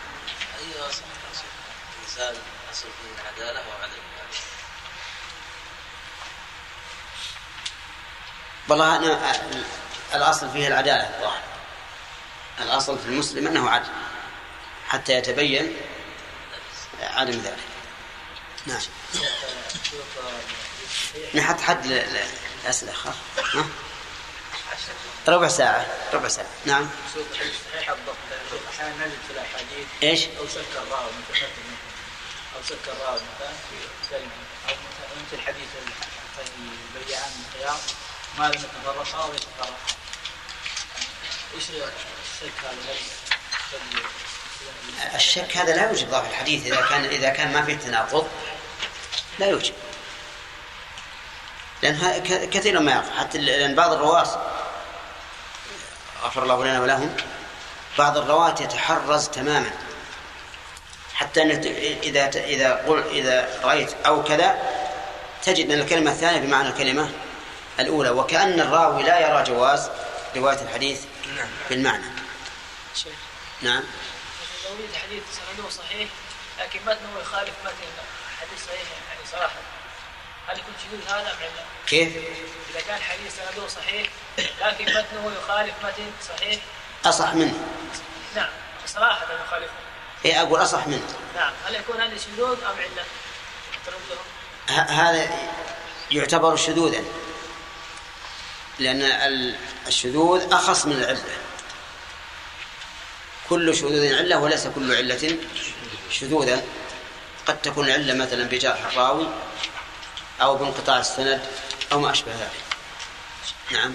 الإنسان 2.00 2.36
أصل 2.72 2.88
فيه 3.02 3.22
العدالة 3.22 3.60
وعدم 3.70 3.94
والله 8.68 8.96
أنا 8.96 9.36
الأصل 10.14 10.52
فيه 10.52 10.68
العدالة 10.68 11.04
الظاهر 11.04 11.42
الأصل 12.60 13.00
في 13.00 13.06
المسلم 13.06 13.48
أنه 13.48 13.70
عدل 13.70 13.90
حتى 14.88 15.14
يتبين 15.14 15.76
عدم 17.02 17.40
ذلك. 17.40 17.58
نعم. 18.66 18.82
نحط 21.36 21.62
حد 21.62 21.86
الأسئلة 21.86 22.94
خلاص. 22.94 23.16
ها؟ 23.54 23.66
ربع 25.28 25.48
ساعة. 25.48 25.86
ربع 26.14 26.28
ساعة. 26.28 26.48
نعم. 26.66 26.90
صحيح 27.74 27.90
الضبط 27.90 28.16
أحيانا 28.74 29.06
نجد 29.06 29.18
في 29.28 29.34
الاحاديث 29.34 29.88
إيش؟ 30.04 30.26
أو 30.40 30.48
سك 30.48 30.66
الراوي 30.76 31.12
أو 32.56 32.62
سك 32.70 32.88
الراوي 32.88 33.20
مثلا 33.20 33.54
في 33.70 33.76
كلمه 34.10 34.32
أو 34.70 34.76
مثل 34.76 35.34
مثل 35.34 35.42
حديث 35.48 35.68
البيعان 36.96 37.32
الخيار 37.50 37.78
ما 38.38 38.46
لم 38.46 38.54
يتفرقا 38.54 39.24
أو 39.24 39.34
يتفرقا 39.34 39.78
إيش 41.56 41.64
السك 41.64 42.54
هذا 42.64 42.76
الشك 45.16 45.58
هذا 45.58 45.76
لا 45.76 45.90
يوجب 45.90 46.10
ضعف 46.10 46.30
الحديث. 46.30 46.66
إذا 46.66 46.82
كان 46.82 47.06
إذا 47.06 47.30
كان 47.30 47.54
ما 47.54 47.66
فيه 47.66 47.76
تناقض 47.76 48.28
لا 49.40 49.46
يوجب. 49.46 49.74
لأن 51.84 52.24
كثيرا 52.50 52.80
ما 52.80 52.92
يقع. 52.92 53.20
حتى 53.20 53.38
لأن 53.38 53.76
بعض 53.76 53.94
الرواة 53.94 54.52
غفر 56.24 56.44
الله 56.44 56.66
لنا 56.66 56.82
ولهم. 56.82 57.16
بعض 57.98 58.18
الرواة 58.18 58.56
يتحرز 58.62 59.30
تماما. 59.30 59.72
حتى 61.14 61.42
أن 61.42 61.50
إذا 62.04 62.30
إذا 62.30 62.74
قل 62.74 63.04
إذا 63.12 63.60
رأيت 63.64 63.94
أو 64.06 64.24
كذا 64.24 64.58
تجد 65.44 65.72
أن 65.72 65.80
الكلمة 65.80 66.12
الثانية 66.12 66.40
بمعنى 66.40 66.70
الكلمة 66.70 67.12
الأولى. 67.80 68.10
وكأن 68.10 68.60
الراوي 68.60 69.04
لا 69.04 69.20
يرى 69.20 69.44
جواز 69.44 69.90
رواية 70.36 70.62
الحديث 70.62 71.02
بالمعنى. 71.70 72.06
شيخ. 72.96 73.14
نعم. 73.62 73.84
لو 74.66 74.76
يوجد 74.76 74.96
حديث 74.96 75.24
سنده 75.24 75.70
صحيح 75.70 76.10
لكن 76.60 76.80
متنه 76.82 77.20
يخالف 77.22 77.54
متن 77.66 77.74
حديث 78.42 78.66
صحيح 78.66 78.80
يعني 78.80 79.28
صراحة. 79.32 79.79
هل 80.50 80.58
يكون 80.58 80.74
شذوذ 80.84 81.08
هذا 81.08 81.32
ام 81.32 81.38
عله؟ 81.38 81.66
كيف؟ 81.88 82.16
إذا 82.72 82.82
كان 82.88 83.02
حديث 83.02 83.36
سنده 83.36 83.68
صحيح 83.68 84.08
لكن 84.62 84.86
متنه 84.86 85.32
يخالف 85.44 85.74
متن 85.84 86.12
صحيح. 86.30 86.62
أصح 87.06 87.34
منه. 87.34 87.68
نعم 88.36 88.50
صراحة 88.88 89.26
يخالفه. 89.46 89.74
إيه 90.26 90.42
أقول 90.42 90.62
أصح 90.64 90.88
منه. 90.88 91.08
نعم 91.36 91.54
هل 91.68 91.76
يكون 91.76 92.02
هذا 92.02 92.18
شذوذ 92.18 92.64
أم 92.64 92.76
علة؟ 92.76 93.06
هذا 94.90 95.30
يعتبر 96.12 96.56
شذوذا. 96.56 97.04
لأن 98.80 99.02
ال- 99.02 99.56
الشذوذ 99.88 100.54
أخص 100.54 100.86
من 100.86 100.94
العلة. 100.94 101.24
كل 103.50 103.76
شذوذ 103.76 104.16
علة 104.18 104.38
وليس 104.40 104.68
كل 104.68 104.96
علة 104.96 105.38
شذوذا. 106.12 106.64
قد 107.48 107.62
تكون 107.62 107.86
العلة 107.86 108.14
مثلا 108.14 108.44
بجرح 108.44 108.86
الراوي 108.86 109.28
أو 110.42 110.56
بانقطاع 110.56 111.00
السند 111.00 111.42
أو 111.92 112.00
ما 112.00 112.12
أشبه 112.12 112.32
ذلك. 112.32 112.70
نعم. 113.72 113.94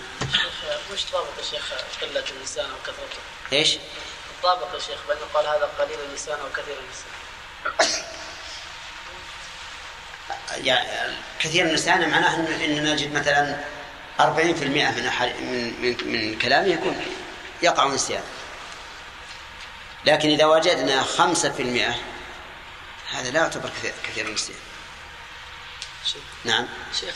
وش 0.92 1.00
ضابط 1.12 1.38
يا 1.38 1.44
شيخ 1.50 1.72
قلة 2.00 2.24
اللسان 2.38 2.64
أو 2.64 2.76
كثرته؟ 2.82 3.18
إيش؟ 3.52 3.78
الضابط 4.36 4.74
يا 4.74 4.78
شيخ 4.78 4.98
بأن 5.08 5.16
يقال 5.16 5.46
هذا 5.46 5.70
قليل 5.78 5.98
اللسان 6.10 6.40
أو 6.40 6.52
كثير 6.56 6.76
اللسان 6.78 8.04
يعني 10.64 11.14
كثير 11.40 11.64
من 11.64 11.70
النسيان 11.70 12.10
معناه 12.10 12.36
إن 12.36 12.84
نجد 12.84 13.12
مثلا 13.12 13.64
40% 14.18 14.22
من 14.22 15.06
أحد 15.06 15.28
من 15.28 15.74
من, 15.82 15.96
من 16.12 16.38
كلامه 16.38 16.66
يكون 16.66 17.04
يقع 17.62 17.86
نسيان. 17.86 18.22
لكن 20.04 20.28
إذا 20.28 20.44
وجدنا 20.44 21.04
5% 21.04 21.20
هذا 23.14 23.30
لا 23.30 23.40
يعتبر 23.40 23.68
كثير, 23.68 23.92
كثير 24.04 24.24
من 24.24 24.30
النسيان. 24.30 24.58
شيخ. 26.06 26.22
نعم. 26.44 26.66
شيخ 27.00 27.14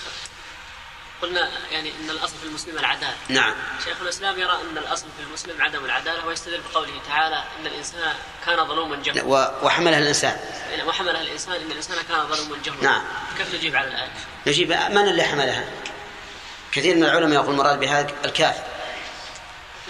قلنا 1.23 1.49
يعني 1.71 1.93
إن 2.01 2.11
الأصل 2.11 2.35
في 2.43 2.47
المسلم 2.47 2.79
العدالة. 2.79 3.15
نعم. 3.29 3.55
شيخ 3.85 3.97
الإسلام 4.03 4.39
يرى 4.39 4.53
إن 4.71 4.79
الأصل 4.79 5.07
في 5.17 5.23
المسلم 5.23 5.63
عدم 5.63 5.85
العدالة 5.85 6.27
ويستدل 6.27 6.61
بقوله 6.73 7.01
تعالى 7.09 7.45
إن 7.61 7.67
الإنسان 7.67 8.15
كان 8.47 8.69
ظلوما 8.69 8.97
جهولا 9.03 9.23
و- 9.25 9.67
وحملها 9.67 9.99
الإنسان. 9.99 10.41
وحملها 10.87 11.21
الإنسان 11.21 11.55
إن 11.55 11.71
الإنسان 11.71 11.97
كان 12.09 12.27
ظلوما 12.29 12.57
جهولا 12.65 12.83
نعم. 12.83 13.03
كيف 13.39 13.55
نجيب 13.55 13.77
على 13.77 13.89
الآية؟ 13.89 14.11
نجيب 14.47 14.69
من 14.73 15.09
اللي 15.09 15.23
حملها؟ 15.23 15.65
كثير 16.73 16.97
من 16.97 17.05
العلماء 17.05 17.35
يقول 17.35 17.51
المراد 17.51 17.81
بهذا 17.81 18.15
الكافر. 18.25 18.63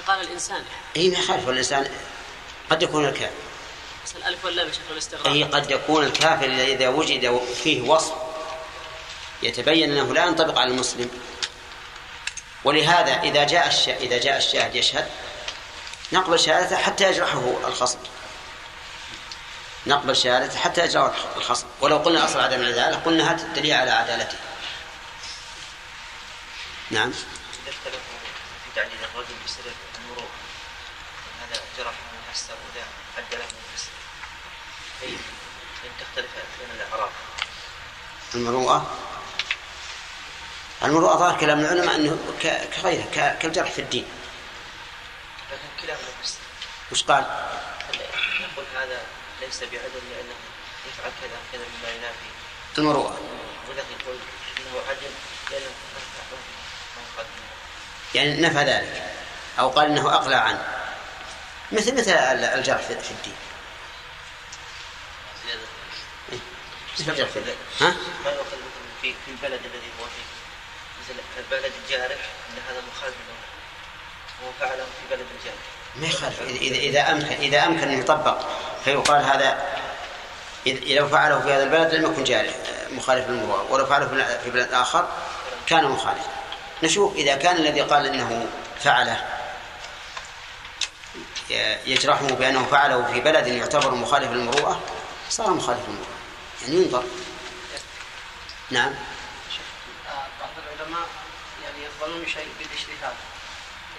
قال 0.07 0.21
الإنسان. 0.21 0.65
اي 0.97 1.11
ما 1.11 1.19
يخالف 1.19 1.49
الإنسان. 1.49 1.91
قد 2.71 2.83
يكون 2.83 3.09
الكافر. 3.09 3.33
بس 4.07 4.17
الألف 4.17 4.45
واللام 4.45 4.73
شيخ 4.73 4.83
الاستغراق 4.91 5.27
أي 5.27 5.45
قد 5.45 5.71
يكون 5.71 6.05
الكافر 6.05 6.45
إذا 6.47 6.89
وجد 6.89 7.41
فيه 7.65 7.83
وصف. 7.91 8.13
يتبين 9.43 9.93
أنه 9.93 10.15
لا 10.15 10.27
ينطبق 10.27 10.59
على 10.59 10.71
المسلم. 10.71 11.11
ولهذا 12.65 13.23
إذا 13.23 13.45
جاء 13.45 13.67
الش... 13.67 13.89
إذا 13.89 14.19
جاء 14.19 14.37
الشاهد 14.37 14.75
يشهد. 14.75 15.09
نقبل 16.13 16.41
شهادته 16.41 16.77
حتى 16.77 17.11
يجرحه 17.11 17.57
الخصم. 17.69 17.99
نقبل 19.87 20.17
شهادته 20.17 20.59
حتى 20.59 20.85
يجرحه 20.85 21.37
الخصم. 21.37 21.67
ولو 21.81 21.97
قلنا 21.97 22.25
أصل 22.25 22.41
عدم 22.41 22.61
العدالة 22.61 22.97
قلنا 22.97 23.33
هات 23.33 23.41
الدليل 23.41 23.73
على 23.73 23.91
عدالته. 23.91 24.39
نعم. 26.91 27.13
تعديل 28.79 28.99
الرجل 29.05 29.35
بسبب 29.45 29.73
المرور 29.99 30.29
هذا 31.41 31.61
جرح 31.79 31.95
مفسر 32.31 32.55
وذا 32.55 32.85
أدى 33.19 33.37
له 33.37 33.45
مفسر 33.45 33.91
طيب 35.01 35.19
إن 35.85 35.91
تختلف 36.01 36.31
الأعراف 36.75 37.11
المروءة؟ 38.35 38.97
المروءة 40.83 41.17
ظاهر 41.17 41.41
كلام 41.41 41.61
العلماء 41.61 41.97
أنه 41.97 42.19
كغيره 42.77 43.05
كالجرح 43.41 43.71
في 43.71 43.79
الدين. 43.79 44.05
لكن 45.53 45.95
مفسر 46.21 46.39
وش 46.93 47.03
قال؟ 47.03 47.25
نقول 48.41 48.65
هذا 48.77 49.01
ليس 49.41 49.61
بعدل 49.61 50.03
لأنه 50.11 50.35
يفعل 50.89 51.11
كذا 51.21 51.39
كذا 51.53 51.63
مما 51.63 51.89
ينافي. 51.89 52.29
المروءة 52.79 53.21
وذاك 53.71 53.85
يقول 54.01 54.17
إنه 54.59 54.81
عدل 54.89 55.11
لأنه 55.51 55.71
يعني 58.15 58.41
نفى 58.41 58.59
ذلك. 58.59 59.03
أو 59.59 59.69
قال 59.69 59.87
أنه 59.87 60.15
أقلع 60.15 60.37
عنه. 60.37 60.69
مثل 61.73 61.95
مثل 61.95 62.13
الجرح 62.13 62.81
في 62.81 62.91
الدين. 62.91 63.37
زيادة. 65.47 65.61
إيه؟ 66.33 66.39
مثل 66.99 67.11
الجرح 67.11 67.29
في 67.29 67.39
الدين. 67.39 67.57
ها؟ 67.81 67.97
ما 68.25 68.31
مثلا 68.33 68.59
في 69.03 69.15
البلد 69.29 69.61
الذي 69.65 69.91
هو 70.01 70.05
فيه؟ 70.05 70.38
البلد 71.39 71.73
الجارح 71.85 72.17
إن 72.51 72.59
هذا 72.69 72.83
مخالف 72.97 73.15
هو 74.45 74.51
فعله 74.61 74.85
في 74.85 75.17
بلد 75.17 75.27
الجارح. 75.39 75.59
ما 75.97 76.07
يخالف. 76.07 76.41
إذا 76.63 77.13
أمكن 77.13 77.27
إذا 77.43 77.65
أمكن 77.67 77.89
أن 77.89 77.99
يطبق 78.01 78.39
فيقال 78.85 79.25
هذا 79.25 79.67
إذا 80.67 81.07
فعله 81.07 81.41
في 81.41 81.53
هذا 81.53 81.63
البلد 81.63 81.95
لم 81.95 82.13
يكن 82.13 82.25
جارح 82.25 82.53
مخالف 82.91 83.29
للمروءة. 83.29 83.67
ولو 83.71 83.87
فعله 83.87 84.07
في- 84.45 84.51
بلد 84.51 84.73
آخر 84.73 85.09
كان 85.67 85.85
مخالفا 85.85 86.31
نشوف 86.83 87.17
إذا 87.17 87.37
كان 87.37 87.57
الذي 87.57 87.81
قال 87.81 88.07
إنه 88.07 88.47
فعله 88.85 89.25
يجرحه 91.87 92.27
بأنه 92.27 92.67
فعله 92.71 93.13
في 93.13 93.21
بلد 93.21 93.47
يعتبر 93.47 93.95
مخالف 93.95 94.31
للمروءة 94.33 94.81
صار 95.31 95.51
مخالف 95.51 95.81
للمروءة. 95.89 96.09
يعني 96.63 96.77
ينظر. 96.77 97.05
نعم. 98.71 98.95
يقبلون 102.01 102.27
شيء 102.27 102.49
بالاجتهاد. 102.59 103.15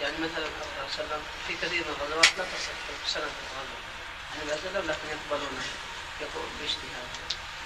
يعني 0.02 0.14
مثلا 0.18 0.46
صلى 0.46 0.46
الله 0.66 0.84
عليه 0.84 0.94
وسلم 0.94 1.22
في 1.48 1.54
كثير 1.66 1.84
من 1.84 1.94
الغزوات 2.02 2.26
لا 2.38 2.44
تصح 2.44 2.72
في 3.06 3.12
سنة 3.14 3.24
الغزوة 3.24 3.80
يعني 4.30 4.42
النبي 4.44 4.58
صلى 4.62 4.70
الله 4.70 4.80
عليه 4.80 4.80
وسلم 4.80 4.92
لكن 4.92 5.18
يقبلون 5.18 5.60
يقول 6.22 6.44
باجتهاد 6.60 7.10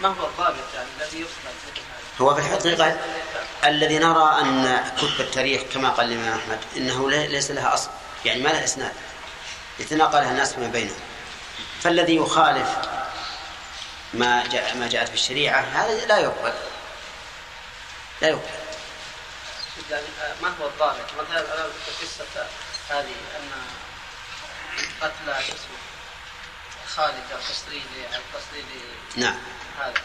ما 0.01 0.07
هو 0.09 0.27
الضابط 0.27 0.73
يعني 0.75 0.87
الذي 0.99 1.19
يقبل 1.19 1.81
هو 2.21 2.35
في 2.35 2.41
الحقيقة 2.41 2.97
الذي 3.63 3.99
نرى 3.99 4.41
أن 4.41 4.83
كتب 4.97 5.19
التاريخ 5.21 5.61
كما 5.73 5.89
قال 5.89 6.11
الإمام 6.11 6.39
أحمد 6.39 6.59
إنه 6.77 7.09
لي- 7.09 7.27
ليس 7.27 7.51
لها 7.51 7.73
أصل. 7.73 7.89
يعني 8.25 8.41
ما 8.41 8.49
لها 8.49 8.63
إسناد. 8.63 8.91
يتناقلها 9.79 10.31
الناس 10.31 10.53
فيما 10.53 10.67
بينهم. 10.67 10.99
فالذي 11.81 12.15
يخالف 12.15 12.69
ما 14.13 14.47
جاء 14.47 14.77
ما 14.77 14.87
جاءت 14.87 15.07
في 15.07 15.13
الشريعة 15.13 15.59
هذا 15.61 16.05
لا 16.05 16.17
يقبل. 16.19 16.53
لا 18.21 18.27
يقبل. 18.29 18.62
يعني 19.93 20.07
آه، 20.21 20.33
ما 20.41 20.53
هو 20.61 20.67
الضابط؟ 20.67 21.13
مثلا 21.13 21.53
أنا 21.53 21.63
في 21.85 22.05
قصة 22.05 22.47
هذه 22.89 23.15
أن 23.37 23.51
قتل 25.01 25.45
شو 25.47 25.53
اسمه 25.53 25.77
خالد 26.87 27.23
القصريلي 27.31 28.05
القصريلي 28.15 28.81
نعم. 29.15 29.37
هذا. 29.79 30.01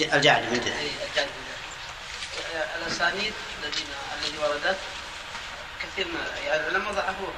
الجعلي 0.00 0.46
من 0.46 0.60
دونه 0.60 0.78
أي 0.78 0.90
الجانب 1.08 1.30
ده. 1.30 2.58
آه، 2.58 2.76
الأسانيد 2.78 3.32
الذين 3.62 3.86
الذي 4.22 4.38
وردت 4.38 4.78
كثير 5.82 6.06
من 6.08 6.26
يعني 6.46 6.68
العلماء 6.68 6.92
ضعفوها. 6.92 7.32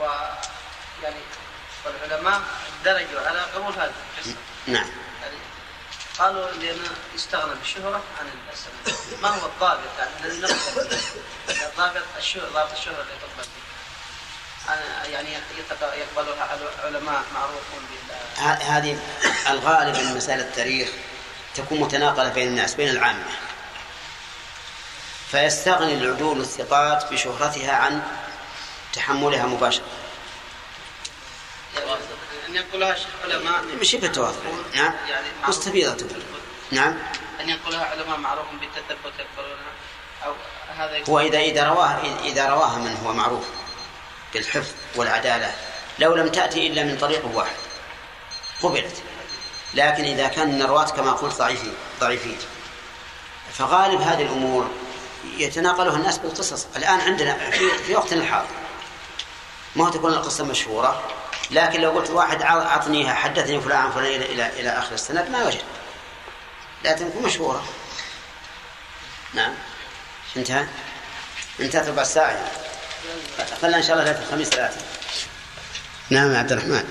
و 0.00 0.04
يعني 1.02 1.20
والعلماء 1.84 2.40
درجوا 2.84 3.20
على 3.20 3.40
قبول 3.40 3.72
هذه 3.72 3.92
القصة. 4.18 4.36
نعم. 4.66 4.86
قالوا 6.18 6.50
لأن 6.50 6.78
يستغنى 7.14 7.54
بالشهرة 7.54 8.02
عن 8.20 8.26
السند 8.52 8.96
ما 9.22 9.28
هو 9.28 9.46
الضابط؟ 9.46 9.80
يعني؟ 9.98 10.34
الضابط 11.48 12.02
الشهرة 12.18 12.48
ضابط 12.54 12.72
الشهرة 12.72 13.02
اللي 13.02 13.14
تقبل 13.20 13.48
يعني 15.12 15.28
يقبلها 15.82 16.58
علماء 16.84 17.22
معروفون 17.34 17.86
هذه 18.38 18.98
الغالب 19.50 19.96
من 19.96 20.16
مسائل 20.16 20.40
التاريخ 20.40 20.88
تكون 21.54 21.80
متناقلة 21.80 22.28
بين 22.28 22.48
الناس 22.48 22.74
بين 22.74 22.88
العامة. 22.88 23.24
فيستغني 25.30 25.94
العدول 25.94 26.40
الثقات 26.40 27.12
بشهرتها 27.12 27.72
عن 27.72 28.02
تحملها 28.92 29.46
مباشرة. 29.46 29.84
يعني 31.74 31.90
أن 32.50 32.56
يقولها 32.56 32.96
علماء 33.24 33.82
شبه 33.82 34.06
التواضع 34.06 34.36
نعم. 34.74 34.94
يعني 35.08 35.26
مستفيضة 35.48 36.06
نعم. 36.70 36.98
أن 37.40 37.48
يقولها 37.48 37.84
علماء 37.84 38.18
معروف 38.18 38.46
بالتثبت 38.60 39.12
يقبلونها 39.18 39.72
أو 40.24 40.32
هذا 40.76 40.96
يكون 40.96 41.14
هو 41.14 41.20
إذا 41.20 41.38
إذا 41.38 41.68
رواها 41.68 42.02
إذا 42.24 42.48
رواها 42.48 42.78
من 42.78 42.96
هو 43.04 43.12
معروف 43.12 43.44
بالحفظ 44.34 44.72
والعدالة 44.96 45.52
لو 45.98 46.14
لم 46.14 46.28
تأتي 46.28 46.66
إلا 46.66 46.84
من 46.84 46.98
طريق 46.98 47.26
واحد 47.34 47.56
قبلت. 48.62 49.02
لكن 49.74 50.04
إذا 50.04 50.28
كان 50.28 50.62
الرواة 50.62 50.84
كما 50.84 51.12
قلت 51.12 51.38
ضعيفين 51.38 51.74
ضعيفين. 52.00 52.38
فغالب 53.52 54.00
هذه 54.00 54.22
الأمور 54.22 54.70
يتناقلها 55.36 55.96
الناس 55.96 56.18
بالقصص. 56.18 56.66
الآن 56.76 57.00
عندنا 57.00 57.50
في, 57.50 57.68
في 57.86 57.96
وقتنا 57.96 58.22
الحاضر 58.22 58.48
ما 59.76 59.90
تكون 59.90 60.12
القصة 60.12 60.44
مشهورة؟ 60.44 61.19
لكن 61.50 61.80
لو 61.80 61.90
قلت 61.90 62.10
واحد 62.10 62.42
أعطنيها 62.42 63.14
حدثني 63.14 63.60
فلان 63.60 63.78
عن 63.78 63.90
فلان 63.90 64.06
إلى, 64.06 64.32
إلى, 64.32 64.60
إلى 64.60 64.68
آخر 64.68 64.94
السند 64.94 65.28
ما 65.28 65.46
وجد. 65.46 65.62
لا 66.84 66.92
تكون 66.92 67.22
مشهورة. 67.22 67.64
نعم. 69.34 69.52
انتهى؟ 70.36 70.66
انتهت 71.60 71.88
ربع 71.88 72.02
ساعة 72.02 72.36
خلنا 73.62 73.76
إن 73.76 73.82
شاء 73.82 73.92
الله 73.92 74.04
ليلة 74.04 74.22
الخميس 74.22 74.48
ثلاثة. 74.48 74.80
نعم 76.10 76.32
يا 76.32 76.38
عبد 76.38 76.52
الرحمن. 76.52 76.84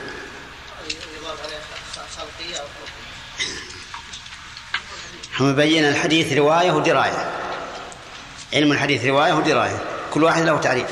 هم 5.40 5.56
بين 5.56 5.86
الحديث 5.86 6.34
رواية 6.34 6.72
ودراية. 6.72 7.32
علم 8.54 8.72
الحديث 8.72 9.06
رواية 9.06 9.34
ودراية. 9.34 9.84
كل 10.14 10.24
واحد 10.24 10.42
له 10.42 10.58
تعريف. 10.58 10.88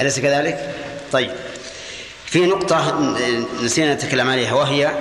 أليس 0.00 0.20
كذلك؟ 0.20 0.74
طيب. 1.12 1.49
في 2.30 2.46
نقطة 2.46 3.00
نسينا 3.62 3.94
نتكلم 3.94 4.30
عليها 4.30 4.54
وهي 4.54 4.98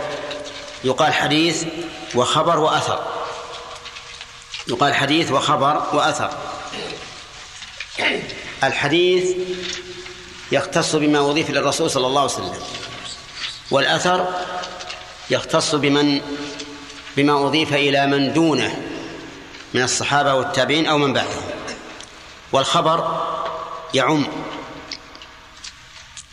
يقال 0.83 1.13
حديث 1.13 1.63
وخبر 2.15 2.59
وأثر. 2.59 2.99
يقال 4.67 4.93
حديث 4.93 5.31
وخبر 5.31 5.83
وأثر. 5.93 6.29
الحديث 8.63 9.35
يختص 10.51 10.95
بما 10.95 11.19
أضيف 11.19 11.49
إلى 11.49 11.59
الرسول 11.59 11.91
صلى 11.91 12.07
الله 12.07 12.21
عليه 12.21 12.31
وسلم 12.31 12.53
والأثر 13.71 14.27
يختص 15.29 15.75
بمن 15.75 16.21
بما 17.17 17.47
أضيف 17.47 17.73
إلى 17.73 18.07
من 18.07 18.33
دونه 18.33 18.81
من 19.73 19.83
الصحابة 19.83 20.33
والتابعين 20.33 20.85
أو 20.85 20.97
من 20.97 21.13
بعدهم. 21.13 21.43
والخبر 22.51 23.27
يعم. 23.93 24.27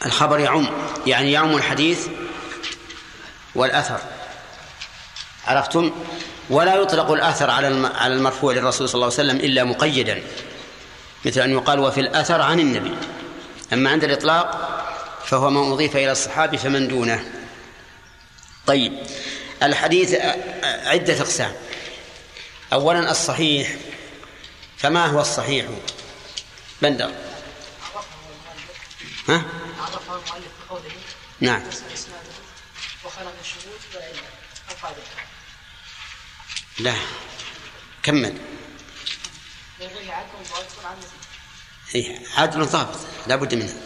الخبر 0.06 0.38
يعم 0.38 0.68
يعني 1.06 1.32
يعم 1.32 1.56
الحديث 1.56 2.06
والأثر. 3.54 4.00
عرفتم؟ 5.46 5.92
ولا 6.50 6.74
يطلق 6.74 7.10
الأثر 7.10 7.50
على 7.50 7.90
على 7.94 8.14
المرفوع 8.14 8.52
للرسول 8.52 8.88
صلى 8.88 8.94
الله 8.94 9.06
عليه 9.06 9.14
وسلم 9.14 9.36
إلا 9.36 9.64
مقيدا 9.64 10.22
مثل 11.24 11.40
أن 11.40 11.50
يقال 11.52 11.78
وفي 11.80 12.00
الأثر 12.00 12.40
عن 12.40 12.60
النبي. 12.60 12.94
أما 13.72 13.90
عند 13.90 14.04
الإطلاق 14.04 14.72
فهو 15.26 15.50
ما 15.50 15.74
أضيف 15.74 15.96
إلى 15.96 16.12
الصحابي 16.12 16.58
فمن 16.58 16.88
دونه. 16.88 17.24
طيب 18.66 18.98
الحديث 19.62 20.14
عدة 20.64 21.20
أقسام. 21.20 21.52
أولا 22.72 23.10
الصحيح 23.10 23.68
فما 24.76 25.06
هو 25.06 25.20
الصحيح؟ 25.20 25.66
بندر. 26.82 27.10
ها؟ 29.28 29.42
عرفه 29.86 30.14
المؤلف 30.14 30.52
بقوله 30.68 30.90
نعم. 31.40 31.62
وخلق 33.04 33.34
الشهود 33.40 33.80
لا. 36.78 36.94
كمل. 38.02 38.38
إيه 41.94 42.18
عدل 42.36 42.66
ضابط 42.66 42.98
لا 43.26 43.36
بد 43.36 43.54
منه. 43.54 43.82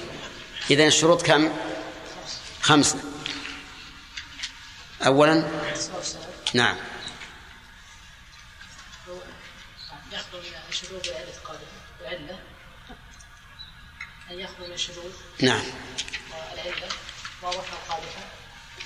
إذا 0.70 0.86
الشروط 0.86 1.22
كم؟ 1.22 1.56
خمسة. 2.62 3.00
أولا؟ 5.06 5.50
نعم. 6.54 6.76
يخلو 10.12 10.40
من 10.40 10.54
أن 14.30 14.40
يخلو 14.40 14.66
من 14.66 14.72
الشذوذ 14.72 15.12
نعم. 15.40 15.62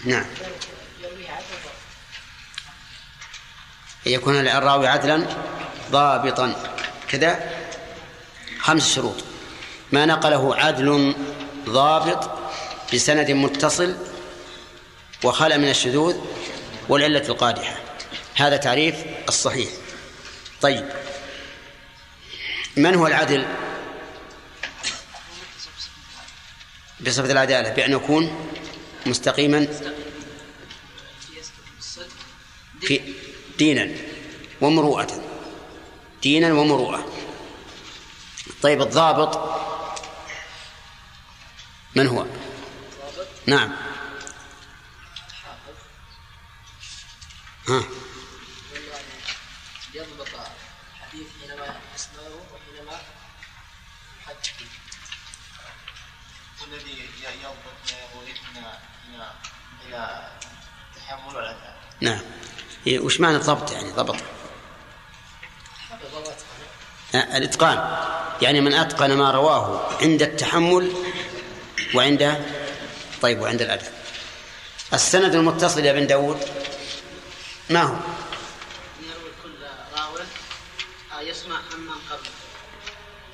نعم. 0.04 0.24
يكون 4.06 4.48
الراوي 4.48 4.88
عدلا 4.88 5.26
ضابطا. 5.90 6.76
كذا 7.08 7.50
خمس 8.58 8.94
شروط. 8.94 9.24
ما 9.92 10.06
نقله 10.06 10.56
عدل 10.56 11.14
ضابط 11.68 12.30
بسند 12.94 13.30
متصل 13.30 13.96
وخلى 15.24 15.58
من 15.58 15.68
الشذوذ 15.68 16.16
والعلة 16.88 17.28
القادحة. 17.28 17.76
هذا 18.36 18.56
تعريف 18.56 18.94
الصحيح. 19.28 19.68
طيب. 20.60 20.88
من 22.76 22.94
هو 22.94 23.06
العدل؟ 23.06 23.46
بصفة 27.06 27.32
العدالة 27.32 27.68
بأن 27.74 27.92
يكون 27.92 28.50
مستقيما 29.06 29.66
في 32.80 33.00
دينا 33.58 33.90
ومروءة 34.60 35.24
دينا 36.22 36.52
ومروءة. 36.52 37.12
طيب 38.62 38.82
الضابط 38.82 39.60
من 41.94 42.06
هو؟ 42.06 42.26
نعم 43.46 43.76
ها 47.68 47.82
يضبط 49.94 50.28
الحديث 50.28 51.26
حينما 51.40 51.80
يسمعه 51.94 52.40
وحينما 52.52 53.00
يحدث 54.22 54.50
الذي 56.68 57.08
يضبط 57.42 57.92
ما 57.92 57.98
يقول 57.98 58.24
إلى 59.86 60.28
التحمل 60.96 61.36
والاداء 61.36 61.76
نعم 62.00 62.20
إيه، 62.86 62.93
وش 63.04 63.20
معنى 63.20 63.36
الضبط 63.36 63.72
يعني 63.72 63.90
ضبط؟ 63.90 64.16
الإتقان. 67.14 67.98
يعني 68.42 68.60
من 68.60 68.74
أتقن 68.74 69.12
ما 69.12 69.30
رواه 69.30 69.88
عند 70.02 70.22
التحمل 70.22 70.92
وعند 71.94 72.44
طيب 73.22 73.40
وعند 73.40 73.62
الاداء 73.62 73.92
السند 74.94 75.34
المتصل 75.34 75.84
يا 75.84 75.92
بن 75.92 76.06
داود 76.06 76.40
ما 77.70 77.82
هو؟ 77.82 77.94
يسمع 81.24 81.56
عمن 81.56 81.98
قبله 82.10 82.30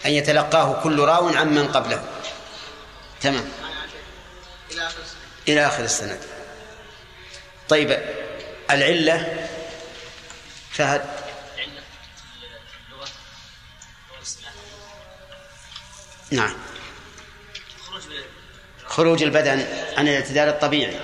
أن 0.06 0.10
يتلقاه 0.10 0.82
كل 0.82 1.00
راو 1.00 1.28
عمن 1.28 1.68
قبله. 1.68 2.04
تمام. 3.20 3.48
إلى 4.70 4.86
آخر 4.86 5.00
السند 5.00 5.20
إلى 5.48 5.66
آخر 5.66 5.84
السند. 5.84 6.20
طيب 7.68 7.98
العلة 8.70 9.48
فهد 10.80 11.02
نعم. 16.30 16.54
خروج 18.86 19.22
البدن 19.22 19.66
عن 19.96 20.08
الاعتدال 20.08 20.48
الطبيعي. 20.48 21.00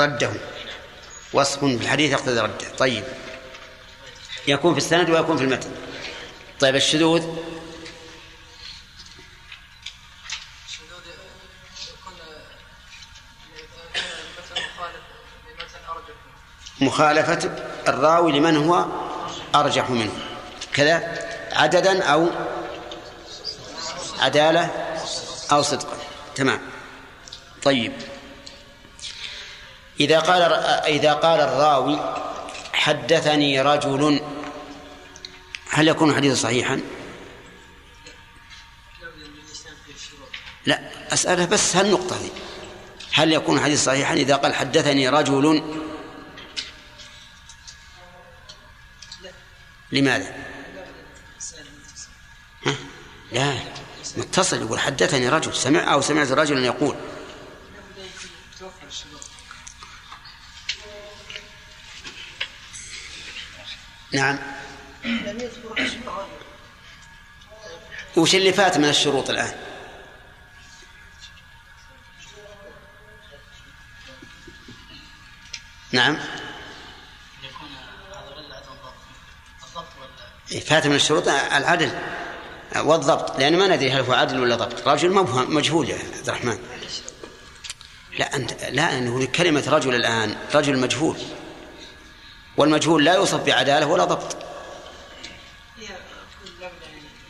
رده. 0.00 0.30
وصف 1.32 1.64
الحديث 1.64 2.12
يقتضي 2.12 2.40
رده. 2.40 2.68
طيب. 2.78 3.04
يكون 4.48 4.72
في 4.72 4.78
السند 4.78 5.10
ويكون 5.10 5.36
في 5.36 5.44
المتن. 5.44 5.70
طيب 6.60 6.76
الشذوذ 6.76 7.52
مخالفة 16.84 17.50
الراوي 17.88 18.32
لمن 18.32 18.56
هو 18.56 18.86
أرجح 19.54 19.90
منه. 19.90 20.12
كذا 20.72 21.02
عددا 21.52 22.04
أو 22.04 22.28
عدالة 24.20 24.70
أو 25.52 25.62
صدقا. 25.62 25.96
تمام. 26.34 26.60
طيب. 27.62 27.92
إذا 30.00 30.18
قال 30.18 30.42
إذا 30.86 31.12
قال 31.12 31.40
الراوي 31.40 31.98
حدثني 32.72 33.60
رجل 33.60 34.20
هل 35.70 35.88
يكون 35.88 36.14
حديث 36.14 36.42
صحيحا؟ 36.42 36.80
لا 40.66 40.80
أسأله 41.12 41.44
بس 41.44 41.76
هالنقطة 41.76 42.16
هل 43.12 43.32
يكون 43.32 43.60
حديث 43.60 43.84
صحيحا 43.84 44.14
إذا 44.14 44.36
قال 44.36 44.54
حدثني 44.54 45.08
رجل 45.08 45.62
لماذا؟ 49.92 50.34
ها؟ 52.66 52.76
لا 53.32 53.54
متصل 54.16 54.62
يقول 54.62 54.80
حدثني 54.80 55.28
رجل 55.28 55.54
سمع 55.54 55.92
أو 55.92 56.00
سمعت 56.00 56.30
رجلا 56.30 56.66
يقول 56.66 56.96
نعم 64.12 64.38
وش 68.16 68.34
اللي 68.34 68.52
فات 68.52 68.78
من 68.78 68.88
الشروط 68.88 69.30
الآن 69.30 69.54
نعم 75.92 76.18
يكون 77.42 77.68
هذا 78.10 78.28
الرجل 78.28 78.52
عدم 78.52 78.72
ضبط 78.82 78.94
الضبط 79.64 79.96
ولا 80.00 80.28
فات 80.60 80.86
من 80.86 80.94
الشروط 80.94 81.28
العدل 81.28 81.90
والضبط 82.76 83.38
لأن 83.38 83.56
ما 83.56 83.66
ندري 83.76 83.90
هل 83.90 84.00
هو 84.00 84.12
عدل 84.12 84.40
ولا 84.40 84.56
ضبط. 84.56 84.88
رجل 84.88 85.10
مبهم 85.12 85.54
مجهول 85.54 85.88
يا 85.90 85.98
عبد 86.18 86.28
الرحمن. 86.28 86.58
لا 88.18 88.36
أنت 88.36 88.64
لا 88.64 88.98
أنه 88.98 89.26
كلمة 89.26 89.64
رجل 89.68 89.94
الآن 89.94 90.36
رجل 90.54 90.78
مجهول. 90.78 91.16
والمجهول 92.56 93.04
لا 93.04 93.14
يوصف 93.14 93.40
بعدالة 93.40 93.86
ولا 93.86 94.04
ضبط. 94.04 94.36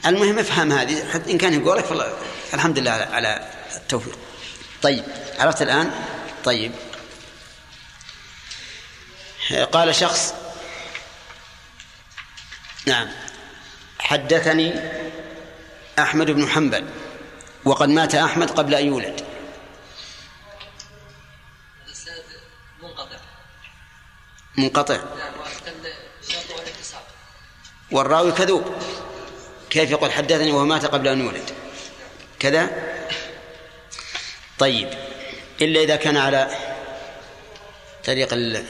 المهم 0.07 0.39
افهم 0.39 0.73
هذه 0.73 1.21
إن 1.31 1.39
كان 1.39 1.63
يقولك 1.63 1.85
فالله 1.85 2.13
الحمد 2.55 2.79
لله 2.79 2.91
على- 2.91 3.15
على 3.15 3.49
التوفيق. 3.77 4.19
طيب 4.83 5.05
عرفت 5.39 5.63
الآن؟ 5.63 5.91
طيب. 6.45 6.73
قال 9.73 9.95
شخص 9.95 10.35
نعم. 12.87 13.09
حدثني 13.99 14.75
أحمد 15.99 16.31
بن 16.31 16.49
حنبل 16.49 16.89
وقد 17.65 17.89
مات 17.89 18.15
أحمد 18.15 18.51
قبل 18.51 18.75
أن 18.75 18.87
يولد. 18.87 19.25
منقطع. 22.83 23.17
منقطع. 24.59 24.95
نعم 24.95 25.33
والراوي 27.91 28.33
كذوب. 28.33 28.65
كيف 29.71 29.91
يقول 29.91 30.13
حدثني 30.13 30.53
وهو 30.53 30.65
مات 30.65 30.87
قبل 30.87 31.09
أن 31.09 31.21
يولد؟ 31.21 31.51
كذا؟ 32.39 32.71
طيب. 34.59 34.89
إلا 35.61 35.81
إذا 35.81 35.97
كان 35.97 36.17
على 36.17 36.51
طريق 38.05 38.33
ال- 38.33 38.65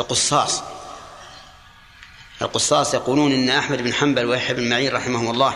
القصاص. 0.00 0.62
القصاص 2.42 2.94
يقولون 2.94 3.32
إن 3.32 3.48
أحمد 3.48 3.82
بن 3.82 3.94
حنبل 3.94 4.24
ويحيى 4.24 4.56
بن 4.56 4.68
معين 4.68 4.92
رحمهم 4.92 5.30
الله 5.30 5.54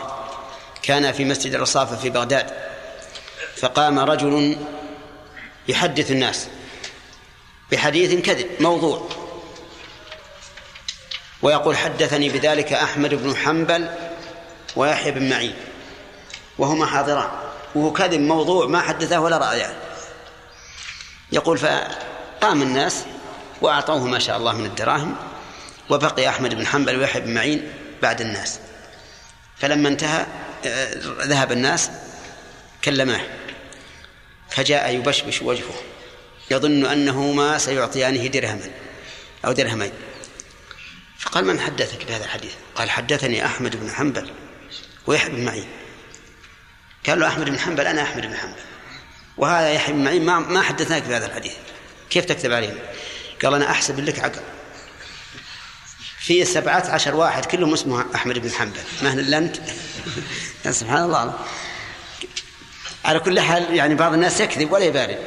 كان 0.81 1.11
في 1.11 1.25
مسجد 1.25 1.55
الرصافة 1.55 1.95
في 1.95 2.09
بغداد 2.09 2.51
فقام 3.57 3.99
رجل 3.99 4.57
يحدث 5.67 6.11
الناس 6.11 6.47
بحديث 7.71 8.25
كذب 8.25 8.47
موضوع 8.59 9.09
ويقول 11.41 11.77
حدثني 11.77 12.29
بذلك 12.29 12.73
أحمد 12.73 13.13
بن 13.13 13.35
حنبل 13.35 13.89
ويحيى 14.75 15.11
بن 15.11 15.29
معين 15.29 15.55
وهما 16.57 16.85
حاضران 16.85 17.29
وهو 17.75 17.93
كذب 17.93 18.19
موضوع 18.19 18.67
ما 18.67 18.81
حدثه 18.81 19.19
ولا 19.19 19.37
رأيه 19.37 19.77
يقول 21.31 21.57
فقام 21.57 22.61
الناس 22.61 23.05
وأعطوه 23.61 24.03
ما 24.03 24.19
شاء 24.19 24.37
الله 24.37 24.53
من 24.53 24.65
الدراهم 24.65 25.15
وبقي 25.89 26.29
أحمد 26.29 26.55
بن 26.55 26.67
حنبل 26.67 26.99
ويحيى 26.99 27.21
بن 27.21 27.33
معين 27.33 27.73
بعد 28.01 28.21
الناس. 28.21 28.59
فلما 29.57 29.89
انتهى 29.89 30.25
آه، 30.65 30.93
ذهب 31.21 31.51
الناس 31.51 31.89
كلماه. 32.83 33.21
فجاء 34.49 34.95
يبشبش 34.95 35.41
وجهه. 35.41 35.75
يظن 36.51 36.85
أنهما 36.85 37.57
سيعطيانه 37.57 38.27
درهما 38.27 38.71
أو 39.45 39.51
درهمين. 39.51 39.91
فقال 41.19 41.45
من 41.45 41.59
حدثك 41.59 42.05
بهذا 42.05 42.25
الحديث؟ 42.25 42.53
قال 42.75 42.89
حدثني 42.89 43.45
أحمد 43.45 43.75
بن 43.75 43.91
حنبل 43.91 44.31
ويحيى 45.07 45.29
بن 45.29 45.45
معين. 45.45 45.67
قال 47.07 47.19
له 47.19 47.27
أحمد 47.27 47.45
بن 47.45 47.59
حنبل 47.59 47.87
أنا 47.87 48.01
أحمد 48.01 48.25
بن 48.25 48.35
حنبل. 48.35 48.59
وهذا 49.37 49.71
يحيى 49.71 49.93
بن 49.93 50.03
معين 50.03 50.25
ما, 50.25 50.39
ما 50.39 50.61
حدثناك 50.61 51.03
بهذا 51.03 51.25
الحديث. 51.25 51.53
كيف 52.09 52.25
تكتب 52.25 52.53
عليهم؟ 52.53 52.77
قال 53.43 53.53
أنا 53.53 53.71
أحسب 53.71 53.99
لك 53.99 54.19
عقل. 54.19 54.41
في 56.25 56.45
سبعة 56.45 56.89
عشر 56.89 57.15
واحد 57.15 57.45
كلهم 57.45 57.73
اسمه 57.73 58.05
أحمد 58.15 58.39
بن 58.39 58.51
حنبل. 58.51 58.79
ما 59.01 59.13
هن 59.13 59.19
إلا 59.19 59.37
أنت 59.37 59.57
يا 60.65 60.71
سبحان 60.71 61.03
الله. 61.03 61.33
على 63.05 63.19
كل 63.19 63.39
حال 63.39 63.75
يعني 63.75 63.95
بعض 63.95 64.13
الناس 64.13 64.39
يكذب 64.39 64.71
ولا 64.71 64.83
يبالي. 64.83 65.17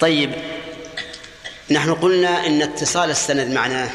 طيب 0.00 0.34
نحن 1.70 1.94
قلنا 1.94 2.46
إن 2.46 2.62
اتصال 2.62 3.10
السند 3.10 3.50
معناه 3.50 3.90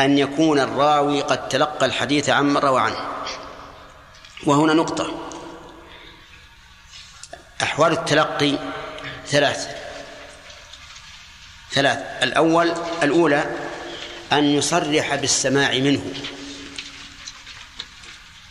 أن 0.00 0.18
يكون 0.18 0.60
الراوي 0.60 1.22
قد 1.22 1.48
تلقى 1.48 1.86
الحديث 1.86 2.28
عن 2.28 2.56
روى 2.56 2.80
عنه 2.80 2.98
وهنا 4.44 4.74
نقطة. 4.74 5.30
أحوال 7.62 7.92
التلقي 7.92 8.58
ثلاث 9.26 9.68
ثلاث. 11.72 11.98
الأول 12.22 12.74
الأولى 13.02 13.65
أن 14.32 14.44
يصرح 14.44 15.14
بالسماع 15.14 15.78
منه. 15.78 16.12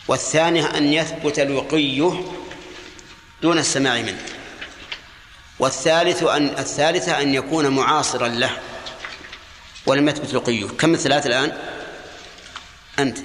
والثانية 0.08 0.78
أن 0.78 0.94
يثبت 0.94 1.40
لقيه 1.40 2.24
دون 3.42 3.58
السماع 3.58 4.02
منه. 4.02 4.26
والثالث 5.60 6.24
أن 6.24 6.48
الثالثة 6.48 7.22
أن 7.22 7.34
يكون 7.34 7.68
معاصرا 7.68 8.28
له 8.28 8.58
ولم 9.86 10.10
يثبت 10.10 10.34
لقيه 10.34 10.66
كم 10.66 10.94
الثلاث 10.94 11.26
الآن؟ 11.26 11.58
أنت. 13.00 13.18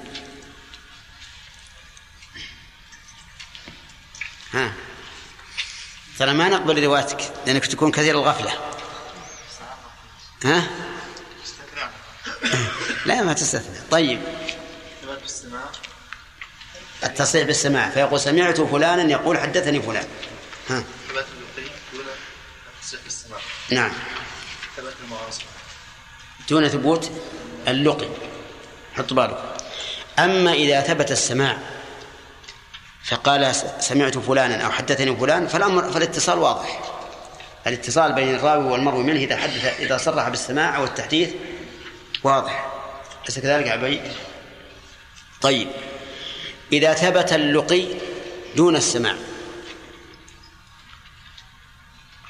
ها. 4.52 4.72
ترى 6.18 6.32
ما 6.32 6.48
نقبل 6.48 6.82
روايتك؟ 6.84 7.32
لأنك 7.46 7.66
تكون 7.66 7.90
كثير 7.90 8.14
الغفلة. 8.14 8.52
ها؟ 10.44 10.89
لا 13.06 13.22
ما 13.22 13.32
تستثنى. 13.32 13.78
طيب. 13.90 14.20
التصريح 17.04 17.46
بالسماع. 17.46 17.90
فيقول 17.90 18.20
سمعت 18.20 18.60
فلانا 18.60 19.10
يقول 19.10 19.38
حدثني 19.38 19.82
فلان. 19.82 20.06
ها. 20.68 20.84
نعم. 23.70 23.92
دون 26.48 26.68
ثبوت 26.68 27.10
اللقي. 27.68 28.08
حط 28.96 29.12
بالك. 29.12 29.56
أما 30.18 30.52
إذا 30.52 30.80
ثبت 30.80 31.10
السماع 31.10 31.58
فقال 33.04 33.54
سمعت 33.80 34.18
فلانا 34.18 34.66
أو 34.66 34.70
حدثني 34.70 35.16
فلان 35.16 35.48
فالأمر 35.48 35.92
فالاتصال 35.92 36.38
واضح. 36.38 36.82
الاتصال 37.66 38.12
بين 38.12 38.34
الراوي 38.34 38.64
والمروي 38.64 39.04
منه 39.04 39.20
إذا 39.20 39.36
حدث 39.36 39.80
إذا 39.80 39.96
صرح 39.96 40.28
بالسماع 40.28 40.76
أو 40.76 40.84
التحديث 40.84 41.30
واضح. 42.22 42.69
أليس 43.30 43.38
كذلك 43.38 43.66
يا 43.66 43.72
عبيد؟ 43.72 44.00
طيب. 45.40 45.68
إذا 46.72 46.94
ثبت 46.94 47.32
اللقي 47.32 47.86
دون 48.56 48.76
السماع 48.76 49.16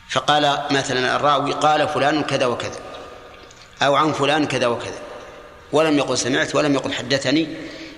فقال 0.09 0.67
مثلا 0.71 1.17
الراوي 1.17 1.53
قال 1.53 1.89
فلان 1.89 2.23
كذا 2.23 2.47
وكذا 2.47 2.81
أو 3.83 3.95
عن 3.95 4.13
فلان 4.13 4.47
كذا 4.47 4.67
وكذا 4.67 4.99
ولم 5.73 5.99
يقل 5.99 6.19
سمعت 6.19 6.55
ولم 6.55 6.75
يقل 6.75 6.93
حدثني 6.93 7.49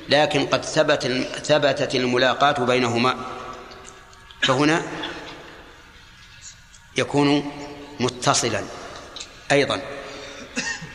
لكن 0.08 0.46
قد 0.46 0.64
ثبت 0.64 1.06
ثبتت 1.44 1.94
الملاقاة 1.94 2.64
بينهما. 2.64 3.16
فهنا 4.42 4.82
يكون 6.96 7.52
متصلا 8.00 8.64
أيضا. 9.52 10.01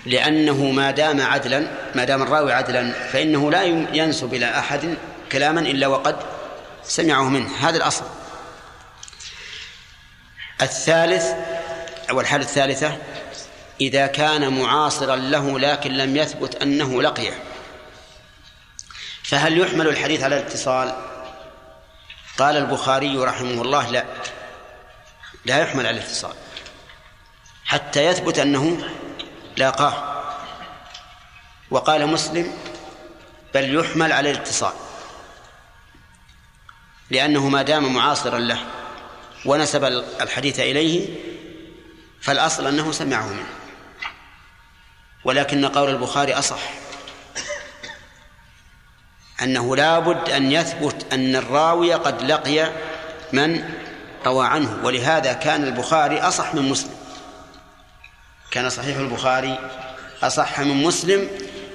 لأنه 0.08 0.72
ما 0.72 0.92
دام 0.92 1.22
عدلا 1.22 1.68
ما 1.96 2.04
دام 2.04 2.22
الراوي 2.22 2.54
عدلا 2.54 2.92
فإنه 2.92 3.52
لا 3.52 3.64
ينسب 3.94 4.34
إلى 4.34 4.60
أحد 4.60 4.98
كلاما 5.32 5.60
إلا 5.60 5.88
وقد 5.88 6.16
سمعه 6.84 7.30
منه. 7.30 7.50
هذا 7.60 7.78
الأصل. 7.78 8.06
الثالث 10.62 11.26
أو 12.10 12.22
الحالة 12.22 12.44
الثالثة 12.44 12.98
إذا 13.82 14.08
كان 14.08 14.62
معاصرا 14.62 15.16
له 15.16 15.60
لكن 15.60 15.92
لم 15.92 16.18
يثبت 16.18 16.56
أنه 16.56 17.02
لقيه. 17.02 17.34
فهل 19.24 19.60
يحمل 19.60 19.88
الحديث 19.88 20.24
على 20.24 20.38
الاتصال؟ 20.38 20.96
قال 22.38 22.58
البخاري 22.58 23.18
رحمه 23.18 23.62
الله 23.62 23.92
لا. 23.92 24.06
لا 25.46 25.60
يحمل 25.60 25.88
على 25.88 25.98
الاتصال. 25.98 26.34
حتى 27.66 28.06
يثبت 28.06 28.40
أنه 28.40 28.78
لاقاه 29.58 30.24
وقال 31.72 32.08
مسلم 32.08 32.54
بل 33.54 33.76
يحمل 33.76 34.12
على 34.12 34.32
الاتصال 34.32 34.74
لأنه 37.10 37.50
ما 37.50 37.62
دام 37.62 37.94
معاصرا 37.94 38.40
له 38.40 38.60
ونسب 39.46 39.84
الحديث 40.22 40.60
إليه 40.60 41.08
فالأصل 42.22 42.68
أنه 42.68 42.92
سمعه 42.92 43.28
منه. 43.28 43.48
ولكن 45.24 45.66
قول 45.66 45.90
البخاري 45.90 46.34
أصح 46.34 46.60
أنه 49.42 49.76
لا 49.76 50.00
بد 50.00 50.30
أن 50.30 50.52
يثبت 50.52 51.14
أن 51.14 51.36
الراوي 51.36 51.94
قد 51.94 52.22
لقي 52.22 52.72
من 53.34 53.74
روى 54.26 54.48
عنه. 54.48 54.80
ولهذا 54.84 55.34
كان 55.34 55.64
البخاري 55.64 56.20
أصح 56.20 56.54
من 56.54 56.70
مسلم. 56.70 56.97
كان 58.58 58.70
صحيح 58.70 58.98
البخاري 58.98 59.60
أصح 60.24 60.60
من 60.60 60.84
مسلم 60.84 61.30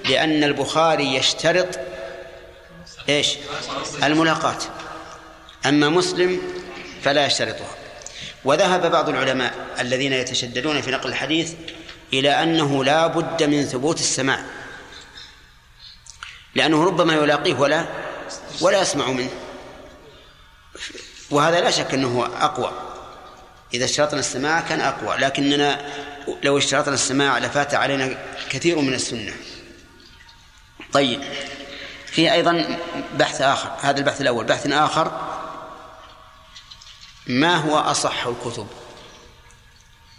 لأن 0.04 0.44
البخاري 0.44 1.14
يشترط 1.14 1.68
إيش؟ 3.08 3.36
الملاقاة. 4.02 4.58
أما 5.66 5.88
مسلم 5.88 6.40
فلا 7.02 7.26
يشترطها. 7.26 7.76
وذهب 8.44 8.90
بعض 8.90 9.08
العلماء 9.08 9.54
الذين 9.80 10.12
يتشددون 10.12 10.80
في 10.80 10.90
نقل 10.90 11.08
الحديث 11.08 11.52
إلى 12.12 12.42
أنه 12.42 12.84
لا 12.84 13.06
بد 13.06 13.42
من 13.42 13.64
ثبوت 13.64 14.00
السماع. 14.00 14.44
لأنه 16.54 16.84
ربما 16.84 17.14
يلاقيه 17.14 17.54
ولا 17.54 17.86
ولا 18.60 18.80
يسمع 18.80 19.06
منه. 19.06 19.30
وهذا 21.30 21.60
لا 21.60 21.70
شك 21.70 21.94
أنه 21.94 22.28
أقوى. 22.40 22.72
إذا 23.74 23.84
اشترطنا 23.84 24.20
السماع 24.20 24.60
كان 24.60 24.80
أقوى. 24.80 25.16
لكننا 25.16 25.80
لو 26.42 26.58
اشترطنا 26.58 26.94
السماع 26.94 27.38
لفات 27.38 27.74
علينا 27.74 28.18
كثير 28.50 28.78
من 28.78 28.94
السنة. 28.94 29.34
طيب 30.92 31.22
في 32.06 32.32
أيضا 32.32 32.78
بحث 33.14 33.40
آخر 33.40 33.76
هذا 33.80 33.98
البحث 33.98 34.20
الأول. 34.20 34.44
بحث 34.44 34.66
آخر 34.66 35.32
ما 37.26 37.56
هو 37.56 37.78
أصح 37.78 38.26
الكتب؟ 38.26 38.66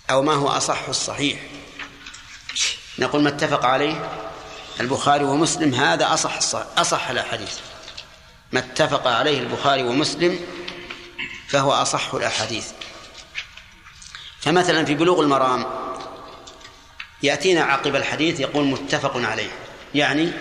أو 0.10 0.22
ما 0.22 0.34
هو 0.34 0.50
أصح 0.50 0.88
الصحيح؟ 0.90 1.40
نقول 3.00 3.24
ما 3.24 3.30
اتفق 3.30 3.66
عليه 3.66 4.10
البخاري 4.80 5.24
ومسلم 5.24 5.74
هذا 5.74 6.14
أصح 6.14 6.38
أصح 6.78 7.10
الأحاديث. 7.10 7.58
ما 8.52 8.60
اتفق 8.60 9.08
عليه 9.08 9.40
البخاري 9.40 9.84
ومسلم 9.84 10.40
فهو 11.48 11.72
أصح 11.72 12.14
الأحاديث. 12.14 12.68
فمثلا 14.40 14.86
في 14.86 14.96
بلوغ 14.96 15.22
المرام 15.22 15.83
يأتينا 17.24 17.64
عقب 17.64 17.96
الحديث 17.96 18.40
يقول 18.40 18.66
متفق 18.66 19.12
عليه 19.16 19.52
يعني 19.96 20.32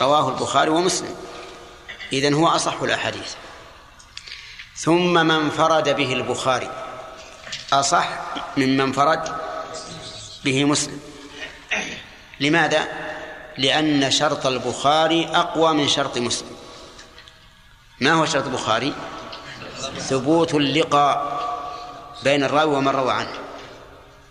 رواه 0.00 0.28
البخاري 0.28 0.70
ومسلم. 0.70 1.14
إذن 2.12 2.34
هو 2.34 2.48
أصح 2.48 2.82
الأحاديث. 2.82 3.32
ثم 4.76 5.12
من 5.12 5.30
انفرد 5.30 5.88
به 5.96 6.12
البخاري 6.12 6.70
أصح 7.72 8.08
ممن 8.56 8.80
انفرد 8.80 9.36
به 10.44 10.64
مسلم. 10.64 11.00
لماذا؟ 12.40 12.88
لأن 13.58 14.10
شرط 14.10 14.46
البخاري 14.46 15.26
أقوى 15.26 15.74
من 15.74 15.88
شرط 15.88 16.18
مسلم. 16.18 16.56
ما 18.00 18.12
هو 18.12 18.26
شرط 18.26 18.44
البخاري؟ 18.44 18.94
ثبوت 19.98 20.54
اللقاء 20.54 21.38
بين 22.24 22.44
الراوي 22.44 22.76
ومن 22.76 22.88
روى 22.88 23.12
عنه. 23.12 23.32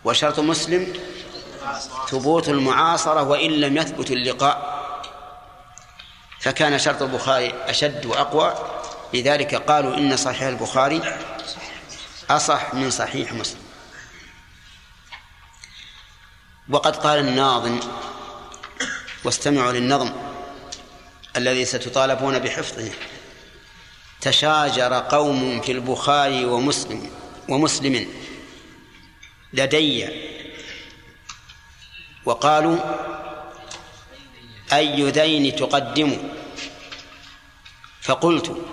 وشرط 0.06 0.40
مسلم 0.40 0.94
ثبوت 2.10 2.50
المعاصرة 2.50 3.24
وإن 3.24 3.52
لم 3.52 3.78
يثبت 3.78 4.12
اللقاء 4.12 4.78
فكان 6.40 6.80
شرط 6.80 7.02
البخاري 7.02 7.54
أشد 7.68 8.06
وأقوى. 8.06 8.56
لذلك 9.14 9.56
قالوا 9.56 9.98
إن 9.98 10.18
صحيح 10.18 10.42
البخاري 10.42 11.02
أصح 12.30 12.74
من 12.74 12.92
صحيح 12.92 13.34
مسلم. 13.34 13.62
وقد 16.70 16.96
قال 16.96 17.20
الناظم 17.20 17.80
واستمعوا 19.24 19.72
للنظم 19.72 20.12
الذي 21.38 21.66
ستطالبون 21.66 22.40
بحفظه. 22.40 22.92
تشاجر 24.22 24.94
قوم 24.94 25.62
في 25.62 25.72
البخاري 25.72 26.46
ومسلم 26.46 27.12
ومسلم 27.50 28.08
لدي 29.54 30.08
وقالوا 32.28 32.78
أي 34.74 35.12
ذين 35.12 35.56
تقدم؟ 35.56 36.18
فقلت 38.02 38.66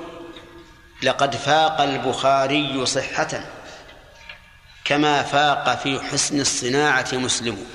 لقد 1.02 1.36
فاق 1.36 1.80
البخاري 1.80 2.86
صحة 2.86 3.50
كما 4.84 5.22
فاق 5.22 5.82
في 5.82 6.00
حسن 6.00 6.40
الصناعة 6.40 7.08
مسلم. 7.12 7.66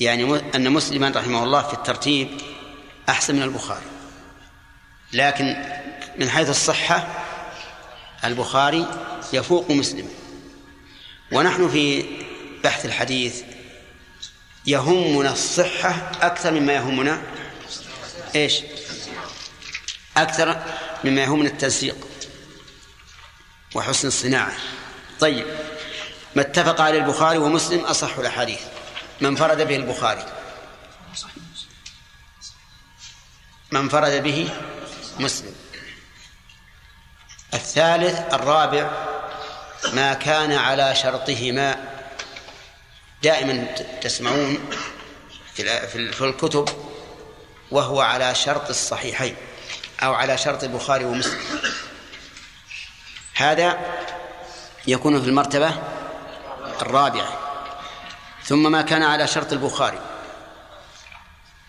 يعني 0.00 0.54
أن 0.54 0.72
مسلما 0.72 1.12
رحمه 1.16 1.44
الله 1.44 1.62
في 1.62 1.74
الترتيب 1.74 2.40
أحسن 3.08 3.36
من 3.36 3.42
البخاري. 3.42 3.86
لكن 5.12 5.56
من 6.18 6.30
حيث 6.30 6.50
الصحة 6.50 7.08
البخاري 8.24 8.86
يفوق 9.32 9.70
مسلم. 9.70 10.08
ونحن 11.32 11.68
في 11.68 12.04
بحث 12.68 12.84
الحديث 12.84 13.42
يهمنا 14.66 15.32
الصحة 15.32 16.12
أكثر 16.22 16.50
مما 16.50 16.72
يهمنا 16.72 17.22
إيش؟ 18.34 18.60
أكثر 20.16 20.62
مما 21.04 21.22
يهمنا 21.22 21.48
التنسيق 21.48 21.96
وحسن 23.74 24.08
الصناعة. 24.08 24.52
طيب 25.20 25.46
ما 26.36 26.42
اتفق 26.42 26.80
عليه 26.80 26.98
البخاري 26.98 27.38
ومسلم 27.38 27.84
أصح 27.84 28.18
الأحاديث. 28.18 28.60
من 29.20 29.36
فرد 29.36 29.62
به 29.62 29.76
البخاري. 29.76 30.24
من 33.70 33.88
فرد 33.88 34.22
به 34.22 34.50
مسلم. 35.18 35.54
الثالث 37.54 38.34
الرابع 38.34 38.90
ما 39.92 40.14
كان 40.14 40.52
على 40.52 40.94
شرطهما 40.94 41.97
دائما 43.22 43.64
تسمعون 44.02 44.70
في 45.54 46.20
الكتب 46.20 46.68
وهو 47.70 48.00
على 48.00 48.34
شرط 48.34 48.68
الصحيحين 48.68 49.36
أو 50.02 50.14
على 50.14 50.38
شرط 50.38 50.64
البخاري 50.64 51.04
ومسلم. 51.04 51.40
هذا 53.34 53.78
يكون 54.86 55.22
في 55.22 55.28
المرتبة 55.28 55.82
الرابعة. 56.82 57.38
ثم 58.44 58.72
ما 58.72 58.82
كان 58.82 59.02
على 59.02 59.26
شرط 59.26 59.52
البخاري. 59.52 60.00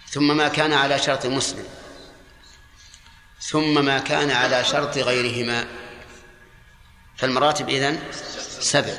ثم 0.10 0.38
ما 0.38 0.48
كان 0.48 0.74
على 0.74 1.00
شرط 1.00 1.26
مسلم. 1.26 1.66
ثم 3.42 3.86
ما 3.86 4.00
كان 4.00 4.32
على 4.32 4.64
شرط 4.64 4.98
غيرهما. 4.98 5.68
فالمراتب 7.18 7.70
إذن 7.70 8.04
سبع. 8.60 8.94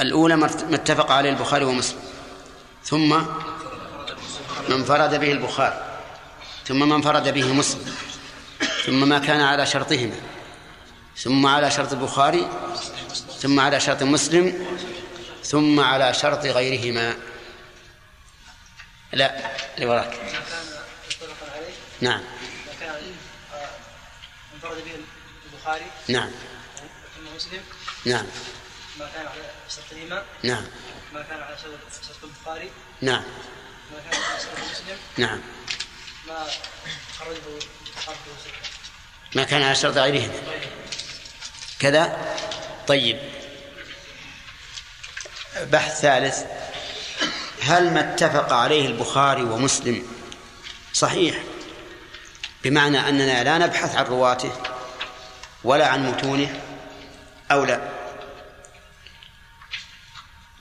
الأولى 0.00 0.36
ما 0.36 0.46
اتفق 0.74 1.10
عليه 1.10 1.30
البخاري 1.30 1.64
ومسلم. 1.64 2.00
ثم 2.84 3.08
من 4.68 4.72
انفرد 4.72 5.20
به 5.20 5.32
البخاري. 5.32 5.98
ثم 6.66 6.76
من 6.76 6.92
انفرد 6.92 7.34
به 7.34 7.52
مسلم. 7.52 7.94
ثم 8.86 9.08
ما 9.08 9.18
كان 9.18 9.40
على 9.40 9.66
شرطهما. 9.66 10.16
ثم 11.16 11.46
على 11.46 11.70
شرط 11.70 11.92
البخاري. 11.92 12.48
ثم 13.40 13.60
على 13.60 13.80
شرط 13.80 14.02
مسلم. 14.02 14.66
ثم 15.44 15.80
على 15.80 16.14
شرط 16.14 16.46
غيرهما. 16.46 17.14
لا 19.12 19.56
اللي 19.74 19.86
وراك. 19.86 20.18
نعم. 22.00 22.20
انفرد 24.54 24.84
به 24.84 24.94
البخاري 25.52 25.84
نعم. 26.08 26.30
ثم 27.16 27.36
مسلم 27.36 27.60
نعم. 28.06 28.26
ما 28.98 29.08
كان 29.14 29.26
على 29.26 29.42
شرطهما 29.68 30.22
نعم. 30.42 30.64
ما 31.12 31.22
كان 31.22 31.42
على 31.42 31.56
شرط 31.58 32.24
البخاري. 32.24 32.70
نعم. 33.00 33.22
ما 33.92 33.98
كان 34.10 34.22
على 34.22 34.40
شرط 34.40 34.70
مسلم. 34.70 34.96
نعم. 35.16 35.40
ما 36.28 36.46
خرجه 37.18 37.66
خرجه 38.06 38.16
ما 39.34 39.44
كان 39.44 39.62
على 39.62 39.74
شرط 39.74 39.96
غيرهما 39.96 40.40
كذا؟ 41.78 42.16
طيب. 42.86 43.18
بحث 45.62 46.00
ثالث. 46.00 46.44
هل 47.62 47.94
ما 47.94 48.00
اتفق 48.00 48.52
عليه 48.52 48.86
البخاري 48.86 49.42
ومسلم 49.42 50.06
صحيح 50.92 51.42
بمعنى 52.64 53.08
أننا 53.08 53.44
لا 53.44 53.58
نبحث 53.58 53.96
عن 53.96 54.04
رواته 54.04 54.52
ولا 55.64 55.88
عن 55.88 56.06
متونه 56.06 56.60
أو 57.50 57.64
لا؟ 57.64 58.01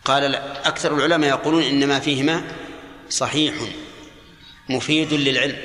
قال 0.06 0.36
أكثر 0.36 0.96
العلماء 0.96 1.30
يقولون 1.30 1.64
إنما 1.64 2.00
فيهما 2.00 2.44
صحيح 3.10 3.54
مفيد 4.70 5.14
للعلم. 5.14 5.58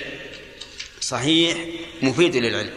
صحيح 1.01 1.59
مفيد 2.03 2.37
للعلم. 2.37 2.73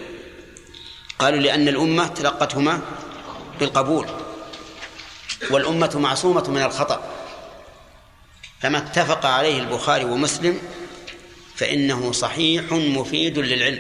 قالوا 1.20 1.40
لأن 1.40 1.68
الأمة 1.68 2.08
تلقتهما 2.08 2.82
بالقبول 3.60 4.08
والأمة 5.52 5.92
معصومة 5.96 6.50
من 6.50 6.62
الخطأ. 6.62 7.16
فما 8.62 8.78
اتفق 8.78 9.26
عليه 9.26 9.60
البخاري 9.60 10.06
ومسلم 10.06 10.62
فإنه 11.56 12.12
صحيح 12.12 12.72
مفيد 12.72 13.40
للعلم. 13.40 13.80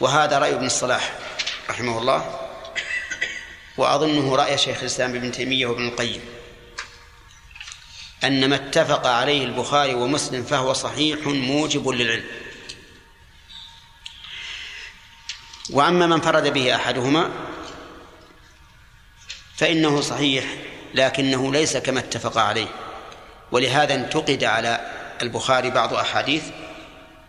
وهذا 0.00 0.38
رأي 0.38 0.54
ابن 0.54 0.66
الصلاح 0.66 1.18
رحمه 1.70 1.98
الله. 1.98 2.45
وأظنه 3.76 4.36
رأي 4.36 4.58
شيخ 4.58 4.78
الإسلام 4.80 5.14
ابن 5.14 5.32
تيمية 5.32 5.66
وابن 5.66 5.88
القيم 5.88 6.20
أن 8.24 8.48
ما 8.48 8.56
اتفق 8.56 9.06
عليه 9.06 9.44
البخاري 9.44 9.94
ومسلم 9.94 10.42
فهو 10.42 10.72
صحيح 10.72 11.26
موجب 11.26 11.88
للعلم. 11.88 12.24
وأما 15.70 16.06
من 16.06 16.20
فرد 16.20 16.52
به 16.52 16.76
أحدهما 16.76 17.30
فإنه 19.56 20.00
صحيح 20.00 20.44
لكنه 20.94 21.52
ليس 21.52 21.76
كما 21.76 22.00
اتفق 22.00 22.38
عليه. 22.38 22.68
ولهذا 23.52 23.94
انتقد 23.94 24.44
على 24.44 24.92
البخاري 25.22 25.70
بعض 25.70 25.94
أحاديث 25.94 26.42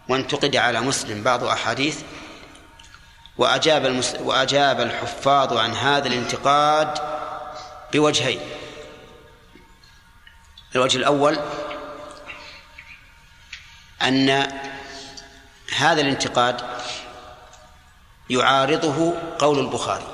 وانتقد 0.09 0.55
على 0.55 0.81
مسلم 0.81 1.23
بعض 1.23 1.43
أحاديث 1.43 1.99
وأجاب 3.37 3.85
المس... 3.85 4.15
وأجاب 4.19 4.81
الحفاظ 4.81 5.57
عن 5.57 5.73
هذا 5.73 6.07
الانتقاد 6.07 6.99
بوجهين. 7.93 8.39
الوجه 10.75 10.97
الأول 10.97 11.39
أن 14.01 14.29
هذا 15.77 16.01
الانتقاد 16.01 16.61
يعارضه 18.29 19.13
قول 19.39 19.59
البخاري. 19.59 20.07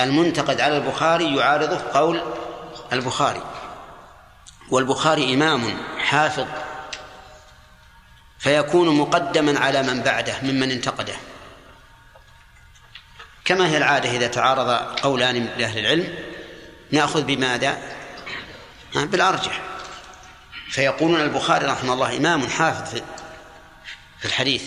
المنتقد 0.00 0.60
على 0.60 0.76
البخاري 0.76 1.36
يعارضه 1.36 1.80
قول 1.92 2.22
البخاري. 2.92 3.42
والبخاري 4.70 5.34
إمام 5.34 5.76
حافظ 5.98 6.46
فيكون 8.38 8.98
مقدما 8.98 9.58
على 9.60 9.82
من 9.82 10.02
بعده 10.02 10.40
ممن 10.42 10.70
انتقده. 10.70 11.14
كما 13.50 13.68
هي 13.68 13.76
العادة 13.76 14.10
إذا 14.10 14.26
تعارض 14.26 14.70
قولان 15.02 15.48
لأهل 15.58 15.78
العلم 15.78 16.14
نأخذ 16.90 17.22
بماذا؟ 17.22 17.78
بالأرجح 18.94 19.60
فيقولون 20.70 21.20
البخاري 21.20 21.66
رحمه 21.66 21.92
الله 21.92 22.16
إمام 22.16 22.46
حافظ 22.48 23.00
في 24.18 24.24
الحديث 24.24 24.62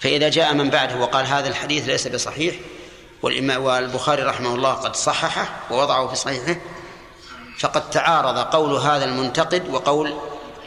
فإذا 0.00 0.28
جاء 0.28 0.54
من 0.54 0.70
بعده 0.70 0.96
وقال 0.96 1.26
هذا 1.26 1.48
الحديث 1.48 1.86
ليس 1.86 2.08
بصحيح 2.08 2.54
والبخاري 3.22 4.22
رحمه 4.22 4.54
الله 4.54 4.72
قد 4.72 4.96
صححه 4.96 5.48
ووضعه 5.70 6.08
في 6.08 6.16
صحيحه 6.16 6.56
فقد 7.58 7.90
تعارض 7.90 8.38
قول 8.38 8.72
هذا 8.72 9.04
المنتقد 9.04 9.68
وقول 9.68 10.14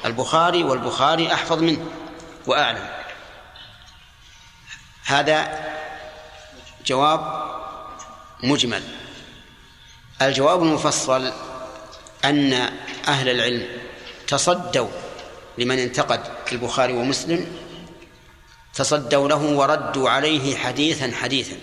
البخاري 0.06 0.64
والبخاري 0.64 1.34
أحفظ 1.34 1.62
منه 1.62 1.86
وأعلم 2.48 2.88
هذا 5.06 5.66
جواب 6.86 7.46
مجمل. 8.44 8.84
الجواب 10.22 10.64
المفصل 10.64 11.32
أن 12.26 12.54
أهل 13.08 13.30
العلم 13.30 13.68
تصدوا 14.28 14.90
لمن 15.58 15.80
انتقد 15.80 16.22
البخاري 16.52 16.94
ومسلم 16.94 17.58
تصدوا 18.74 19.30
له 19.30 19.44
وردوا 19.44 20.10
عليه 20.10 20.58
حديثا 20.58 21.12
حديثا. 21.22 21.58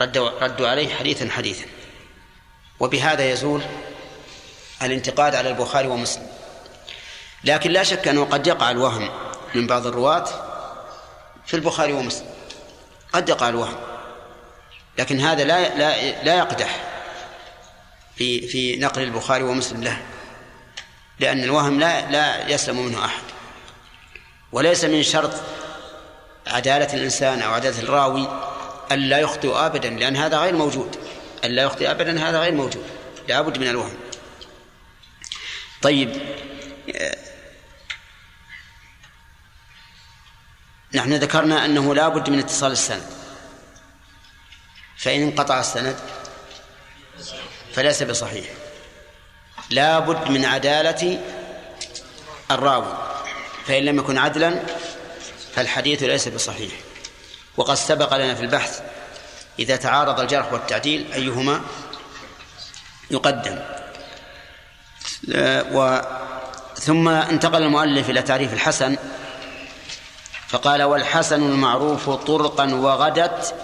ردوا, 0.00 0.30
ردوا 0.44 0.68
عليه 0.68 0.94
حديثا 0.94 1.28
حديثا. 1.30 1.66
وبهذا 2.80 3.30
يزول 3.30 3.62
الانتقاد 4.82 5.34
على 5.34 5.50
البخاري 5.50 5.88
ومسلم. 5.88 6.26
لكن 7.44 7.70
لا 7.70 7.82
شك 7.82 8.08
أنه 8.08 8.24
قد 8.24 8.46
يقع 8.46 8.70
الوهم 8.70 9.10
من 9.54 9.66
بعض 9.66 9.86
الرواة 9.86 10.53
في 11.46 11.54
البخاري 11.54 11.92
ومسلم. 11.92 12.26
قد 13.12 13.28
يقع 13.28 13.48
الوهم 13.48 13.76
لكن 14.98 15.20
هذا 15.20 15.44
لا 15.44 15.78
لا 15.78 16.22
لا 16.22 16.38
يقدح 16.38 16.80
في 18.16 18.48
في 18.48 18.76
نقل 18.76 19.02
البخاري 19.02 19.44
ومسلم 19.44 19.82
له. 19.82 20.02
لأن 21.20 21.44
الوهم 21.44 21.80
لا 21.80 22.10
لا 22.10 22.48
يسلم 22.48 22.86
منه 22.86 23.04
أحد. 23.04 23.22
وليس 24.52 24.84
من 24.84 25.02
شرط 25.02 25.32
عدالة 26.46 26.94
الإنسان 26.94 27.42
أو 27.42 27.52
عدالة 27.52 27.82
الراوي 27.82 28.28
ألا 28.92 29.18
يخطئ 29.18 29.56
أبدا 29.56 29.90
لأن 29.90 30.16
هذا 30.16 30.38
غير 30.38 30.56
موجود. 30.56 30.96
ألا 31.44 31.62
يخطئ 31.62 31.90
أبدا 31.90 32.28
هذا 32.28 32.40
غير 32.40 32.52
موجود. 32.52 32.84
لابد 33.28 33.58
من 33.58 33.68
الوهم. 33.68 33.94
طيب 35.82 36.22
نحن 40.94 41.12
ذكرنا 41.12 41.64
أنه 41.64 41.94
لا 41.94 42.08
بد 42.08 42.30
من 42.30 42.38
اتصال 42.38 42.72
السند. 42.72 43.06
فإن 44.96 45.22
انقطع 45.22 45.60
السند 45.60 45.96
فليس 47.74 48.02
بصحيح. 48.02 48.44
لا 49.70 49.98
بد 49.98 50.30
من 50.30 50.44
عدالة 50.44 51.20
الراوي. 52.50 52.98
فإن 53.66 53.84
لم 53.84 53.98
يكن 53.98 54.18
عدلا 54.18 54.62
فالحديث 55.54 56.02
ليس 56.02 56.28
بصحيح. 56.28 56.72
وقد 57.56 57.74
سبق 57.74 58.16
لنا 58.16 58.34
في 58.34 58.42
البحث 58.42 58.80
إذا 59.58 59.76
تعارض 59.76 60.20
الجرح 60.20 60.52
والتعديل 60.52 61.12
أيهما 61.12 61.60
يقدم. 63.10 63.58
و 65.72 66.00
ثم 66.74 67.08
انتقل 67.08 67.62
المؤلف 67.62 68.10
إلى 68.10 68.22
تعريف 68.22 68.52
الحسن 68.52 68.96
فقال 70.54 70.82
والحسن 70.82 71.42
المعروف 71.42 72.10
طرقا 72.10 72.74
وغدت 72.74 73.54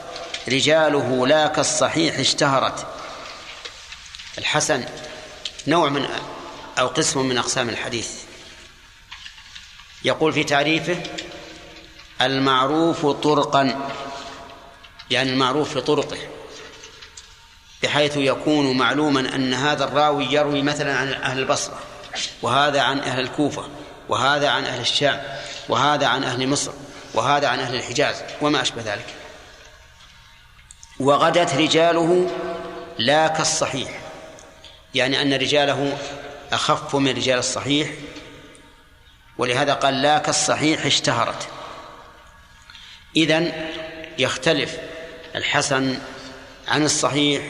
رجاله 0.49 1.27
لا 1.27 1.47
كالصحيح 1.47 2.19
اشتهرت. 2.19 2.87
الحسن 4.39 4.85
نوع 5.67 5.89
من 5.89 6.07
أو 6.79 6.87
قسم 6.87 7.27
من 7.27 7.39
أقسام 7.39 7.69
الحديث. 7.69 8.11
يقول 10.05 10.33
في 10.33 10.45
تعريفه 10.45 11.03
المعروف 12.21 13.07
طرقا 13.07 13.91
يعني 15.11 15.31
المعروف 15.31 15.73
في 15.73 15.81
طرقه 15.81 16.19
بحيث 17.83 18.17
يكون 18.17 18.79
معلوما 18.79 19.35
أن 19.35 19.55
هذا 19.55 19.85
الراوي 19.85 20.25
يروي 20.25 20.63
مثلا 20.63 20.97
عن 20.97 21.13
أهل 21.13 21.39
البصرة 21.39 21.79
وهذا 22.43 22.81
عن 22.81 22.99
أهل 22.99 23.21
الكوفة. 23.21 23.69
وهذا 24.11 24.49
عن 24.49 24.65
أهل 24.65 24.81
الشام 24.81 25.23
وهذا 25.69 26.07
عن 26.07 26.25
أهل 26.25 26.49
مصر 26.49 26.73
وهذا 27.15 27.49
عن 27.49 27.61
أهل 27.61 27.75
الحجاز 27.75 28.17
وما 28.41 28.63
أشبه 28.63 28.83
ذلك. 28.83 29.07
وغدت 31.01 31.55
رجاله 31.55 32.31
لا 32.99 33.29
كالصحيح 33.29 34.01
يعني 34.95 35.23
أن 35.23 35.35
رجاله 35.35 35.99
أخف 36.53 36.97
من 36.97 37.11
رجال 37.11 37.39
الصحيح 37.39 37.91
ولهذا 39.39 39.75
قال 39.75 40.03
لا 40.03 40.19
كالصحيح 40.19 40.87
اشتهرت. 40.87 41.49
إذن 43.17 43.71
يختلف 44.19 44.77
الحسن 45.35 45.99
عن 46.69 46.85
الصحيح 46.85 47.43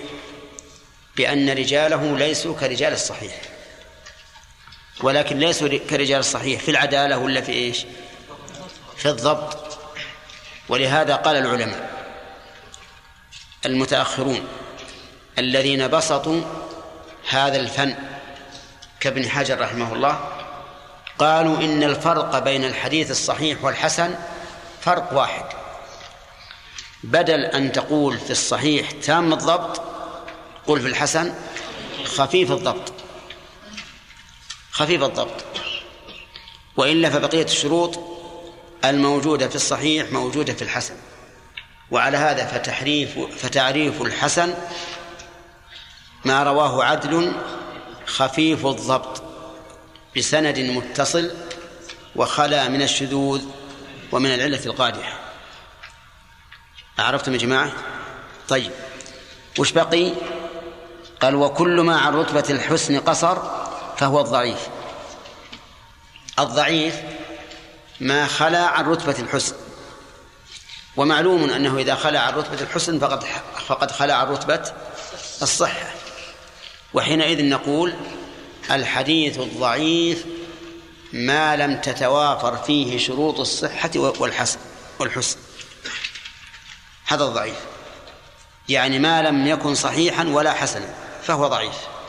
بأن 1.16 1.50
رجاله 1.50 2.18
ليسوا 2.18 2.56
كرجال 2.56 2.92
الصحيح. 2.92 3.49
ولكن 5.02 5.38
ليسوا 5.38 5.68
كرجال 5.90 6.20
الصحيح 6.20 6.60
في 6.60 6.70
العدالة 6.70 7.18
ولا 7.18 7.40
في 7.40 7.52
إيش؟ 7.52 7.86
في 8.96 9.08
الضبط. 9.08 9.78
ولهذا 10.68 11.16
قال 11.16 11.36
العلماء 11.36 11.90
المتأخرون 13.66 14.48
الذين 15.38 15.88
بسطوا 15.88 16.40
هذا 17.28 17.56
الفن 17.56 17.94
كابن 19.00 19.28
حجر 19.28 19.60
رحمه 19.60 19.94
الله 19.94 20.28
قالوا 21.18 21.58
إن 21.58 21.82
الفرق 21.82 22.38
بين 22.38 22.64
الحديث 22.64 23.10
الصحيح 23.10 23.64
والحسن 23.64 24.14
فرق 24.80 25.12
واحد. 25.12 25.44
بدل 27.04 27.44
أن 27.44 27.72
تقول 27.72 28.18
في 28.18 28.30
الصحيح 28.30 28.90
تام 28.90 29.32
الضبط 29.32 29.82
قل 30.66 30.80
في 30.80 30.86
الحسن 30.86 31.34
خفيف 32.04 32.52
الضبط. 32.52 32.99
خفيف 34.80 35.02
الضبط. 35.02 35.44
وإلا 36.76 37.10
فبقية 37.10 37.44
الشروط 37.44 38.00
الموجودة 38.84 39.48
في 39.48 39.56
الصحيح 39.56 40.12
موجودة 40.12 40.52
في 40.52 40.62
الحسن. 40.62 40.94
وعلى 41.90 42.16
هذا 42.16 42.46
فتحريف 42.46 43.18
فتعريف 43.18 44.02
الحسن 44.02 44.54
ما 46.24 46.42
رواه 46.42 46.84
عدل 46.84 47.32
خفيف 48.06 48.66
الضبط 48.66 49.22
بسند 50.16 50.58
متصل 50.58 51.30
وخلا 52.16 52.68
من 52.68 52.82
الشذوذ 52.82 53.42
ومن 54.12 54.34
العلة 54.34 54.66
القادحة. 54.66 55.18
عرفتم 56.98 57.32
يا 57.32 57.38
جماعة؟ 57.38 57.72
طيب 58.48 58.72
وش 59.58 59.72
بقي؟ 59.72 60.12
قال 61.20 61.34
وكل 61.34 61.80
ما 61.80 61.96
عن 61.96 62.14
رتبة 62.14 62.44
الحسن 62.50 63.00
قصر 63.00 63.59
فهو 64.00 64.20
الضعيف. 64.20 64.68
الضعيف 66.38 66.94
ما 68.00 68.26
خلا 68.26 68.66
عن 68.66 68.84
رتبة 68.84 69.18
الحسن. 69.18 69.54
ومعلوم 70.96 71.50
أنه 71.50 71.78
إذا 71.78 71.94
خلا 71.94 72.20
عن 72.20 72.34
رتبة 72.34 72.60
الحسن 72.60 72.98
فقد 72.98 73.24
فقد 73.66 73.90
خلا 73.90 74.14
عن 74.14 74.26
رتبة 74.26 74.72
الصحة. 75.42 75.90
وحينئذ 76.94 77.44
نقول 77.44 77.94
الحديث 78.70 79.38
الضعيف 79.38 80.24
ما 81.12 81.56
لم 81.56 81.80
تتوافر 81.80 82.56
فيه 82.56 82.98
شروط 82.98 83.40
الصحة 83.40 83.90
والحسن 83.96 84.58
والحسن. 84.98 85.38
هذا 87.06 87.24
الضعيف. 87.24 87.56
يعني 88.68 88.98
ما 88.98 89.22
لم 89.22 89.46
يكن 89.46 89.74
صحيحا 89.74 90.24
ولا 90.24 90.52
حسنا 90.52 90.94
فهو 91.22 91.46
ضعيف. 91.46 91.99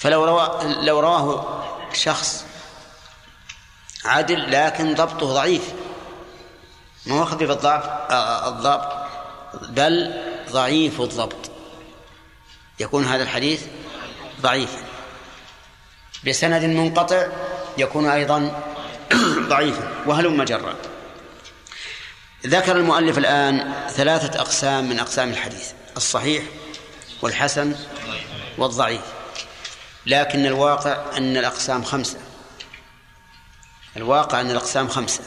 فلو 0.00 0.24
روى 0.24 0.74
لو 0.82 1.00
رواه 1.00 1.62
شخص 1.92 2.44
عدل 4.04 4.52
لكن 4.52 4.94
ضبطه 4.94 5.34
ضعيف. 5.34 5.62
ما 7.06 7.20
هو 7.20 7.24
خفيف 7.24 7.50
الضعف؟ 7.50 7.84
الضبط. 8.48 8.92
بل 9.68 10.22
ضعيف 10.50 11.00
الضبط. 11.00 11.50
يكون 12.80 13.04
هذا 13.04 13.22
الحديث 13.22 13.62
ضعيفا. 14.40 14.78
بسند 16.26 16.64
منقطع 16.64 17.26
يكون 17.78 18.08
أيضا 18.08 18.62
ضعيفا. 19.52 19.88
وهلم 20.06 20.42
جرا 20.42 20.74
ذكر 22.46 22.76
المؤلف 22.76 23.18
الآن 23.18 23.74
ثلاثة 23.88 24.40
أقسام 24.40 24.88
من 24.88 24.98
أقسام 25.00 25.30
الحديث 25.30 25.72
الصحيح 25.96 26.44
والحسن 27.22 27.74
والضعيف. 28.58 29.19
لكن 30.06 30.46
الواقع 30.46 31.16
أن 31.16 31.36
الأقسام 31.36 31.84
خمسة. 31.84 32.18
الواقع 33.96 34.40
أن 34.40 34.50
الأقسام 34.50 34.88
خمسة. 34.88 35.22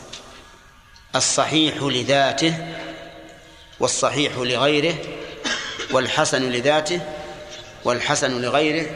الصحيح 1.16 1.76
لذاته 1.82 2.76
والصحيح 3.80 4.38
لغيره 4.38 4.96
والحسن 5.92 6.42
لذاته 6.42 7.02
والحسن 7.84 8.42
لغيره 8.42 8.96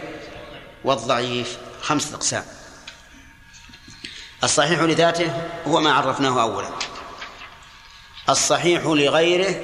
والضعيف. 0.84 1.58
خمسة 1.82 2.16
أقسام. 2.16 2.46
الصحيح 4.44 4.80
لذاته 4.80 5.34
هو 5.68 5.82
ما 5.82 5.94
عرفناه 5.94 6.42
أولا. 6.42 6.70
الصحيح 8.30 8.86
لغيره 8.86 9.56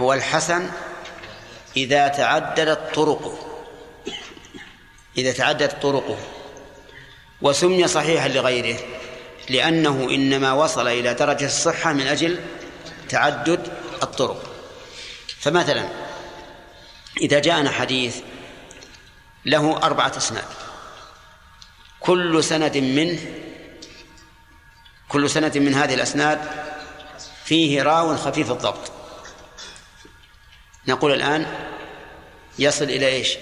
هو 0.00 0.12
الحسن 0.12 0.70
إذا 1.76 2.08
تعددت 2.08 2.94
طرقه. 2.94 3.51
إذا 5.18 5.32
تعددت 5.32 5.82
طرقه 5.82 6.18
وسمي 7.42 7.88
صحيحا 7.88 8.28
لغيره 8.28 8.78
لأنه 9.50 10.08
إنما 10.10 10.52
وصل 10.52 10.88
إلى 10.88 11.14
درجة 11.14 11.46
الصحة 11.46 11.92
من 11.92 12.06
أجل 12.06 12.40
تعدد 13.08 13.72
الطرق. 14.02 14.54
فمثلا 15.40 15.88
إذا 17.20 17.38
جاءنا 17.38 17.70
حديث 17.70 18.16
له 19.44 19.76
أربعة 19.76 20.12
أسناد 20.16 20.44
كل 22.00 22.44
سند 22.44 22.76
منه 22.76 23.18
كل 25.08 25.30
سند 25.30 25.58
من 25.58 25.74
هذه 25.74 25.94
الأسناد 25.94 26.40
فيه 27.44 27.82
راو 27.82 28.16
خفيف 28.16 28.50
الضبط. 28.50 28.92
نقول 30.88 31.12
الآن 31.12 31.46
يصل 32.58 32.84
إلى 32.84 33.06
إيش؟ 33.06 33.36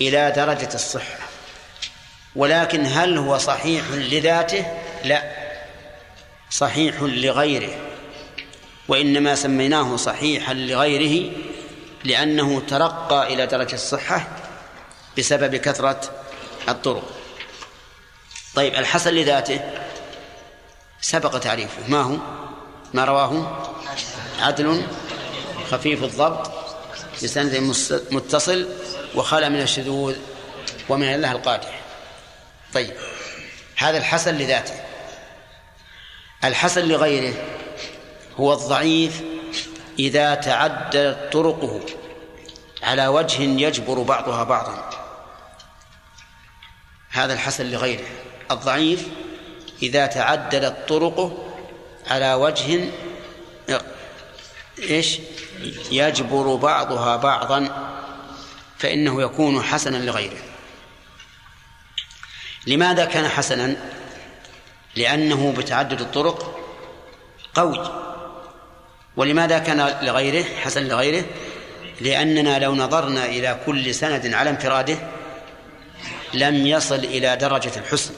إلى 0.00 0.32
درجة 0.36 0.68
الصحة. 0.74 1.18
ولكن 2.36 2.86
هل 2.86 3.18
هو 3.18 3.38
صحيح 3.38 3.84
لذاته؟ 3.90 4.66
لا. 5.04 5.22
صحيح 6.50 7.02
لغيره. 7.02 7.74
وإنما 8.88 9.34
سميناه 9.34 9.96
صحيحا 9.96 10.54
لغيره 10.54 11.32
لأنه 12.04 12.60
ترقى 12.60 13.34
إلى 13.34 13.46
درجة 13.46 13.74
الصحة 13.74 14.28
بسبب 15.18 15.56
كثرة 15.56 16.00
الطرق. 16.68 17.10
طيب 18.54 18.74
الحسن 18.74 19.10
لذاته؟ 19.10 19.60
سبق 21.00 21.38
تعريفه. 21.38 21.88
ما 21.88 22.02
هو؟ 22.02 22.16
ما 22.94 23.04
رواه؟ 23.04 23.62
عدل 24.40 24.82
خفيف 25.70 26.04
الضبط 26.04 26.50
بسند 27.22 27.74
متصل. 28.10 28.68
وخلى 29.14 29.48
من 29.48 29.60
الشذوذ 29.60 30.16
ومن 30.88 31.14
الله 31.14 31.32
القادح. 31.32 31.80
طيب. 32.74 32.94
هذا 33.76 33.98
الحسن 33.98 34.34
لذاته. 34.34 34.74
الحسن 36.44 36.88
لغيره 36.88 37.34
هو 38.40 38.52
الضعيف 38.52 39.22
إذا 39.98 40.34
تعددت 40.34 41.32
طرقه 41.32 41.80
على 42.82 43.06
وجه 43.06 43.42
يجبر 43.42 44.02
بعضها 44.02 44.44
بعضا. 44.44 44.90
هذا 47.10 47.32
الحسن 47.32 47.70
لغيره. 47.70 48.06
الضعيف 48.50 49.08
إذا 49.82 50.06
تعددت 50.06 50.88
طرقه 50.88 51.54
على 52.10 52.34
وجه 52.34 52.90
إيش؟ 54.78 55.18
يجبر 55.90 56.54
بعضها 56.54 57.16
بعضا. 57.16 57.68
فإنه 58.80 59.22
يكون 59.22 59.62
حسنا 59.62 59.96
لغيره. 59.96 60.38
لماذا 62.66 63.04
كان 63.04 63.28
حسنا؟ 63.28 63.76
لأنه 64.96 65.54
بتعدد 65.56 66.00
الطرق 66.00 66.60
قوي. 67.54 67.90
ولماذا 69.16 69.58
كان 69.58 69.98
لغيره؟ 70.02 70.44
حسن 70.56 70.88
لغيره؟ 70.88 71.24
لأننا 72.00 72.58
لو 72.58 72.74
نظرنا 72.74 73.24
إلى 73.24 73.60
كل 73.66 73.94
سند 73.94 74.34
على 74.34 74.50
انفراده 74.50 74.98
لم 76.34 76.66
يصل 76.66 76.94
إلى 76.94 77.36
درجة 77.36 77.72
الحسن. 77.76 78.14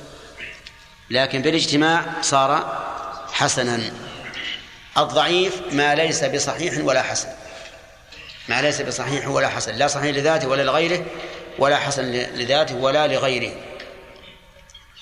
لكن 1.10 1.42
بالاجتماع 1.42 2.04
صار 2.20 2.82
حسنا. 3.32 3.80
الضعيف 4.98 5.60
ما 5.72 5.94
ليس 5.94 6.24
بصحيح 6.24 6.84
ولا 6.84 7.02
حسن. 7.02 7.28
ما 8.48 8.62
ليس 8.62 8.80
بصحيح 8.80 9.28
ولا 9.28 9.48
حسن 9.48 9.74
لا 9.74 9.86
صحيح 9.86 10.16
لذاته 10.16 10.48
ولا 10.48 10.62
لغيره 10.62 11.04
ولا 11.58 11.76
حسن 11.76 12.12
لذاته 12.12 12.76
ولا 12.76 13.06
لغيره. 13.06 13.52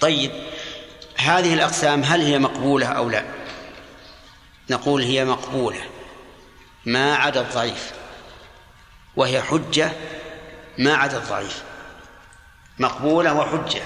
طيب 0.00 0.30
هذه 1.16 1.54
الأقسام 1.54 2.02
هل 2.02 2.20
هي 2.20 2.38
مقبولة 2.38 2.86
أو 2.86 3.10
لا؟ 3.10 3.24
نقول 4.70 5.02
هي 5.02 5.24
مقبولة 5.24 5.80
ما 6.86 7.14
عدا 7.14 7.40
الضعيف 7.40 7.92
وهي 9.16 9.42
حجة 9.42 9.92
ما 10.78 10.94
عدا 10.94 11.16
الضعيف. 11.16 11.62
مقبولة 12.78 13.34
وحجة 13.34 13.82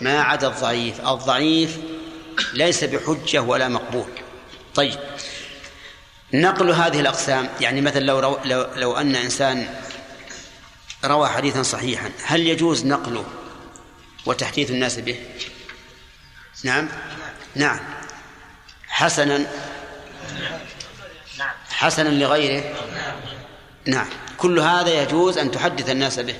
ما 0.00 0.22
عدا 0.22 0.48
الضعيف 0.48 1.00
الضعيف 1.00 1.78
ليس 2.52 2.84
بحجة 2.84 3.42
ولا 3.42 3.68
مقبول. 3.68 4.08
طيب 4.74 4.98
نقل 6.34 6.70
هذه 6.70 7.00
الأقسام. 7.00 7.48
يعني 7.60 7.80
مثلا 7.80 8.00
لو, 8.00 8.18
رو 8.18 8.38
لو, 8.44 8.66
لو 8.76 8.96
أن 8.96 9.16
إنسان 9.16 9.74
روى 11.04 11.28
حديثا 11.28 11.62
صحيحا 11.62 12.10
هل 12.24 12.46
يجوز 12.46 12.86
نقله 12.86 13.24
وتحديث 14.26 14.70
الناس 14.70 14.98
به؟ 14.98 15.16
نعم؟ 16.64 16.88
نعم. 17.54 17.80
حسنا. 18.88 19.46
حسنا 21.70 22.08
لغيره؟ 22.08 22.74
نعم. 23.86 24.06
كل 24.38 24.58
هذا 24.58 25.02
يجوز 25.02 25.38
أن 25.38 25.50
تحدث 25.50 25.90
الناس 25.90 26.20
به 26.20 26.36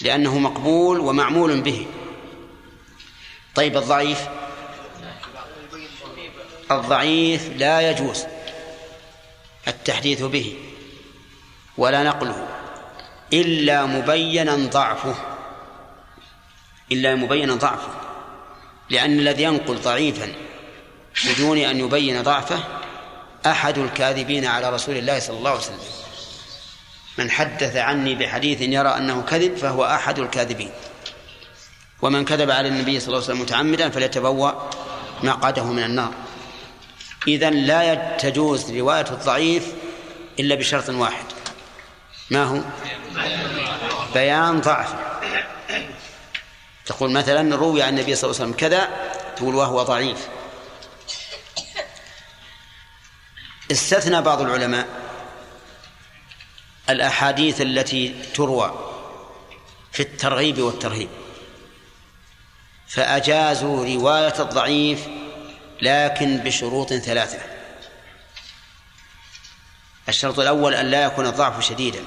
لأنه 0.00 0.38
مقبول 0.38 1.00
ومعمول 1.00 1.60
به. 1.60 1.86
طيب 3.54 3.76
الضعيف؟ 3.76 4.20
الضعيف 6.70 7.50
لا 7.56 7.90
يجوز. 7.90 8.24
التحديث 9.68 10.22
به 10.22 10.54
ولا 11.78 12.02
نقله 12.02 12.48
إلا 13.32 13.86
مبينا 13.86 14.56
ضعفه 14.56 15.14
إلا 16.92 17.14
مبينا 17.14 17.54
ضعفه 17.54 17.92
لأن 18.90 19.18
الذي 19.18 19.42
ينقل 19.42 19.76
ضعيفا 19.76 20.32
بدون 21.24 21.58
أن 21.58 21.78
يبين 21.78 22.22
ضعفه 22.22 22.64
أحد 23.46 23.78
الكاذبين 23.78 24.44
على 24.44 24.70
رسول 24.70 24.96
الله 24.96 25.18
صلى 25.18 25.38
الله 25.38 25.50
عليه 25.50 25.60
وسلم. 25.60 25.78
من 27.18 27.30
حدث 27.30 27.76
عني 27.76 28.14
بحديث 28.14 28.60
يرى 28.60 28.88
أنه 28.88 29.22
كذب 29.22 29.56
فهو 29.56 29.84
أحد 29.84 30.18
الكاذبين. 30.18 30.70
ومن 32.02 32.24
كذب 32.24 32.50
على 32.50 32.68
النبي 32.68 33.00
صلى 33.00 33.08
الله 33.08 33.18
عليه 33.18 33.26
وسلم 33.26 33.40
متعمدا 33.40 33.90
فليتبوأ 33.90 34.52
مقعده 35.22 35.64
من 35.64 35.82
النار. 35.82 36.12
إذا 37.28 37.50
لا 37.50 38.16
تجوز 38.16 38.72
رواية 38.72 39.10
الضعيف 39.10 39.72
إلا 40.40 40.54
بشرط 40.54 40.88
واحد. 40.88 41.24
ما 42.30 42.44
هو؟ 42.44 42.60
بيان 44.14 44.60
ضعف. 44.60 44.94
تقول 46.86 47.10
مثلا 47.10 47.56
روي 47.56 47.82
عن 47.82 47.88
النبي 47.98 48.14
صلى 48.14 48.30
الله 48.30 48.40
عليه 48.40 48.50
وسلم 48.50 48.60
كذا 48.60 48.88
تقول 49.36 49.54
وهو 49.54 49.82
ضعيف. 49.82 50.28
استثنى 53.70 54.22
بعض 54.22 54.40
العلماء 54.40 54.88
الأحاديث 56.90 57.60
التي 57.60 58.14
تروى 58.34 58.88
في 59.92 60.00
الترغيب 60.00 60.58
والترهيب 60.58 61.08
فأجازوا 62.88 63.86
رواية 63.86 64.34
الضعيف 64.40 65.06
لكن 65.82 66.36
بشروط 66.36 66.92
ثلاثة. 66.92 67.38
الشرط 70.08 70.38
الأول 70.38 70.74
أن 70.74 70.86
لا 70.86 71.04
يكون 71.04 71.26
الضعف 71.26 71.68
شديدا. 71.68 72.04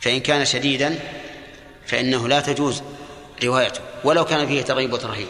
فإن 0.00 0.20
كان 0.20 0.44
شديدا 0.44 0.98
فإنه 1.86 2.28
لا 2.28 2.40
تجوز 2.40 2.82
روايته 3.44 3.80
ولو 4.04 4.24
كان 4.24 4.48
فيه 4.48 4.62
ترغيب 4.62 4.92
وترهيب. 4.92 5.28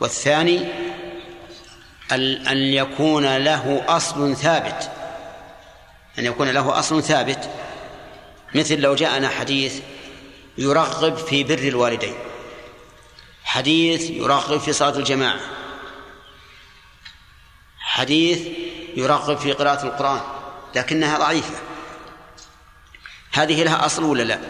والثاني 0.00 0.66
أن 2.12 2.56
يكون 2.56 3.36
له 3.36 3.84
أصل 3.88 4.36
ثابت. 4.36 4.90
أن 6.18 6.24
يكون 6.24 6.48
له 6.48 6.78
أصل 6.78 7.02
ثابت 7.02 7.50
مثل 8.54 8.80
لو 8.80 8.94
جاءنا 8.94 9.28
حديث 9.28 9.80
يرغب 10.58 11.16
في 11.16 11.44
بر 11.44 11.58
الوالدين. 11.58 12.27
حديث 13.48 14.10
يرغب 14.10 14.60
في 14.60 14.72
صلاة 14.72 14.96
الجماعة. 14.96 15.40
حديث 17.78 18.46
يرغب 18.96 19.38
في 19.38 19.52
قراءة 19.52 19.86
القرآن 19.86 20.20
لكنها 20.74 21.18
ضعيفة. 21.18 21.54
هذه 23.32 23.64
لها 23.64 23.86
أصل 23.86 24.02
ولا 24.02 24.22
لا؟ 24.22 24.40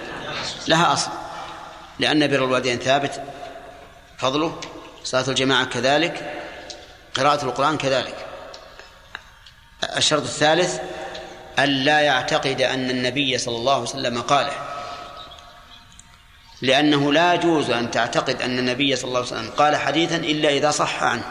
لها 0.69 0.93
أصل. 0.93 1.11
لأن 1.99 2.27
بر 2.27 2.45
الوالدين 2.45 2.79
ثابت 2.79 3.23
فضله 4.19 4.61
صلاة 5.05 5.29
الجماعة 5.29 5.65
كذلك 5.65 6.45
قراءة 7.15 7.45
القرآن 7.45 7.79
كذلك. 7.79 8.27
الشرط 9.97 10.23
الثالث 10.23 10.81
ألا 11.59 12.01
يعتقد 12.01 12.61
أن 12.61 12.91
النبي 12.91 13.39
صلى 13.39 13.57
الله 13.57 13.73
عليه 13.73 13.83
وسلم 13.83 14.21
قاله. 14.23 14.68
لأنه 16.63 17.13
لا 17.13 17.35
يجوز 17.35 17.71
أن 17.71 17.91
تعتقد 17.91 18.43
أن 18.43 18.59
النبي 18.59 18.97
صلى 18.97 19.09
الله 19.09 19.19
عليه 19.19 19.29
وسلم 19.29 19.51
قال 19.51 19.77
حديثا 19.77 20.17
إلا 20.17 20.49
إذا 20.49 20.71
صح 20.71 21.03
عنه. 21.03 21.25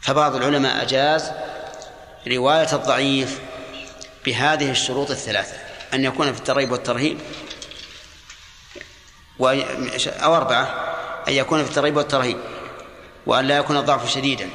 فبعض 0.00 0.36
العلماء 0.36 0.82
أجاز 0.82 1.32
رواية 2.28 2.72
الضعيف 2.72 3.40
بهذه 4.26 4.70
الشروط 4.70 5.10
الثلاثة. 5.10 5.56
أن 5.94 6.04
يكون 6.04 6.32
في 6.32 6.38
الترغيب 6.38 6.72
والترهيب 6.72 7.18
أو 10.06 10.36
أربعة. 10.36 10.94
أن 11.28 11.32
يكون 11.32 11.64
في 11.64 11.70
الترغيب 11.70 11.96
والترهيب 11.96 12.38
وأن 13.26 13.44
لا 13.44 13.56
يكون 13.56 13.76
الضعف 13.76 14.14
شديدا 14.14 14.50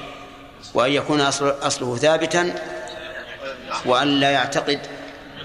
وأن 0.74 0.92
يكون 0.92 1.22
أصله 1.22 1.98
ثابتا 1.98 2.56
وأن 3.86 4.08
لا 4.20 4.32
يعتقد 4.32 4.80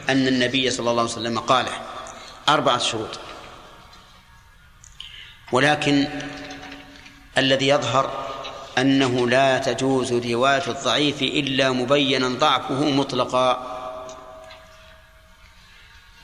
أن 0.08 0.28
النبي 0.28 0.70
صلى 0.70 0.90
الله 0.90 1.02
عليه 1.02 1.12
وسلم 1.12 1.38
قاله. 1.38 1.72
أربعة 2.48 2.78
شروط. 2.78 3.18
ولكن 5.52 6.08
الذي 7.38 7.68
يظهر 7.68 8.28
أنه 8.78 9.28
لا 9.28 9.58
تجوز 9.58 10.12
رواية 10.12 10.66
الضعيف 10.66 11.22
إلا 11.22 11.70
مبينا 11.70 12.28
ضعفه 12.28 12.84
مطلقا. 12.84 13.74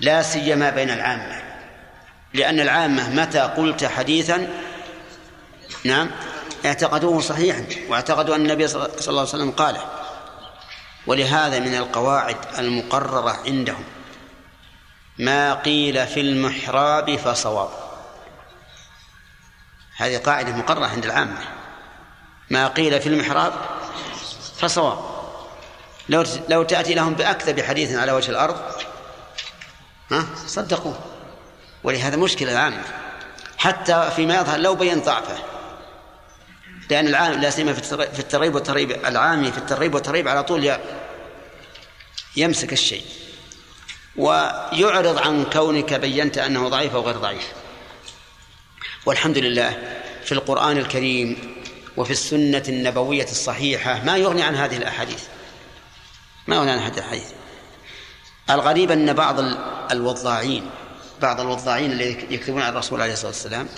لا 0.00 0.22
سيما 0.22 0.70
بين 0.70 0.90
العامة 0.90 1.42
لأن 2.34 2.60
العامة 2.60 3.10
متى 3.10 3.40
قلت 3.40 3.84
حديثا 3.84 4.48
نعم 5.84 6.10
اعتقدوه 6.64 7.20
صحيحا 7.20 7.66
واعتقدوا 7.88 8.36
أن 8.36 8.40
النبي 8.40 8.68
صلى 8.68 8.88
الله 9.08 9.20
عليه 9.20 9.22
وسلم 9.22 9.50
قاله. 9.50 9.84
ولهذا 11.06 11.58
من 11.58 11.74
القواعد 11.74 12.36
المقررة 12.58 13.40
عندهم 13.46 13.84
ما 15.18 15.54
قيل 15.54 16.06
في 16.06 16.20
المحراب 16.20 17.16
فصواب. 17.16 17.83
هذه 20.04 20.16
قاعدة 20.16 20.52
مقررة 20.52 20.86
عند 20.86 21.04
العامة. 21.04 21.38
ما 22.50 22.68
قيل 22.68 23.00
في 23.00 23.08
المحراب 23.08 23.52
فصواب. 24.56 24.98
لو 26.08 26.24
لو 26.48 26.62
تأتي 26.62 26.94
لهم 26.94 27.14
بأكذب 27.14 27.60
حديث 27.60 27.96
على 27.96 28.12
وجه 28.12 28.30
الأرض 28.30 28.56
ها 30.10 30.26
صدقوه 30.46 30.98
ولهذا 31.84 32.16
مشكلة 32.16 32.52
العامة. 32.52 32.82
حتى 33.58 34.10
فيما 34.16 34.34
يظهر 34.34 34.58
لو 34.58 34.74
بين 34.74 35.00
ضعفه. 35.00 35.38
لأن 36.90 37.06
العام 37.06 37.32
لا 37.32 37.50
سيما 37.50 37.72
في 37.72 38.18
الترغيب 38.18 38.54
والترهيب. 38.54 38.90
العامي 38.90 39.52
في 39.52 39.58
الترغيب 39.58 39.94
والترهيب 39.94 40.28
على 40.28 40.42
طول 40.42 40.76
يمسك 42.36 42.72
الشيء. 42.72 43.04
ويعرض 44.16 45.18
عن 45.18 45.44
كونك 45.44 45.94
بينت 45.94 46.38
أنه 46.38 46.68
ضعيف 46.68 46.94
أو 46.94 47.00
غير 47.00 47.16
ضعيف. 47.16 47.52
والحمد 49.06 49.38
لله 49.38 49.98
في 50.24 50.32
القرآن 50.32 50.78
الكريم 50.78 51.56
وفي 51.96 52.10
السنة 52.10 52.62
النبوية 52.68 53.24
الصحيحة 53.24 54.04
ما 54.04 54.16
يغني 54.16 54.42
عن 54.42 54.54
هذه 54.54 54.76
الأحاديث. 54.76 55.22
ما 56.46 56.56
يغني 56.56 56.70
عن 56.70 56.78
هذه 56.78 56.94
الأحاديث. 56.94 57.30
الغريب 58.50 58.90
أن 58.90 59.12
بعض 59.12 59.38
الوضاعين 59.90 60.70
بعض 61.22 61.40
الوضاعين 61.40 61.92
الذين 61.92 62.32
يكتبون 62.32 62.62
عن 62.62 62.72
الرسول 62.72 63.02
عليه 63.02 63.12
الصلاة 63.12 63.30
والسلام 63.30 63.68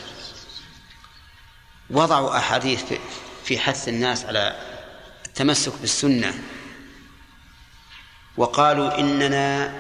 وضعوا 1.91 2.37
أحاديث 2.37 2.85
في 3.45 3.59
حث 3.59 3.89
الناس 3.89 4.25
على 4.25 4.57
التمسك 5.27 5.73
بالسنة 5.81 6.35
وقالوا 8.37 8.99
إننا 8.99 9.75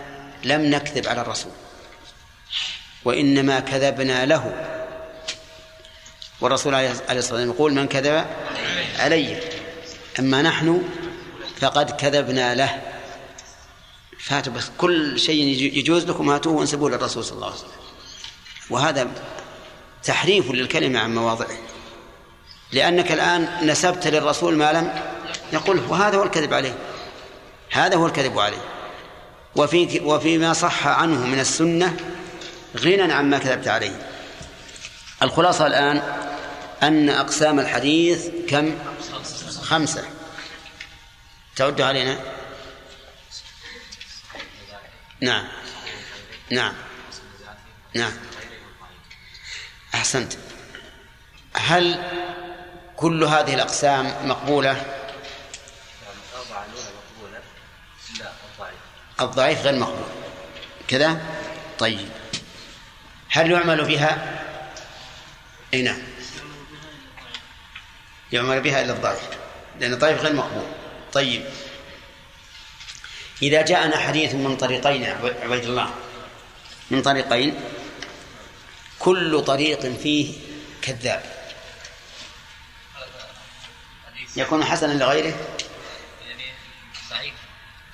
لم 0.44 0.62
نكذب 0.62 1.06
على 1.06 1.20
الرسول 1.20 1.52
وإنما 3.04 3.60
كذبنا 3.60 4.26
له 4.26 4.75
والرسول 6.40 6.74
عليه 6.74 6.90
الصلاة 6.90 7.14
والسلام 7.14 7.50
يقول 7.50 7.72
من 7.72 7.88
كذب 7.88 8.26
علي 8.98 9.40
أما 10.18 10.42
نحن 10.42 10.82
فقد 11.60 11.90
كذبنا 11.90 12.54
له. 12.54 12.82
فاتوا 14.18 14.52
بس 14.52 14.70
كل 14.78 15.20
شيء 15.20 15.44
يجوز 15.78 16.04
لكم 16.04 16.30
هاتوه 16.30 16.52
وانسبوه 16.52 16.90
للرسول 16.90 17.24
صلى 17.24 17.36
الله 17.36 17.46
عليه 17.46 17.56
وسلم. 17.56 17.70
وهذا 18.70 19.08
تحريف 20.04 20.50
للكلمة 20.50 20.98
عن 20.98 21.14
مواضعه. 21.14 21.58
لأنك 22.72 23.12
الآن 23.12 23.48
نسبت 23.62 24.06
للرسول 24.06 24.56
ما 24.56 24.72
لم 24.72 24.94
يقله 25.52 25.90
وهذا 25.90 26.16
هو 26.16 26.22
الكذب 26.22 26.54
عليه. 26.54 26.74
هذا 27.70 27.96
هو 27.96 28.06
الكذب 28.06 28.38
عليه. 28.38 28.64
وفي 29.56 30.00
وفيما 30.00 30.52
صح 30.52 30.86
عنه 30.86 31.26
من 31.26 31.40
السنة 31.40 31.96
غنى 32.76 33.12
عما 33.12 33.38
كذبت 33.38 33.68
عليه. 33.68 34.15
الخلاصة 35.22 35.66
الآن 35.66 36.02
أن 36.82 37.10
أقسام 37.10 37.60
الحديث 37.60 38.26
كم؟ 38.48 38.78
خمسة. 39.62 40.04
تعد 41.56 41.80
علينا؟ 41.80 42.20
نعم. 45.20 45.44
نعم. 46.50 46.74
نعم. 47.94 48.12
أحسنت. 49.94 50.32
هل 51.54 52.02
كل 52.96 53.24
هذه 53.24 53.54
الأقسام 53.54 54.28
مقبولة؟ 54.28 54.84
الضعيف 59.20 59.62
غير 59.62 59.74
مقبول. 59.74 60.08
كذا؟ 60.88 61.20
طيب. 61.78 62.08
هل 63.28 63.50
يعمل 63.50 63.84
بها؟ 63.84 64.45
إي 65.74 65.82
نعم. 65.82 65.98
يعمل 68.32 68.60
بها 68.60 68.82
إلا 68.82 68.92
الضعيف. 68.92 69.20
لأن 69.80 69.92
الضعيف 69.92 70.20
غير 70.20 70.32
مقبول. 70.32 70.66
طيب. 71.12 71.44
إذا 73.42 73.62
جاءنا 73.62 73.96
حديث 73.96 74.34
من 74.34 74.56
طريقين 74.56 75.04
عبيد 75.42 75.64
الله. 75.64 75.94
من 76.90 77.02
طريقين. 77.02 77.60
كل 78.98 79.44
طريق 79.44 79.80
فيه 79.80 80.34
كذاب. 80.82 81.22
يكون 84.36 84.64
حسنا 84.64 84.92
لغيره؟ 84.92 85.34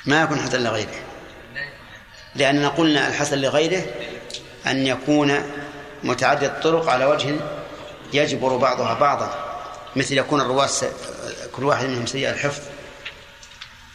ما 0.07 0.23
يكون 0.23 0.41
حسنا 0.41 0.69
لغيره. 0.69 1.03
لأننا 2.35 2.69
قلنا 2.69 3.09
الحسن 3.09 3.39
لغيره 3.39 3.85
أن 4.67 4.87
يكون 4.87 5.53
متعدد 6.03 6.45
الطرق 6.45 6.89
على 6.89 7.05
وجه 7.05 7.62
يجبر 8.15 8.57
بعضها 8.57 8.95
بعضا 8.95 9.59
مثل 9.97 10.19
يكون 10.19 10.41
الرواة 10.41 10.67
س- 10.67 10.85
كل 11.53 11.65
واحد 11.65 11.87
منهم 11.87 12.07
سيء 12.07 12.31
الحفظ. 12.31 12.63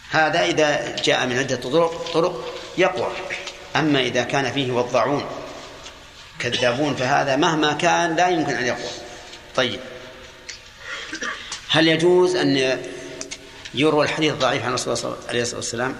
هذا 0.09 0.45
إذا 0.45 0.95
جاء 1.03 1.25
من 1.27 1.37
عدة 1.39 1.55
طرق 1.55 2.11
طرق 2.13 2.53
يقوى. 2.77 3.07
أما 3.75 3.99
إذا 3.99 4.23
كان 4.23 4.51
فيه 4.51 4.71
وضعون 4.71 5.25
كذابون 6.39 6.95
فهذا 6.95 7.35
مهما 7.35 7.73
كان 7.73 8.15
لا 8.15 8.27
يمكن 8.29 8.53
أن 8.53 8.65
يقوى. 8.65 8.89
طيب. 9.55 9.79
هل 11.69 11.87
يجوز 11.87 12.35
أن 12.35 12.79
يروى 13.73 14.05
الحديث 14.05 14.33
الضعيف 14.33 14.65
عن 14.65 14.73
رسول 14.73 14.85
الله 14.85 14.95
صلى 15.01 15.11
الله 15.11 15.23
عليه 15.29 15.55
والسلام 15.55 15.95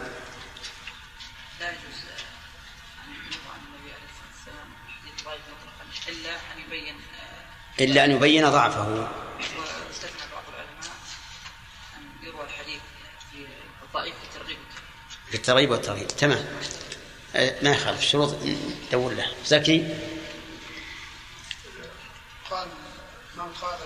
إلا 7.79 8.05
أن 8.05 8.11
يبين 8.11 8.49
ضعفه. 8.49 8.89
واستثنى 8.89 10.31
بعض 10.33 10.43
العلماء 10.53 10.91
أن 11.97 12.27
يروى 12.27 12.45
الحديث 12.45 12.81
في 13.31 13.45
الضعيف 13.87 14.13
في 14.15 14.39
ترغيب 14.39 14.57
بالترغيب 15.31 15.71
والترهيب 15.71 16.07
تمام. 16.07 16.45
أه، 17.35 17.55
ما 17.63 17.69
يخالف. 17.69 17.99
الشروط 17.99 18.35
ندور 18.87 19.13
له. 19.13 19.27
زكي؟ 19.45 19.95
قال 22.51 22.67
من 23.37 23.43
قال 23.61 23.79